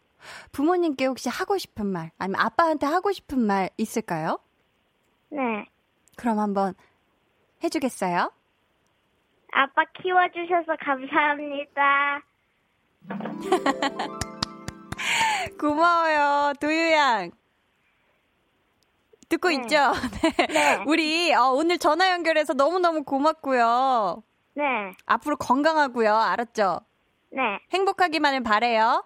부모님께 0.51 1.05
혹시 1.05 1.29
하고 1.29 1.57
싶은 1.57 1.85
말, 1.85 2.11
아니면 2.17 2.41
아빠한테 2.41 2.85
하고 2.85 3.11
싶은 3.11 3.39
말 3.39 3.69
있을까요? 3.77 4.39
네. 5.29 5.65
그럼 6.17 6.39
한번 6.39 6.73
해주겠어요? 7.63 8.31
아빠 9.51 9.83
키워주셔서 10.01 10.75
감사합니다. 10.79 12.21
고마워요, 15.59 16.53
도유양. 16.59 17.31
듣고 19.29 19.49
네. 19.49 19.55
있죠? 19.55 19.93
네. 20.21 20.47
네. 20.47 20.83
우리 20.87 21.33
어, 21.33 21.51
오늘 21.51 21.77
전화 21.77 22.11
연결해서 22.11 22.53
너무너무 22.53 23.03
고맙고요. 23.03 24.23
네. 24.55 24.63
앞으로 25.05 25.37
건강하고요. 25.37 26.15
알았죠? 26.15 26.79
네. 27.31 27.41
행복하기만을 27.71 28.43
바래요. 28.43 29.03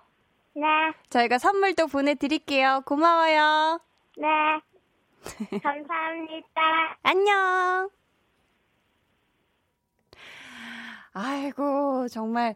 네. 0.56 0.64
저희가 1.10 1.38
선물도 1.39 1.88
보내드릴게요. 1.88 2.82
고마워요. 2.86 3.80
네. 4.18 4.28
감사합니다. 5.62 6.98
안녕. 7.04 7.89
아이고, 11.14 12.07
정말, 12.09 12.55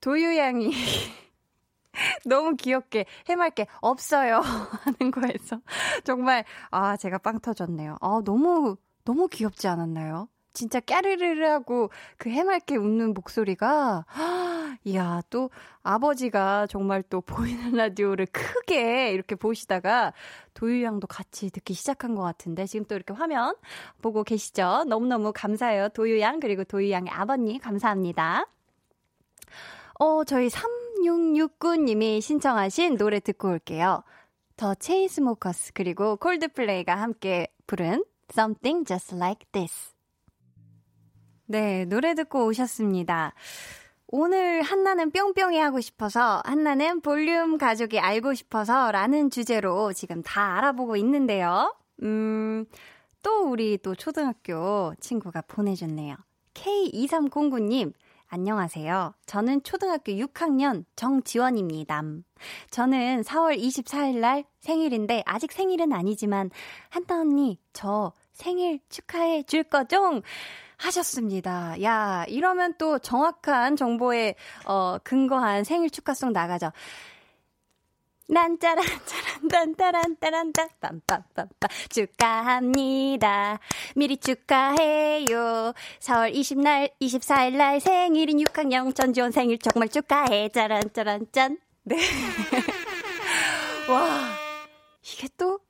도유양이 0.00 0.70
너무 2.26 2.56
귀엽게 2.56 3.06
해맑게 3.28 3.66
없어요 3.80 4.40
하는 4.84 5.10
거에서 5.10 5.60
정말, 6.04 6.44
아, 6.70 6.96
제가 6.96 7.18
빵 7.18 7.40
터졌네요. 7.40 7.96
아, 8.00 8.22
너무, 8.24 8.76
너무 9.04 9.28
귀엽지 9.28 9.68
않았나요? 9.68 10.28
진짜 10.56 10.80
까르르르하고 10.80 11.90
그 12.16 12.30
해맑게 12.30 12.76
웃는 12.76 13.12
목소리가, 13.12 14.06
이야, 14.84 15.20
또 15.28 15.50
아버지가 15.82 16.66
정말 16.66 17.02
또 17.02 17.20
보이는 17.20 17.72
라디오를 17.76 18.26
크게 18.26 19.12
이렇게 19.12 19.34
보시다가 19.34 20.14
도유 20.54 20.82
양도 20.82 21.06
같이 21.06 21.50
듣기 21.50 21.74
시작한 21.74 22.14
것 22.14 22.22
같은데 22.22 22.64
지금 22.64 22.86
또 22.86 22.94
이렇게 22.94 23.12
화면 23.12 23.54
보고 24.00 24.24
계시죠? 24.24 24.84
너무너무 24.88 25.32
감사해요. 25.34 25.90
도유 25.90 26.20
양 26.20 26.40
그리고 26.40 26.64
도유 26.64 26.90
양의 26.90 27.12
아버님 27.12 27.60
감사합니다. 27.60 28.46
어, 29.98 30.24
저희 30.24 30.48
3669님이 30.48 32.22
신청하신 32.22 32.96
노래 32.96 33.20
듣고 33.20 33.48
올게요. 33.48 34.02
더 34.56 34.74
체인스모커스 34.74 35.72
그리고 35.74 36.16
콜드플레이가 36.16 36.94
함께 36.94 37.48
부른 37.66 38.04
Something 38.32 38.86
Just 38.86 39.14
Like 39.14 39.46
This. 39.52 39.95
네, 41.48 41.84
노래 41.84 42.14
듣고 42.14 42.44
오셨습니다. 42.46 43.32
오늘 44.08 44.62
한나는 44.62 45.12
뿅뿅이 45.12 45.58
하고 45.58 45.80
싶어서, 45.80 46.42
한나는 46.44 47.00
볼륨 47.00 47.56
가족이 47.56 48.00
알고 48.00 48.34
싶어서 48.34 48.90
라는 48.90 49.30
주제로 49.30 49.92
지금 49.92 50.22
다 50.22 50.56
알아보고 50.56 50.96
있는데요. 50.96 51.72
음, 52.02 52.66
또 53.22 53.48
우리 53.48 53.78
또 53.78 53.94
초등학교 53.94 54.92
친구가 54.98 55.42
보내줬네요. 55.42 56.16
K2309님, 56.54 57.92
안녕하세요. 58.28 59.14
저는 59.26 59.62
초등학교 59.62 60.12
6학년 60.12 60.84
정지원입니다. 60.96 62.02
저는 62.70 63.22
4월 63.22 63.56
24일 63.56 64.18
날 64.18 64.44
생일인데, 64.60 65.22
아직 65.26 65.52
생일은 65.52 65.92
아니지만, 65.92 66.50
한나 66.88 67.20
언니, 67.20 67.60
저 67.72 68.12
생일 68.32 68.80
축하해 68.88 69.44
줄 69.44 69.62
거죠? 69.62 70.22
하셨습니다. 70.76 71.80
야, 71.82 72.24
이러면 72.28 72.74
또 72.78 72.98
정확한 72.98 73.76
정보에 73.76 74.34
어 74.64 74.98
근거한 75.02 75.64
생일 75.64 75.90
축하송 75.90 76.32
나가죠. 76.32 76.70
란짜란 78.28 78.84
짜란 79.06 79.48
딴따란 79.48 80.16
따란따 80.18 80.68
빰빰빰빰 80.80 81.70
축하합니다. 81.90 83.60
미리 83.94 84.16
축하해요. 84.16 85.72
4월 86.00 86.34
20날 86.34 86.90
24일 87.00 87.56
날 87.56 87.80
생일인 87.80 88.38
6학년 88.38 88.94
전지원 88.94 89.30
생일 89.30 89.58
정말 89.58 89.88
축하해. 89.88 90.48
짜란 90.48 90.92
짜란 90.92 91.26
짠. 91.30 91.58
네. 91.84 91.96
와. 93.88 94.46
이게 95.04 95.28
또 95.36 95.60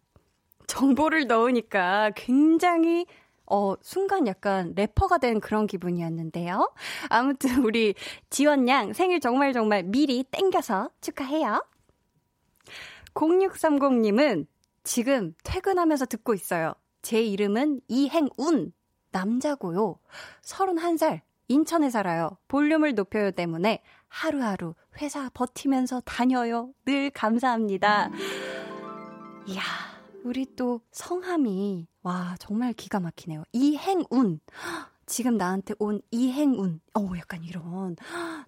정보를 0.66 1.26
넣으니까 1.26 2.10
굉장히 2.16 3.04
어, 3.46 3.74
순간 3.82 4.26
약간 4.26 4.72
래퍼가 4.76 5.18
된 5.18 5.40
그런 5.40 5.66
기분이었는데요. 5.66 6.72
아무튼 7.08 7.64
우리 7.64 7.94
지원 8.30 8.68
양 8.68 8.92
생일 8.92 9.20
정말 9.20 9.52
정말 9.52 9.82
미리 9.82 10.24
땡겨서 10.24 10.90
축하해요. 11.00 11.64
0630님은 13.14 14.46
지금 14.84 15.34
퇴근하면서 15.42 16.06
듣고 16.06 16.34
있어요. 16.34 16.74
제 17.02 17.22
이름은 17.22 17.80
이행운. 17.88 18.72
남자고요. 19.12 19.98
31살. 20.42 21.22
인천에 21.48 21.90
살아요. 21.90 22.36
볼륨을 22.48 22.94
높여요 22.94 23.30
때문에 23.30 23.82
하루하루 24.08 24.74
회사 25.00 25.30
버티면서 25.32 26.00
다녀요. 26.00 26.72
늘 26.84 27.10
감사합니다. 27.10 28.10
이야, 29.46 29.62
우리 30.26 30.44
또 30.56 30.80
성함이 30.90 31.86
와 32.02 32.34
정말 32.40 32.72
기가 32.72 32.98
막히네요. 32.98 33.44
이행운. 33.52 34.40
지금 35.06 35.36
나한테 35.36 35.74
온 35.78 36.02
이행운. 36.10 36.80
어, 36.94 37.08
약간 37.16 37.44
이런 37.44 37.94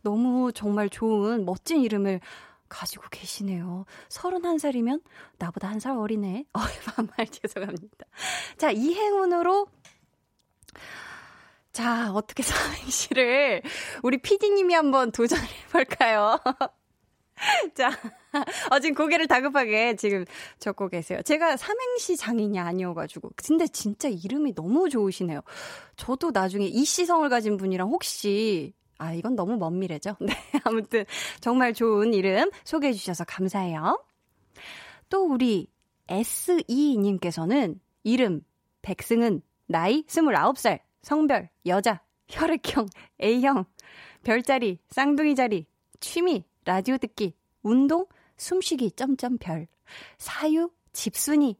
너무 0.02 0.50
정말 0.52 0.90
좋은 0.90 1.44
멋진 1.44 1.80
이름을 1.80 2.20
가지고 2.68 3.04
계시네요. 3.10 3.84
31살이면 4.08 5.02
나보다 5.38 5.68
한 5.68 5.78
살 5.78 5.96
어리네. 5.96 6.46
어, 6.52 6.58
반말 6.86 7.28
죄송합니다. 7.28 8.06
자, 8.56 8.72
이행운으로 8.72 9.68
자, 11.72 12.12
어떻게 12.12 12.42
삼행시를 12.42 13.62
우리 14.02 14.18
피디님이 14.20 14.74
한번 14.74 15.12
도전해 15.12 15.46
볼까요? 15.70 16.40
자, 17.74 17.90
어, 18.70 18.80
지금 18.80 18.94
고개를 18.94 19.26
다급하게 19.26 19.96
지금 19.96 20.24
적고 20.58 20.88
계세요. 20.88 21.22
제가 21.22 21.56
삼행시 21.56 22.16
장인이 22.16 22.58
아니어가지고. 22.58 23.30
근데 23.36 23.66
진짜 23.66 24.08
이름이 24.08 24.54
너무 24.54 24.88
좋으시네요. 24.88 25.40
저도 25.96 26.30
나중에 26.30 26.66
이시성을 26.66 27.28
가진 27.28 27.56
분이랑 27.56 27.88
혹시, 27.88 28.74
아, 28.98 29.12
이건 29.12 29.36
너무 29.36 29.56
먼 29.56 29.78
미래죠. 29.78 30.16
네, 30.20 30.34
아무튼 30.64 31.04
정말 31.40 31.72
좋은 31.72 32.14
이름 32.14 32.50
소개해 32.64 32.92
주셔서 32.92 33.24
감사해요. 33.24 34.02
또 35.08 35.24
우리 35.26 35.68
SE님께서는 36.08 37.80
이름 38.02 38.42
백승은 38.82 39.42
나이 39.66 40.02
29살, 40.06 40.80
성별 41.02 41.50
여자, 41.66 42.00
혈액형 42.28 42.86
A형, 43.22 43.64
별자리, 44.22 44.78
쌍둥이 44.90 45.34
자리, 45.34 45.66
취미, 46.00 46.44
라디오 46.68 46.98
듣기, 46.98 47.32
운동, 47.62 48.04
숨쉬기, 48.36 48.90
점점별, 48.90 49.68
사유, 50.18 50.68
집순이, 50.92 51.56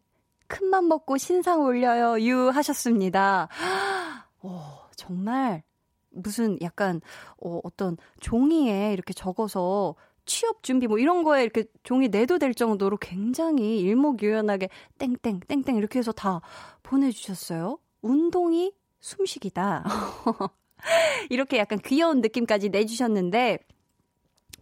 큰맘 0.49 0.87
먹고 0.87 1.17
신상 1.17 1.63
올려요, 1.63 2.21
유 2.21 2.51
하셨습니다. 2.51 3.49
오, 4.43 4.61
정말 4.97 5.63
무슨 6.11 6.59
약간 6.61 7.01
어, 7.43 7.59
어떤 7.65 7.97
종이에 8.21 8.93
이렇게 8.93 9.15
적어서 9.15 9.95
취업 10.27 10.63
준비 10.63 10.87
뭐 10.87 10.99
이런 10.99 11.23
거에 11.23 11.43
이렇게 11.43 11.65
종이 11.85 12.09
내도 12.09 12.39
될 12.39 12.53
정도로 12.53 12.99
굉장히 12.99 13.81
일목요연하게 13.81 14.69
땡땡 14.99 15.41
땡땡 15.49 15.77
이렇게 15.77 16.01
해서 16.01 16.13
다 16.13 16.43
보내주셨어요. 16.83 17.79
운동이 18.03 18.75
숨쉬기다. 19.01 19.85
이렇게 21.31 21.57
약간 21.57 21.79
귀여운 21.79 22.21
느낌까지 22.21 22.69
내주셨는데 22.69 23.61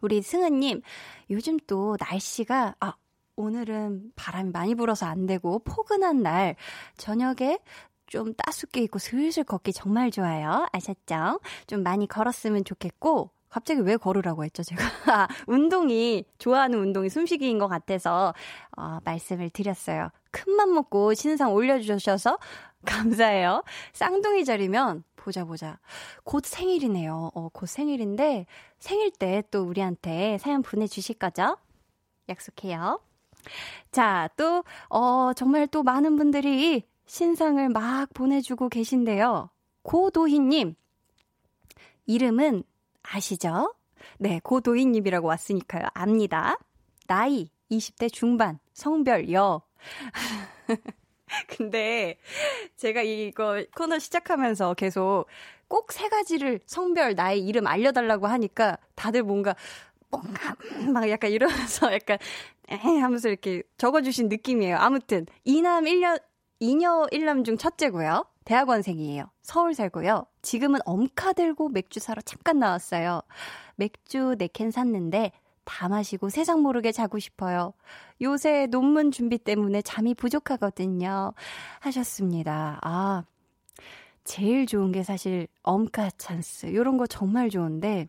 우리 0.00 0.22
승은님 0.22 0.82
요즘 1.30 1.58
또 1.66 1.96
날씨가 1.98 2.74
아 2.80 2.94
오늘은 3.36 4.12
바람이 4.16 4.50
많이 4.50 4.74
불어서 4.74 5.06
안 5.06 5.26
되고 5.26 5.58
포근한 5.60 6.22
날 6.22 6.56
저녁에 6.96 7.58
좀 8.06 8.32
따숩게 8.34 8.82
입고 8.82 8.98
슬슬 8.98 9.44
걷기 9.44 9.72
정말 9.72 10.10
좋아요. 10.10 10.66
아셨죠? 10.72 11.40
좀 11.66 11.82
많이 11.82 12.06
걸었으면 12.06 12.64
좋겠고 12.64 13.30
갑자기 13.48 13.80
왜 13.80 13.96
걸으라고 13.96 14.44
했죠, 14.44 14.62
제가? 14.62 14.82
아, 15.06 15.28
운동이, 15.46 16.24
좋아하는 16.38 16.78
운동이 16.78 17.08
숨쉬기인 17.08 17.58
것 17.58 17.68
같아서, 17.68 18.34
어, 18.76 18.98
말씀을 19.04 19.50
드렸어요. 19.50 20.10
큰 20.30 20.54
맘 20.56 20.74
먹고 20.74 21.14
신상 21.14 21.54
올려주셔서 21.54 22.38
감사해요. 22.86 23.62
쌍둥이 23.92 24.44
자리면, 24.44 25.04
보자, 25.16 25.44
보자. 25.44 25.78
곧 26.24 26.44
생일이네요. 26.46 27.32
어, 27.34 27.48
곧 27.52 27.66
생일인데, 27.66 28.46
생일 28.78 29.10
때 29.10 29.42
또 29.50 29.62
우리한테 29.64 30.38
사연 30.38 30.62
보내주실 30.62 31.16
거죠? 31.18 31.56
약속해요. 32.28 33.00
자, 33.92 34.28
또, 34.36 34.64
어, 34.88 35.32
정말 35.34 35.66
또 35.68 35.82
많은 35.82 36.16
분들이 36.16 36.86
신상을 37.06 37.68
막 37.68 38.12
보내주고 38.14 38.68
계신데요. 38.68 39.50
고도희님, 39.82 40.74
이름은 42.06 42.64
아시죠? 43.02 43.74
네, 44.18 44.40
고도희님이라고 44.42 45.26
왔으니까요. 45.28 45.84
압니다. 45.94 46.58
나이 47.06 47.50
20대 47.70 48.12
중반, 48.12 48.58
성별 48.72 49.32
여. 49.32 49.62
근데 51.48 52.18
제가 52.76 53.02
이거 53.02 53.64
코너 53.76 53.98
시작하면서 53.98 54.74
계속 54.74 55.26
꼭 55.68 55.92
세 55.92 56.08
가지를 56.08 56.60
성별, 56.66 57.14
나이, 57.16 57.40
이름 57.40 57.66
알려달라고 57.66 58.26
하니까 58.28 58.78
다들 58.94 59.22
뭔가 59.24 59.56
뭔가 60.10 60.56
막 60.92 61.08
약간 61.10 61.30
이러면서 61.32 61.90
약간 61.94 62.18
에 62.68 62.76
하면서 62.76 63.28
이렇게 63.28 63.62
적어주신 63.78 64.28
느낌이에요. 64.28 64.76
아무튼 64.76 65.26
이남 65.44 65.84
1년 65.84 66.20
이녀 66.60 67.06
1남 67.12 67.44
중 67.44 67.56
첫째고요. 67.58 68.26
대학원생이에요. 68.44 69.24
서울 69.42 69.74
살고요. 69.74 70.26
지금은 70.42 70.80
엄카 70.84 71.32
들고 71.32 71.68
맥주 71.70 71.98
사러 72.00 72.22
잠깐 72.22 72.58
나왔어요. 72.60 73.22
맥주 73.74 74.36
4캔 74.38 74.70
샀는데 74.70 75.32
다 75.66 75.88
마시고 75.88 76.30
세상 76.30 76.62
모르게 76.62 76.92
자고 76.92 77.18
싶어요. 77.18 77.74
요새 78.22 78.66
논문 78.68 79.10
준비 79.10 79.36
때문에 79.36 79.82
잠이 79.82 80.14
부족하거든요. 80.14 81.34
하셨습니다. 81.80 82.78
아, 82.82 83.24
제일 84.24 84.66
좋은 84.66 84.92
게 84.92 85.02
사실 85.02 85.48
엄카 85.62 86.10
찬스. 86.16 86.72
요런 86.72 86.96
거 86.96 87.06
정말 87.06 87.50
좋은데, 87.50 88.08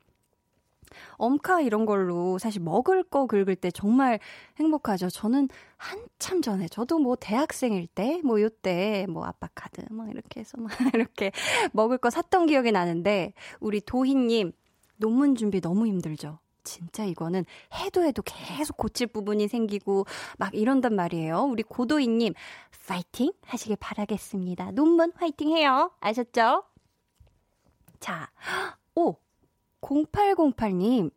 엄카 1.18 1.62
이런 1.62 1.86
걸로 1.86 2.38
사실 2.38 2.62
먹을 2.62 3.04
거 3.04 3.26
긁을 3.26 3.56
때 3.56 3.72
정말 3.72 4.20
행복하죠. 4.58 5.10
저는 5.10 5.50
한참 5.78 6.42
전에, 6.42 6.68
저도 6.68 7.00
뭐 7.00 7.16
대학생일 7.16 7.88
때, 7.88 8.22
뭐 8.24 8.40
요때, 8.40 9.08
뭐 9.10 9.26
아빠 9.26 9.50
카드, 9.54 9.82
막 9.90 10.10
이렇게 10.10 10.42
해서 10.42 10.58
막 10.58 10.68
이렇게 10.96 11.32
먹을 11.74 11.98
거 11.98 12.10
샀던 12.12 12.46
기억이 12.46 12.72
나는데, 12.72 13.34
우리 13.60 13.82
도희 13.82 14.16
님, 14.16 14.52
논문 14.98 15.36
준비 15.36 15.60
너무 15.60 15.88
힘들죠. 15.88 16.40
진짜 16.68 17.06
이거는 17.06 17.46
해도 17.74 18.04
해도 18.04 18.22
계속 18.26 18.76
고칠 18.76 19.08
부분이 19.08 19.48
생기고 19.48 20.06
막 20.38 20.54
이런단 20.54 20.96
말이에요. 20.96 21.44
우리 21.44 21.64
고도희님, 21.64 22.34
파이팅 22.88 23.32
하시길 23.46 23.78
바라겠습니다. 23.80 24.72
논문 24.72 25.14
화이팅 25.16 25.56
해요. 25.56 25.92
아셨죠? 26.02 26.64
자, 28.00 28.30
오! 28.96 29.16
0808님, 29.82 31.12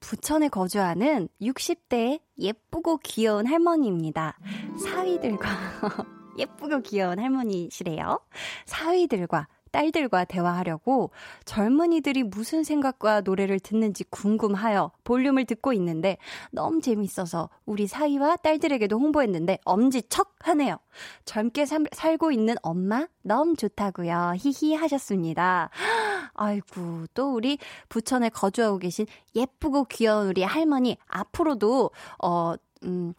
부천에 0.00 0.48
거주하는 0.48 1.28
60대 1.40 2.20
예쁘고 2.38 2.98
귀여운 2.98 3.46
할머니입니다. 3.46 4.38
사위들과, 4.82 5.48
예쁘고 6.38 6.80
귀여운 6.80 7.20
할머니시래요. 7.20 8.20
사위들과 8.64 9.46
딸들과 9.72 10.24
대화하려고 10.24 11.10
젊은이들이 11.44 12.24
무슨 12.24 12.64
생각과 12.64 13.22
노래를 13.22 13.60
듣는지 13.60 14.04
궁금하여 14.04 14.92
볼륨을 15.04 15.44
듣고 15.44 15.72
있는데 15.74 16.18
너무 16.50 16.80
재밌어서 16.80 17.48
우리 17.64 17.86
사위와 17.86 18.36
딸들에게도 18.36 18.98
홍보했는데 18.98 19.58
엄지척 19.64 20.34
하네요. 20.40 20.78
젊게 21.24 21.66
살, 21.66 21.84
살고 21.92 22.32
있는 22.32 22.54
엄마 22.62 23.06
너무 23.22 23.56
좋다고요. 23.56 24.34
히히 24.36 24.74
하셨습니다. 24.74 25.70
아이고 26.34 27.06
또 27.14 27.34
우리 27.34 27.58
부천에 27.88 28.28
거주하고 28.28 28.78
계신 28.78 29.06
예쁘고 29.34 29.84
귀여운 29.84 30.28
우리 30.28 30.42
할머니 30.42 30.96
앞으로도 31.06 31.90
어 32.22 32.54
음, 32.84 33.14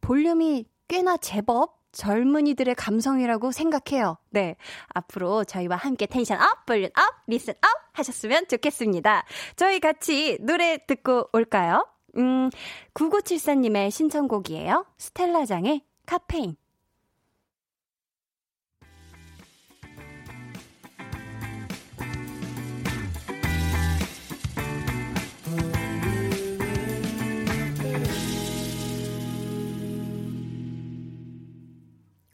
볼륨이 0.00 0.64
꽤나 0.88 1.16
제법 1.16 1.81
젊은이들의 1.92 2.74
감성이라고 2.74 3.52
생각해요. 3.52 4.16
네. 4.30 4.56
앞으로 4.88 5.44
저희와 5.44 5.76
함께 5.76 6.06
tension 6.06 6.40
up, 6.40 6.66
volume 6.66 6.86
up, 6.96 7.14
listen 7.26 7.54
up 7.54 7.68
하셨으면 7.92 8.48
좋겠습니다. 8.48 9.24
저희 9.56 9.80
같이 9.80 10.38
노래 10.40 10.78
듣고 10.86 11.28
올까요? 11.32 11.86
음, 12.16 12.50
9974님의 12.94 13.90
신청곡이에요. 13.90 14.86
스텔라장의 14.98 15.82
카페인. 16.06 16.56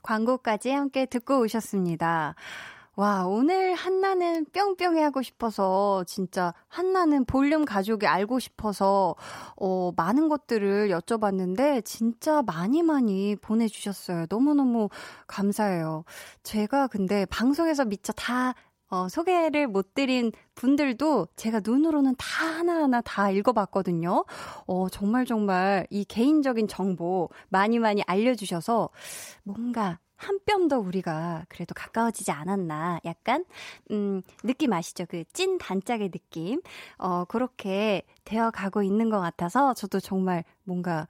광고까지 0.09 0.70
함께 0.70 1.04
듣고 1.04 1.40
오셨습니다. 1.40 2.34
와, 2.96 3.26
오늘 3.26 3.74
한나는 3.74 4.46
뿅뿅이 4.52 5.00
하고 5.00 5.20
싶어서, 5.20 6.02
진짜 6.06 6.54
한나는 6.66 7.26
볼륨 7.26 7.66
가족이 7.66 8.06
알고 8.06 8.38
싶어서, 8.38 9.14
어, 9.56 9.92
많은 9.96 10.28
것들을 10.28 10.88
여쭤봤는데, 10.88 11.84
진짜 11.84 12.42
많이 12.42 12.82
많이 12.82 13.36
보내주셨어요. 13.36 14.26
너무너무 14.30 14.88
감사해요. 15.26 16.04
제가 16.42 16.86
근데 16.86 17.26
방송에서 17.26 17.84
미처 17.84 18.12
다 18.14 18.54
어, 18.91 19.09
소개를 19.09 19.66
못 19.66 19.93
드린 19.95 20.32
분들도 20.55 21.28
제가 21.36 21.61
눈으로는 21.62 22.14
다 22.16 22.47
하나하나 22.47 23.01
다 23.03 23.30
읽어봤거든요. 23.30 24.24
어, 24.66 24.89
정말 24.89 25.26
정말 25.26 25.86
이 25.91 26.05
개인적인 26.05 26.68
정보 26.68 27.28
많이 27.51 27.78
많이 27.78 28.03
알려주셔서 28.07 28.89
뭔가 29.45 29.99
한 30.16 30.39
뼘 30.47 30.68
더 30.68 30.78
우리가 30.80 31.45
그래도 31.49 31.74
가까워지지 31.74 32.32
않았나. 32.32 33.01
약간, 33.05 33.45
음, 33.93 34.22
느낌 34.43 34.72
아시죠? 34.72 35.07
그 35.07 35.24
찐 35.32 35.59
단짝의 35.59 36.11
느낌. 36.11 36.61
어, 36.99 37.24
그렇게 37.26 38.03
되어 38.24 38.51
가고 38.51 38.82
있는 38.82 39.11
것 39.11 39.20
같아서 39.20 39.74
저도 39.74 40.01
정말 40.01 40.45
뭔가 40.64 41.07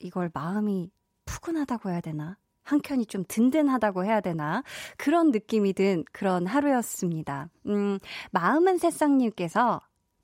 이걸 0.00 0.30
마음이 0.34 0.90
푸근하다고 1.26 1.90
해야 1.90 2.00
되나? 2.00 2.36
한켠이 2.70 3.06
좀 3.06 3.24
든든하다고 3.26 4.04
해야 4.04 4.20
되나? 4.20 4.62
그런 4.96 5.30
느낌이 5.30 5.72
든 5.72 6.04
그런 6.12 6.46
하루였습니다. 6.46 7.48
음, 7.66 7.98
마음은 8.30 8.78
새싹님께서 8.78 9.80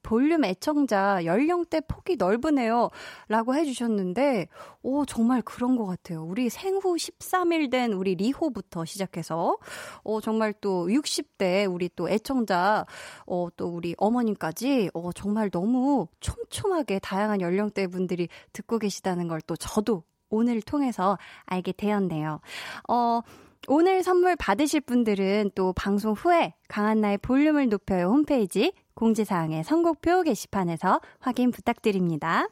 볼륨 0.07 0.45
애청자 0.45 1.25
연령대 1.25 1.81
폭이 1.81 2.15
넓으네요. 2.15 2.91
라고 3.27 3.57
해주셨는데, 3.57 4.47
오, 4.83 5.05
정말 5.05 5.43
그런 5.43 5.75
것 5.77 5.85
같아요. 5.85 6.23
우리 6.23 6.49
생후 6.49 6.95
13일 6.95 7.73
된 7.73 7.93
우리 7.93 8.15
리호부터 8.15 8.85
시작해서, 8.85 9.57
어, 10.05 10.21
정말 10.21 10.55
또 10.61 10.87
60대 10.87 11.67
우리 11.69 11.91
또 11.97 12.09
애청자, 12.09 12.87
어, 13.27 13.49
또 13.57 13.67
우리 13.67 13.97
어머님까지, 13.99 14.91
어, 14.95 15.11
정말 15.13 15.51
너무 15.51 16.07
촘촘하게 16.21 17.01
다양한 17.01 17.41
연령대 17.41 17.89
분들이 17.89 18.29
듣고 18.53 18.79
계시다는 18.79 19.27
걸 19.27 19.41
또 19.47 19.55
저도 19.57 20.03
오늘 20.31 20.61
통해서 20.63 21.19
알게 21.45 21.73
되었네요. 21.73 22.41
어, 22.89 23.21
오늘 23.69 24.03
선물 24.03 24.37
받으실 24.37 24.81
분들은 24.81 25.51
또 25.55 25.73
방송 25.73 26.13
후에 26.13 26.55
강한나의 26.69 27.19
볼륨을 27.19 27.69
높여요 27.69 28.07
홈페이지 28.07 28.73
공지사항의 28.95 29.65
선곡표 29.65 30.23
게시판에서 30.23 31.01
확인 31.19 31.51
부탁드립니다. 31.51 32.49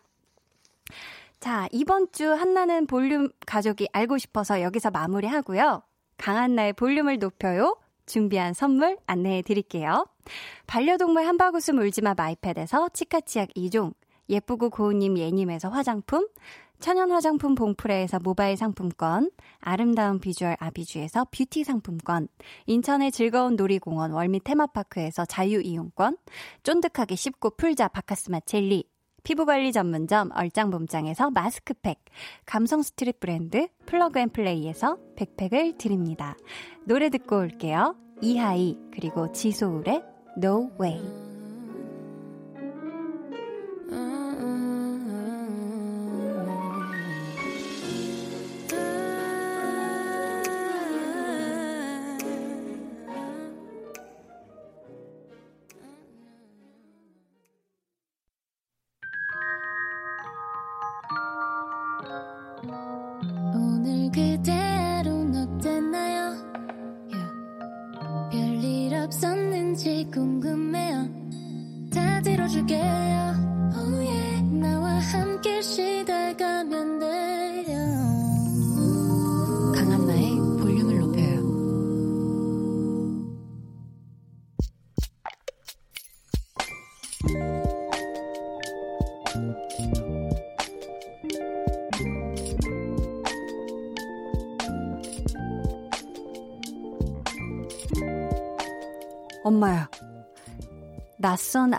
자, 1.40 1.68
이번 1.72 2.10
주 2.10 2.32
한나는 2.32 2.86
볼륨 2.86 3.28
가족이 3.46 3.88
알고 3.92 4.18
싶어서 4.18 4.62
여기서 4.62 4.90
마무리하고요. 4.90 5.82
강한나의 6.16 6.72
볼륨을 6.72 7.18
높여요. 7.18 7.76
준비한 8.06 8.52
선물 8.54 8.98
안내해 9.06 9.42
드릴게요. 9.42 10.06
반려동물 10.66 11.26
한바구음 11.26 11.78
울지마 11.78 12.14
마이펫에서 12.14 12.90
치카치약 12.90 13.50
2종, 13.56 13.94
예쁘고 14.28 14.70
고운님 14.70 15.18
예님에서 15.18 15.68
화장품, 15.68 16.26
천연 16.84 17.10
화장품 17.12 17.54
봉프레에서 17.54 18.18
모바일 18.22 18.58
상품권, 18.58 19.30
아름다운 19.58 20.20
비주얼 20.20 20.54
아비주에서 20.60 21.28
뷰티 21.30 21.64
상품권, 21.64 22.28
인천의 22.66 23.10
즐거운 23.10 23.56
놀이공원 23.56 24.12
월미 24.12 24.40
테마파크에서 24.40 25.24
자유이용권, 25.24 26.18
쫀득하게 26.62 27.14
씹고 27.14 27.56
풀자 27.56 27.88
박카스맛 27.88 28.40
젤리, 28.40 28.84
피부관리 29.22 29.72
전문점 29.72 30.28
얼짱봄짱에서 30.34 31.30
마스크팩, 31.30 32.04
감성 32.44 32.82
street 32.82 33.18
브랜드 33.18 33.66
플러그앤플레이에서 33.86 34.98
백팩을 35.16 35.78
드립니다. 35.78 36.36
노래 36.84 37.08
듣고 37.08 37.38
올게요. 37.38 37.96
이하이 38.20 38.76
그리고 38.92 39.32
지소울의 39.32 40.02
No 40.36 40.68
Way. 40.78 41.23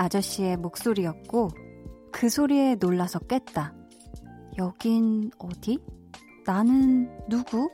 아저씨의 0.06 0.58
목소리였고, 0.58 1.49
그 2.12 2.30
소리에 2.30 2.76
놀라서 2.76 3.20
깼다. 3.20 3.74
여긴 4.58 5.32
어디? 5.39 5.80
나는 6.45 7.10
누구? 7.28 7.70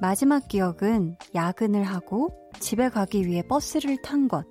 마지막 0.00 0.48
기억은 0.48 1.16
야근을 1.34 1.84
하고 1.84 2.30
집에 2.58 2.88
가기 2.88 3.26
위해 3.26 3.42
버스를 3.42 3.98
탄 4.02 4.26
것. 4.26 4.46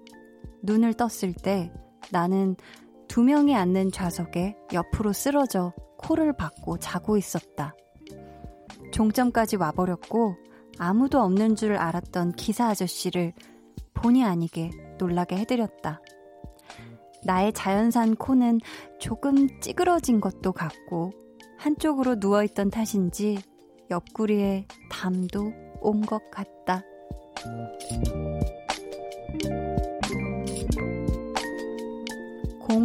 눈을 0.61 0.93
떴을 0.93 1.33
때 1.33 1.73
나는 2.11 2.55
두 3.07 3.23
명이 3.23 3.55
앉는 3.55 3.91
좌석에 3.91 4.55
옆으로 4.71 5.11
쓰러져 5.13 5.73
코를 5.97 6.31
박고 6.33 6.77
자고 6.77 7.17
있었다. 7.17 7.75
종점까지 8.93 9.57
와버렸고 9.57 10.35
아무도 10.77 11.19
없는 11.21 11.55
줄 11.55 11.75
알았던 11.75 12.33
기사 12.33 12.67
아저씨를 12.67 13.33
본의 13.95 14.23
아니게 14.23 14.71
놀라게 14.97 15.37
해드렸다. 15.37 16.01
나의 17.25 17.53
자연산 17.53 18.15
코는 18.15 18.59
조금 18.99 19.47
찌그러진 19.61 20.21
것도 20.21 20.51
같고 20.51 21.11
한쪽으로 21.57 22.15
누워있던 22.15 22.71
탓인지 22.71 23.39
옆구리에 23.89 24.65
담도 24.89 25.53
온 25.81 26.01
것 26.01 26.21
같다. 26.31 26.83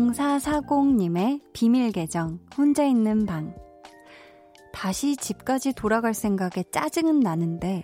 공사사공님의 0.07 1.41
비밀 1.53 1.93
계정 1.93 2.39
혼자 2.57 2.85
있는 2.85 3.25
방 3.27 3.55
다시 4.73 5.17
집까지 5.17 5.73
돌아갈 5.75 6.13
생각에 6.15 6.65
짜증은 6.71 7.21
나는데 7.21 7.83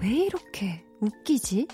왜 0.00 0.08
이렇게 0.08 0.84
웃기지? 1.00 1.66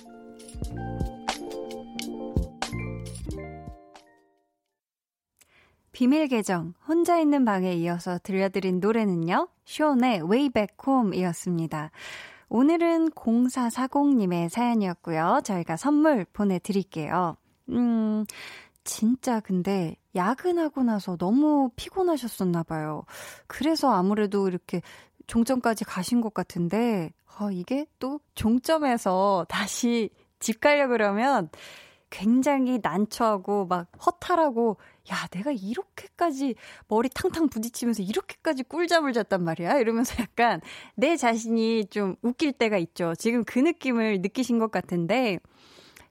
비밀 6.00 6.28
계정 6.28 6.72
혼자 6.88 7.20
있는 7.20 7.44
방에 7.44 7.74
이어서 7.74 8.18
들려드린 8.22 8.80
노래는요. 8.80 9.48
쇼의 9.66 10.22
Way 10.22 10.48
Back 10.48 10.76
Home 10.88 11.14
이었습니다. 11.14 11.90
오늘은 12.48 13.10
0440님의 13.10 14.48
사연이었고요. 14.48 15.42
저희가 15.44 15.76
선물 15.76 16.24
보내드릴게요. 16.32 17.36
음, 17.68 18.24
진짜 18.82 19.40
근데 19.40 19.94
야근하고 20.14 20.84
나서 20.84 21.18
너무 21.18 21.68
피곤하셨었나봐요. 21.76 23.04
그래서 23.46 23.92
아무래도 23.92 24.48
이렇게 24.48 24.80
종점까지 25.26 25.84
가신 25.84 26.22
것 26.22 26.32
같은데, 26.32 27.12
어, 27.38 27.50
이게 27.50 27.84
또 27.98 28.20
종점에서 28.34 29.44
다시 29.50 30.08
집 30.38 30.62
가려고 30.62 30.92
그러면 30.92 31.50
굉장히 32.08 32.80
난처하고 32.82 33.66
막 33.66 33.86
허탈하고 34.04 34.78
야 35.10 35.26
내가 35.30 35.50
이렇게까지 35.52 36.54
머리 36.88 37.08
탕탕 37.08 37.48
부딪히면서 37.48 38.02
이렇게까지 38.02 38.64
꿀잠을 38.64 39.12
잤단 39.12 39.42
말이야 39.42 39.78
이러면서 39.78 40.14
약간 40.22 40.60
내 40.94 41.16
자신이 41.16 41.86
좀 41.86 42.16
웃길 42.22 42.52
때가 42.52 42.76
있죠 42.78 43.14
지금 43.18 43.44
그 43.44 43.58
느낌을 43.58 44.20
느끼신 44.20 44.58
것 44.58 44.70
같은데 44.70 45.38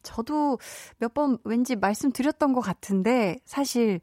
저도 0.04 0.58
몇 0.98 1.14
번 1.14 1.38
왠지 1.44 1.76
말씀드렸던 1.76 2.54
것 2.54 2.62
같은데 2.62 3.38
사실 3.46 4.00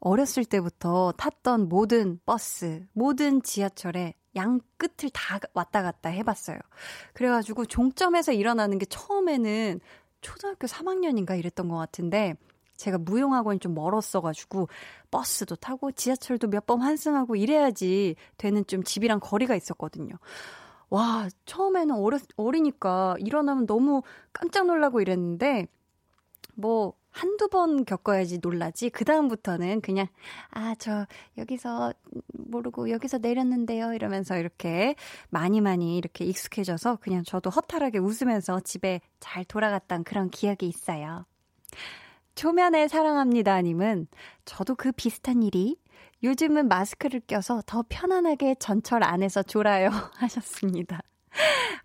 어렸을 0.00 0.44
때부터 0.44 1.12
탔던 1.16 1.68
모든 1.68 2.20
버스 2.26 2.86
모든 2.92 3.42
지하철에 3.42 4.14
양 4.36 4.60
끝을 4.76 5.10
다 5.12 5.38
왔다 5.54 5.82
갔다 5.82 6.08
해봤어요. 6.08 6.58
그래가지고 7.14 7.66
종점에서 7.66 8.32
일어나는 8.32 8.78
게 8.78 8.86
처음에는 8.86 9.80
초등학교 10.20 10.66
3학년인가 10.66 11.38
이랬던 11.38 11.68
것 11.68 11.76
같은데 11.76 12.34
제가 12.80 12.98
무용학원이 12.98 13.58
좀 13.60 13.74
멀었어가지고 13.74 14.68
버스도 15.10 15.56
타고 15.56 15.92
지하철도 15.92 16.48
몇 16.48 16.66
번 16.66 16.80
환승하고 16.82 17.36
이래야지 17.36 18.16
되는 18.36 18.64
좀 18.66 18.82
집이랑 18.84 19.18
거리가 19.20 19.56
있었거든요. 19.56 20.14
와, 20.90 21.28
처음에는 21.46 21.94
어리, 21.96 22.18
어리니까 22.36 23.16
일어나면 23.18 23.66
너무 23.66 24.02
깜짝 24.32 24.66
놀라고 24.66 25.00
이랬는데 25.00 25.66
뭐 26.54 26.94
한두 27.10 27.48
번 27.48 27.84
겪어야지 27.84 28.38
놀라지. 28.40 28.88
그다음부터는 28.90 29.80
그냥, 29.80 30.06
아, 30.50 30.74
저, 30.78 31.06
여기서, 31.38 31.92
모르고, 32.32 32.90
여기서 32.90 33.18
내렸는데요. 33.18 33.94
이러면서 33.94 34.36
이렇게 34.38 34.94
많이 35.28 35.60
많이 35.60 35.96
이렇게 35.96 36.24
익숙해져서 36.24 36.96
그냥 37.00 37.24
저도 37.24 37.50
허탈하게 37.50 37.98
웃으면서 37.98 38.60
집에 38.60 39.00
잘 39.18 39.44
돌아갔던 39.44 40.04
그런 40.04 40.30
기억이 40.30 40.68
있어요. 40.68 41.24
초면에 42.40 42.88
사랑합니다님은 42.88 44.06
저도 44.46 44.74
그 44.74 44.92
비슷한 44.92 45.42
일이 45.42 45.76
요즘은 46.22 46.68
마스크를 46.68 47.20
껴서 47.20 47.62
더 47.66 47.84
편안하게 47.86 48.54
전철 48.58 49.04
안에서 49.04 49.42
졸아요. 49.42 49.90
하셨습니다. 50.16 51.02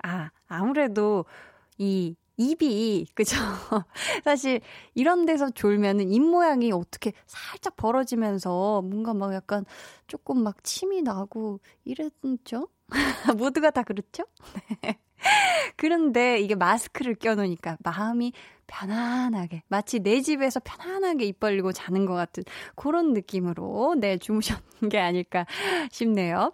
아, 0.01 0.30
아무래도 0.47 1.26
이 1.78 2.16
입이, 2.38 3.08
그죠? 3.16 3.36
사실, 4.24 4.62
이런 4.93 5.26
데서 5.26 5.49
졸면은 5.49 6.10
입 6.10 6.22
모양이 6.22 6.72
어떻게 6.72 7.12
살짝 7.26 7.76
벌어지면서 7.76 8.82
뭔가 8.82 9.14
막 9.14 9.34
약간 9.34 9.66
조금 10.08 10.41
막 10.41 10.64
침이 10.64 11.01
나고 11.01 11.60
이랬죠? 11.84 12.70
모두가 13.38 13.72
다 13.72 13.84
그렇죠? 13.84 14.24
네. 14.84 14.97
그런데 15.78 16.39
이게 16.39 16.55
마스크를 16.55 17.16
껴놓으니까 17.16 17.78
마음이 17.84 18.34
편안하게, 18.68 19.63
마치 19.68 19.99
내 19.99 20.22
집에서 20.22 20.59
편안하게 20.63 21.26
입 21.26 21.39
벌리고 21.39 21.72
자는 21.72 22.05
것 22.05 22.13
같은 22.13 22.43
그런 22.76 23.13
느낌으로, 23.13 23.95
네, 23.97 24.18
주무셨는 24.18 24.89
게 24.89 24.99
아닐까 24.99 25.45
싶네요. 25.91 26.51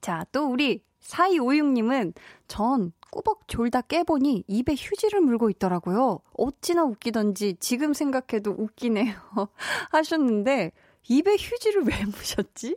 자, 0.00 0.24
또 0.32 0.46
우리 0.46 0.82
4256님은 1.02 2.14
전 2.48 2.92
꾸벅 3.10 3.48
졸다 3.48 3.80
깨보니 3.82 4.44
입에 4.46 4.74
휴지를 4.76 5.20
물고 5.20 5.50
있더라고요. 5.50 6.20
어찌나 6.34 6.84
웃기던지 6.84 7.56
지금 7.58 7.92
생각해도 7.92 8.54
웃기네요. 8.56 9.14
하셨는데, 9.90 10.72
입에 11.08 11.32
휴지를 11.32 11.82
왜 11.84 11.94
무셨지? 12.04 12.76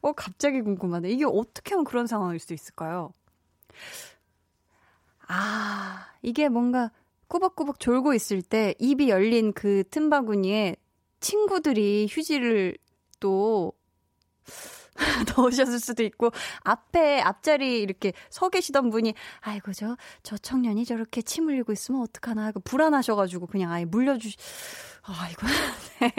어, 0.00 0.12
갑자기 0.12 0.62
궁금하네. 0.62 1.10
이게 1.10 1.24
어떻게 1.24 1.74
하면 1.74 1.84
그런 1.84 2.06
상황일 2.06 2.38
수 2.38 2.54
있을까요? 2.54 3.12
아, 5.28 6.06
이게 6.22 6.48
뭔가 6.48 6.90
꾸벅꾸벅 7.28 7.78
졸고 7.78 8.14
있을 8.14 8.42
때 8.42 8.74
입이 8.78 9.08
열린 9.08 9.52
그 9.52 9.84
틈바구니에 9.90 10.76
친구들이 11.20 12.08
휴지를 12.10 12.76
또 13.20 13.72
넣으셨을 15.36 15.78
수도 15.78 16.02
있고 16.02 16.30
앞에 16.64 17.20
앞자리 17.20 17.80
이렇게 17.80 18.12
서 18.28 18.48
계시던 18.48 18.90
분이 18.90 19.14
아이고 19.40 19.72
저 19.72 19.96
저 20.22 20.36
청년이 20.36 20.84
저렇게 20.84 21.22
침 21.22 21.48
흘리고 21.48 21.72
있으면 21.72 22.02
어떡하나 22.02 22.46
하고 22.46 22.60
불안하셔가지고 22.60 23.46
그냥 23.46 23.72
아예 23.72 23.84
물려주시 23.84 24.36
아이고 25.02 25.46
네. 26.00 26.14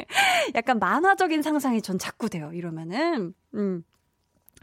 약간 0.56 0.80
만화적인 0.80 1.42
상상이 1.42 1.82
전 1.82 2.00
자꾸 2.00 2.30
돼요 2.30 2.52
이러면은 2.54 3.34
음 3.56 3.84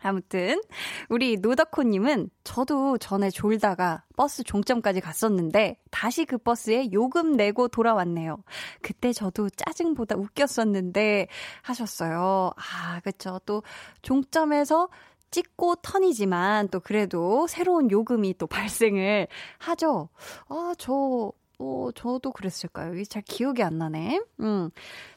아무튼 0.02 0.60
우리 1.08 1.36
노덕호님은 1.38 2.30
저도 2.44 2.98
전에 2.98 3.30
졸다가 3.30 4.04
버스 4.16 4.44
종점까지 4.44 5.00
갔었는데 5.00 5.78
다시 5.90 6.24
그 6.24 6.38
버스에 6.38 6.90
요금 6.92 7.32
내고 7.32 7.68
돌아왔네요. 7.68 8.42
그때 8.80 9.12
저도 9.12 9.50
짜증보다 9.50 10.16
웃겼었는데 10.16 11.28
하셨어요. 11.62 12.52
아 12.56 13.00
그쵸 13.00 13.40
또 13.44 13.62
종점에서 14.02 14.88
찍고 15.30 15.76
턴이지만 15.76 16.68
또 16.68 16.80
그래도 16.80 17.46
새로운 17.46 17.90
요금이 17.90 18.34
또 18.38 18.46
발생을 18.46 19.28
하죠. 19.58 20.08
아, 20.48 20.74
저, 20.78 21.32
어, 21.58 21.88
저도 21.94 22.32
그랬을까요? 22.32 22.94
이게 22.94 23.04
잘 23.04 23.22
기억이 23.22 23.62
안 23.62 23.78
나네. 23.78 24.22
음. 24.40 24.70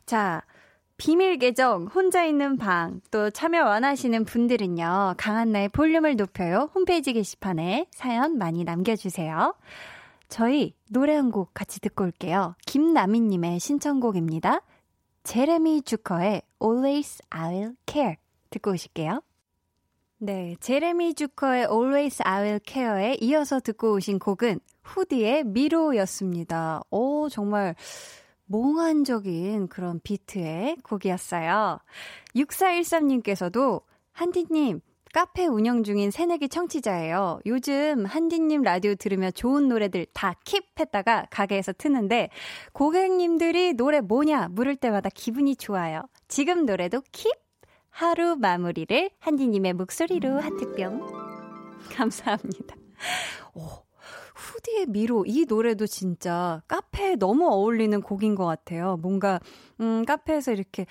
자, 0.06 0.42
비밀 1.02 1.40
계정, 1.40 1.88
혼자 1.88 2.26
있는 2.26 2.58
방, 2.58 3.02
또 3.10 3.32
참여 3.32 3.66
원하시는 3.66 4.24
분들은요, 4.24 5.16
강한나의 5.18 5.70
볼륨을 5.70 6.16
높여요. 6.16 6.70
홈페이지 6.76 7.12
게시판에 7.14 7.88
사연 7.90 8.38
많이 8.38 8.64
남겨주세요. 8.64 9.56
저희 10.30 10.76
노래 10.92 11.16
한 11.16 11.32
곡 11.32 11.56
같이 11.56 11.80
듣고 11.80 12.04
올게요. 12.04 12.54
김나미님의 12.68 13.60
신청곡입니다. 13.60 14.62
제레미 15.24 15.82
주커의 15.82 16.44
Always 16.64 17.18
I'll 17.32 17.76
Care. 17.88 18.18
듣고 18.52 18.70
오실게요. 18.74 19.24
네, 20.20 20.56
제레미 20.60 21.16
주커의 21.16 21.62
Always 21.64 22.22
I'll 22.22 22.60
Care에 22.64 23.18
이어서 23.22 23.60
듣고 23.60 23.94
오신 23.94 24.20
곡은 24.20 24.60
후디의 24.84 25.46
미로였습니다. 25.46 26.84
오, 26.92 27.28
정말 27.30 27.74
몽환적인 28.52 29.68
그런 29.70 30.00
비트의 30.04 30.78
곡이었어요. 30.84 31.80
6413님께서도 32.36 33.82
한디님, 34.12 34.82
카페 35.14 35.46
운영 35.46 35.84
중인 35.84 36.10
새내기 36.12 36.48
청취자예요. 36.48 37.42
요즘 37.46 38.06
한디님 38.06 38.62
라디오 38.62 38.96
들으며 38.96 39.30
좋은 39.32 39.68
노래들 39.68 40.06
다 40.14 40.34
킵 40.46 40.64
했다가 40.80 41.28
가게에서 41.30 41.74
트는데 41.74 42.30
고객님들이 42.74 43.74
노래 43.74 44.00
뭐냐 44.00 44.48
물을 44.52 44.76
때마다 44.76 45.10
기분이 45.14 45.56
좋아요. 45.58 46.04
지금 46.30 46.66
노래도 46.66 47.02
킵? 47.12 47.30
하루 47.90 48.38
마무리를 48.38 49.12
한디님의 49.20 49.74
목소리로 49.74 50.40
하트뿅. 50.40 51.08
감사합니다. 51.92 52.76
오, 53.54 53.68
후디의 54.42 54.88
미로 54.88 55.24
이 55.28 55.46
노래도 55.48 55.86
진짜 55.86 56.62
카페에 56.68 57.16
너무 57.16 57.48
어울리는 57.48 58.02
곡인 58.02 58.36
것 58.36 58.46
같아요. 58.46 58.98
뭔가 58.98 59.40
음 59.80 60.04
카페에서 60.06 60.52
이렇게 60.52 60.86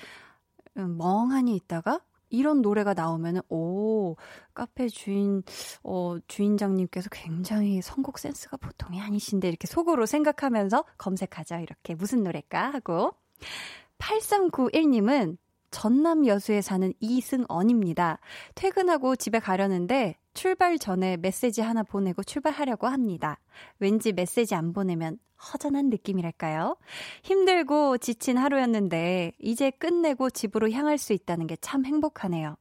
음, 0.76 0.96
멍하니 0.96 1.56
있다가 1.56 2.00
이런 2.30 2.62
노래가 2.62 2.94
나오면은 2.94 3.40
오 3.48 4.16
카페 4.54 4.88
주인 4.88 5.42
어 5.82 6.16
주인장님께서 6.28 7.10
굉장히 7.10 7.82
선곡 7.82 8.18
센스가 8.18 8.56
보통이 8.56 9.00
아니신데 9.00 9.48
이렇게 9.48 9.66
속으로 9.66 10.06
생각하면서 10.06 10.84
검색하자 10.96 11.60
이렇게 11.60 11.94
무슨 11.94 12.22
노래일까 12.22 12.70
하고 12.70 13.12
8391님은 13.98 15.36
전남 15.70 16.26
여수에 16.26 16.62
사는 16.62 16.92
이승언입니다. 17.00 18.18
퇴근하고 18.54 19.16
집에 19.16 19.38
가려는데 19.38 20.16
출발 20.34 20.78
전에 20.78 21.16
메시지 21.16 21.60
하나 21.60 21.82
보내고 21.82 22.22
출발하려고 22.22 22.86
합니다. 22.86 23.38
왠지 23.78 24.12
메시지 24.12 24.54
안 24.54 24.72
보내면 24.72 25.18
허전한 25.52 25.90
느낌이랄까요? 25.90 26.76
힘들고 27.22 27.98
지친 27.98 28.36
하루였는데 28.38 29.32
이제 29.38 29.70
끝내고 29.70 30.30
집으로 30.30 30.70
향할 30.70 30.98
수 30.98 31.12
있다는 31.12 31.46
게 31.46 31.56
참 31.60 31.84
행복하네요. 31.84 32.56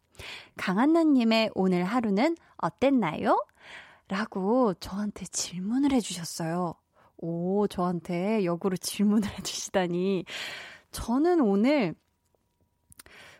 강한나님의 0.57 1.51
오늘 1.55 1.83
하루는 1.83 2.35
어땠나요? 2.57 3.45
라고 4.07 4.73
저한테 4.75 5.25
질문을 5.25 5.91
해주셨어요. 5.93 6.73
오, 7.17 7.67
저한테 7.67 8.43
역으로 8.45 8.75
질문을 8.77 9.29
해주시다니. 9.39 10.25
저는 10.91 11.41
오늘 11.41 11.95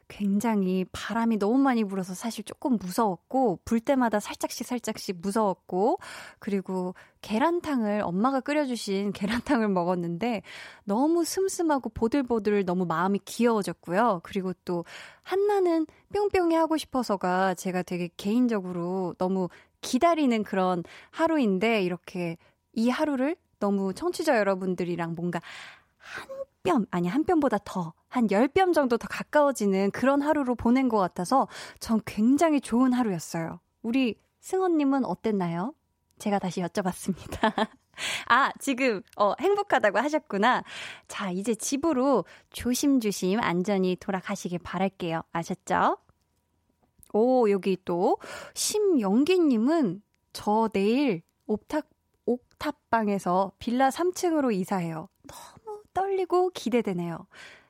굉장히 0.09 0.85
바람이 0.91 1.37
너무 1.37 1.57
많이 1.59 1.83
불어서 1.85 2.13
사실 2.13 2.43
조금 2.43 2.77
무서웠고, 2.77 3.59
불 3.63 3.79
때마다 3.79 4.19
살짝씩 4.19 4.67
살짝씩 4.67 5.17
무서웠고, 5.21 5.99
그리고 6.39 6.95
계란탕을 7.21 8.01
엄마가 8.03 8.41
끓여주신 8.41 9.13
계란탕을 9.63 9.69
먹었는데, 9.69 10.41
너무 10.83 11.23
슴슴하고 11.23 11.89
보들보들 11.91 12.65
너무 12.65 12.85
마음이 12.85 13.19
귀여워졌고요. 13.23 14.21
그리고 14.23 14.51
또, 14.65 14.83
한나는 15.21 15.85
뿅뿅이 16.13 16.55
하고 16.55 16.75
싶어서가 16.75 17.53
제가 17.53 17.83
되게 17.83 18.09
개인적으로 18.17 19.13
너무 19.19 19.47
기다리는 19.81 20.43
그런 20.43 20.83
하루인데, 21.11 21.83
이렇게 21.83 22.35
이 22.73 22.89
하루를 22.89 23.35
너무 23.59 23.93
청취자 23.93 24.37
여러분들이랑 24.39 25.13
뭔가 25.15 25.39
한 25.97 26.27
뼘, 26.69 26.85
아니, 26.91 27.07
한 27.07 27.23
뼘보다 27.25 27.57
더, 27.65 27.93
한 28.07 28.27
10뼘 28.27 28.73
정도 28.73 28.97
더 28.97 29.07
가까워지는 29.07 29.89
그런 29.91 30.21
하루로 30.21 30.53
보낸 30.53 30.87
것 30.87 30.97
같아서 30.97 31.47
전 31.79 31.99
굉장히 32.05 32.61
좋은 32.61 32.93
하루였어요. 32.93 33.59
우리 33.81 34.15
승원님은 34.41 35.03
어땠나요? 35.05 35.73
제가 36.19 36.37
다시 36.37 36.61
여쭤봤습니다. 36.61 37.69
아, 38.27 38.51
지금, 38.59 39.01
어, 39.17 39.33
행복하다고 39.39 39.97
하셨구나. 39.97 40.63
자, 41.07 41.31
이제 41.31 41.55
집으로 41.55 42.25
조심조심 42.51 43.39
안전히 43.39 43.95
돌아가시길 43.95 44.59
바랄게요. 44.59 45.23
아셨죠? 45.31 45.97
오, 47.13 47.49
여기 47.49 47.77
또, 47.83 48.17
심영기님은 48.53 50.03
저 50.33 50.69
내일 50.71 51.23
옥탑, 51.47 51.85
옥탑방에서 52.25 53.53
빌라 53.57 53.89
3층으로 53.89 54.53
이사해요. 54.53 55.09
떨리고 55.93 56.49
기대되네요. 56.49 57.27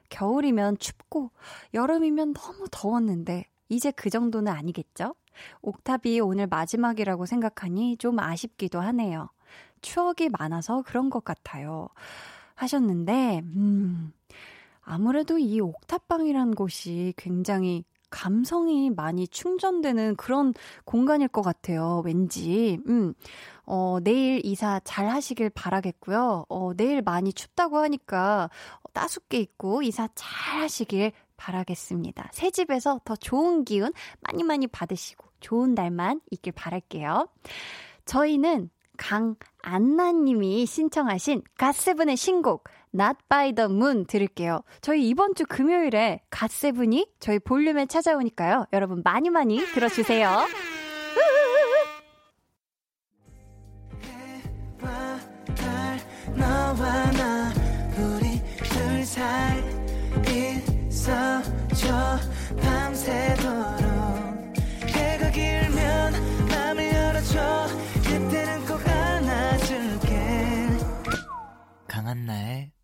겨울이면 0.10 0.78
춥고 0.80 1.32
여름이면 1.74 2.34
너무 2.34 2.66
더웠는데 2.72 3.46
이제 3.70 3.92
그 3.92 4.10
정도는 4.10 4.52
아니겠죠? 4.52 5.16
옥탑이 5.62 6.20
오늘 6.20 6.48
마지막이라고 6.48 7.26
생각하니 7.26 7.98
좀 7.98 8.20
아쉽기도 8.20 8.80
하네요. 8.82 9.30
추억이 9.82 10.30
많아서 10.38 10.82
그런 10.82 11.10
것 11.10 11.24
같아요. 11.24 11.90
하셨는데, 12.56 13.40
음, 13.56 14.12
아무래도 14.82 15.38
이 15.38 15.62
옥탑방이란 15.62 16.56
곳이 16.56 17.14
굉장히 17.16 17.86
감성이 18.10 18.90
많이 18.90 19.28
충전되는 19.28 20.16
그런 20.16 20.54
공간일 20.86 21.28
것 21.28 21.42
같아요. 21.42 22.02
왠지. 22.06 22.80
음. 22.88 23.14
어, 23.66 24.00
내일 24.04 24.44
이사 24.44 24.80
잘 24.84 25.08
하시길 25.08 25.52
바라겠고요. 25.52 26.46
어, 26.50 26.72
내일 26.76 27.02
많이 27.02 27.32
춥다고 27.32 27.78
하니까 27.78 28.50
따숩게 28.94 29.40
입고 29.40 29.84
이사 29.84 30.10
잘 30.16 30.62
하시길 30.62 31.12
바라겠습니다. 31.38 32.30
새 32.34 32.50
집에서 32.52 33.00
더 33.06 33.16
좋은 33.16 33.64
기운 33.64 33.94
많이 34.22 34.44
많이 34.44 34.68
받으시고 34.68 35.26
좋은 35.40 35.74
날만 35.74 36.22
있길 36.32 36.54
바랄게요. 36.54 37.30
저희는 38.06 38.70
안나님이 39.62 40.66
신청하신 40.66 41.44
갓세븐의 41.58 42.18
신곡 42.18 42.66
Not 42.94 43.18
by 43.30 43.54
the 43.54 43.70
Moon 43.70 44.06
들을게요. 44.06 44.62
저희 44.82 45.08
이번 45.08 45.36
주 45.36 45.46
금요일에 45.46 46.22
갓세븐이 46.30 47.08
저희 47.20 47.40
볼륨에 47.40 47.86
찾아오니까요. 47.86 48.66
여러분 48.74 49.02
많이 49.04 49.30
많이 49.30 49.60
들어주세요. 49.74 50.48
강한나의 71.88 72.72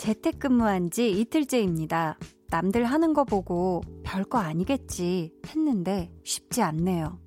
재택근무한 0.00 0.90
지 0.90 1.10
이틀째입니다. 1.10 2.16
남들 2.48 2.86
하는 2.86 3.12
거 3.12 3.24
보고 3.24 3.82
별거 4.02 4.38
아니겠지 4.38 5.34
했는데 5.46 6.10
쉽지 6.24 6.62
않네요. 6.62 7.18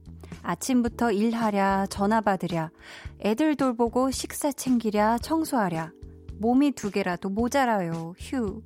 아침부터 0.41 1.11
일하랴, 1.11 1.86
전화 1.91 2.19
받으랴, 2.19 2.71
애들 3.21 3.57
돌보고 3.57 4.09
식사 4.09 4.51
챙기랴, 4.51 5.19
청소하랴. 5.19 5.91
몸이 6.39 6.71
두 6.71 6.89
개라도 6.89 7.30
모자라요. 7.30 8.15
휴. 8.17 8.63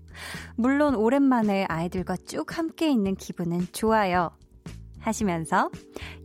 물론 0.56 0.96
오랜만에 0.96 1.66
아이들과 1.66 2.16
쭉 2.16 2.58
함께 2.58 2.90
있는 2.90 3.14
기분은 3.14 3.68
좋아요. 3.74 4.32
하시면서 5.00 5.70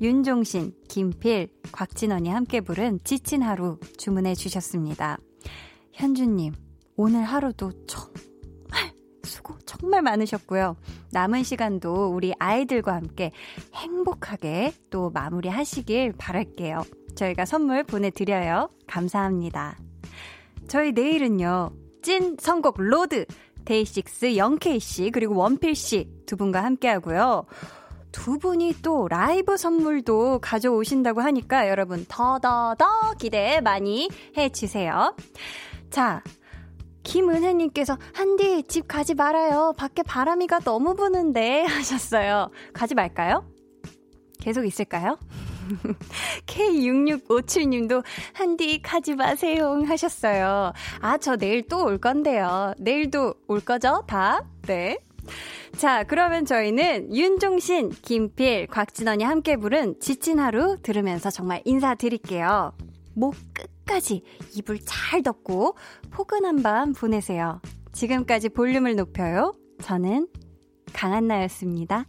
윤종신, 0.00 0.72
김필, 0.88 1.48
곽진원이 1.72 2.28
함께 2.30 2.60
부른 2.60 3.00
지친 3.02 3.42
하루 3.42 3.80
주문해 3.98 4.36
주셨습니다. 4.36 5.18
현주님, 5.92 6.54
오늘 7.02 7.24
하루도 7.24 7.72
정말 7.88 8.92
수고 9.24 9.58
정말 9.66 10.02
많으셨고요. 10.02 10.76
남은 11.10 11.42
시간도 11.42 12.14
우리 12.14 12.32
아이들과 12.38 12.94
함께 12.94 13.32
행복하게 13.74 14.72
또 14.88 15.10
마무리 15.10 15.48
하시길 15.48 16.12
바랄게요. 16.16 16.84
저희가 17.16 17.44
선물 17.44 17.82
보내드려요. 17.82 18.70
감사합니다. 18.86 19.76
저희 20.68 20.92
내일은요, 20.92 21.70
찐 22.02 22.36
선곡 22.38 22.76
로드, 22.78 23.26
데이식스 23.64 24.36
영케이 24.36 24.78
씨, 24.78 25.10
그리고 25.10 25.34
원필 25.34 25.74
씨 25.74 26.08
두 26.24 26.36
분과 26.36 26.62
함께 26.62 26.86
하고요. 26.86 27.46
두 28.12 28.38
분이 28.38 28.76
또 28.80 29.08
라이브 29.08 29.56
선물도 29.56 30.38
가져오신다고 30.38 31.20
하니까 31.20 31.68
여러분 31.68 32.06
더더더 32.08 33.14
기대 33.18 33.60
많이 33.60 34.08
해 34.36 34.50
주세요. 34.50 35.16
자, 35.90 36.22
김은혜님께서 37.02 37.98
한디 38.12 38.62
집 38.64 38.86
가지 38.88 39.14
말아요. 39.14 39.72
밖에 39.76 40.02
바람이가 40.02 40.60
너무 40.60 40.94
부는데 40.94 41.62
하셨어요. 41.68 42.50
가지 42.72 42.94
말까요? 42.94 43.44
계속 44.40 44.64
있을까요? 44.66 45.18
K6657님도 46.46 48.02
한디 48.32 48.82
가지 48.82 49.14
마세요 49.14 49.82
하셨어요. 49.86 50.72
아, 51.00 51.18
저 51.18 51.36
내일 51.36 51.62
또 51.68 51.84
올 51.84 51.98
건데요. 51.98 52.74
내일도 52.78 53.34
올 53.46 53.60
거죠? 53.60 54.02
다? 54.06 54.44
네. 54.66 54.98
자, 55.76 56.02
그러면 56.02 56.44
저희는 56.44 57.14
윤종신, 57.14 57.90
김필, 58.02 58.66
곽진원이 58.66 59.22
함께 59.24 59.56
부른 59.56 60.00
지친 60.00 60.38
하루 60.40 60.76
들으면서 60.82 61.30
정말 61.30 61.62
인사드릴게요. 61.64 62.72
목 63.14 63.34
끝까지 63.84 64.22
이불 64.54 64.78
잘 64.84 65.22
덮고 65.22 65.76
포근한 66.10 66.62
밤 66.62 66.92
보내세요. 66.92 67.60
지금까지 67.92 68.48
볼륨을 68.48 68.96
높여요. 68.96 69.54
저는 69.82 70.28
강한나였습니다. 70.92 72.06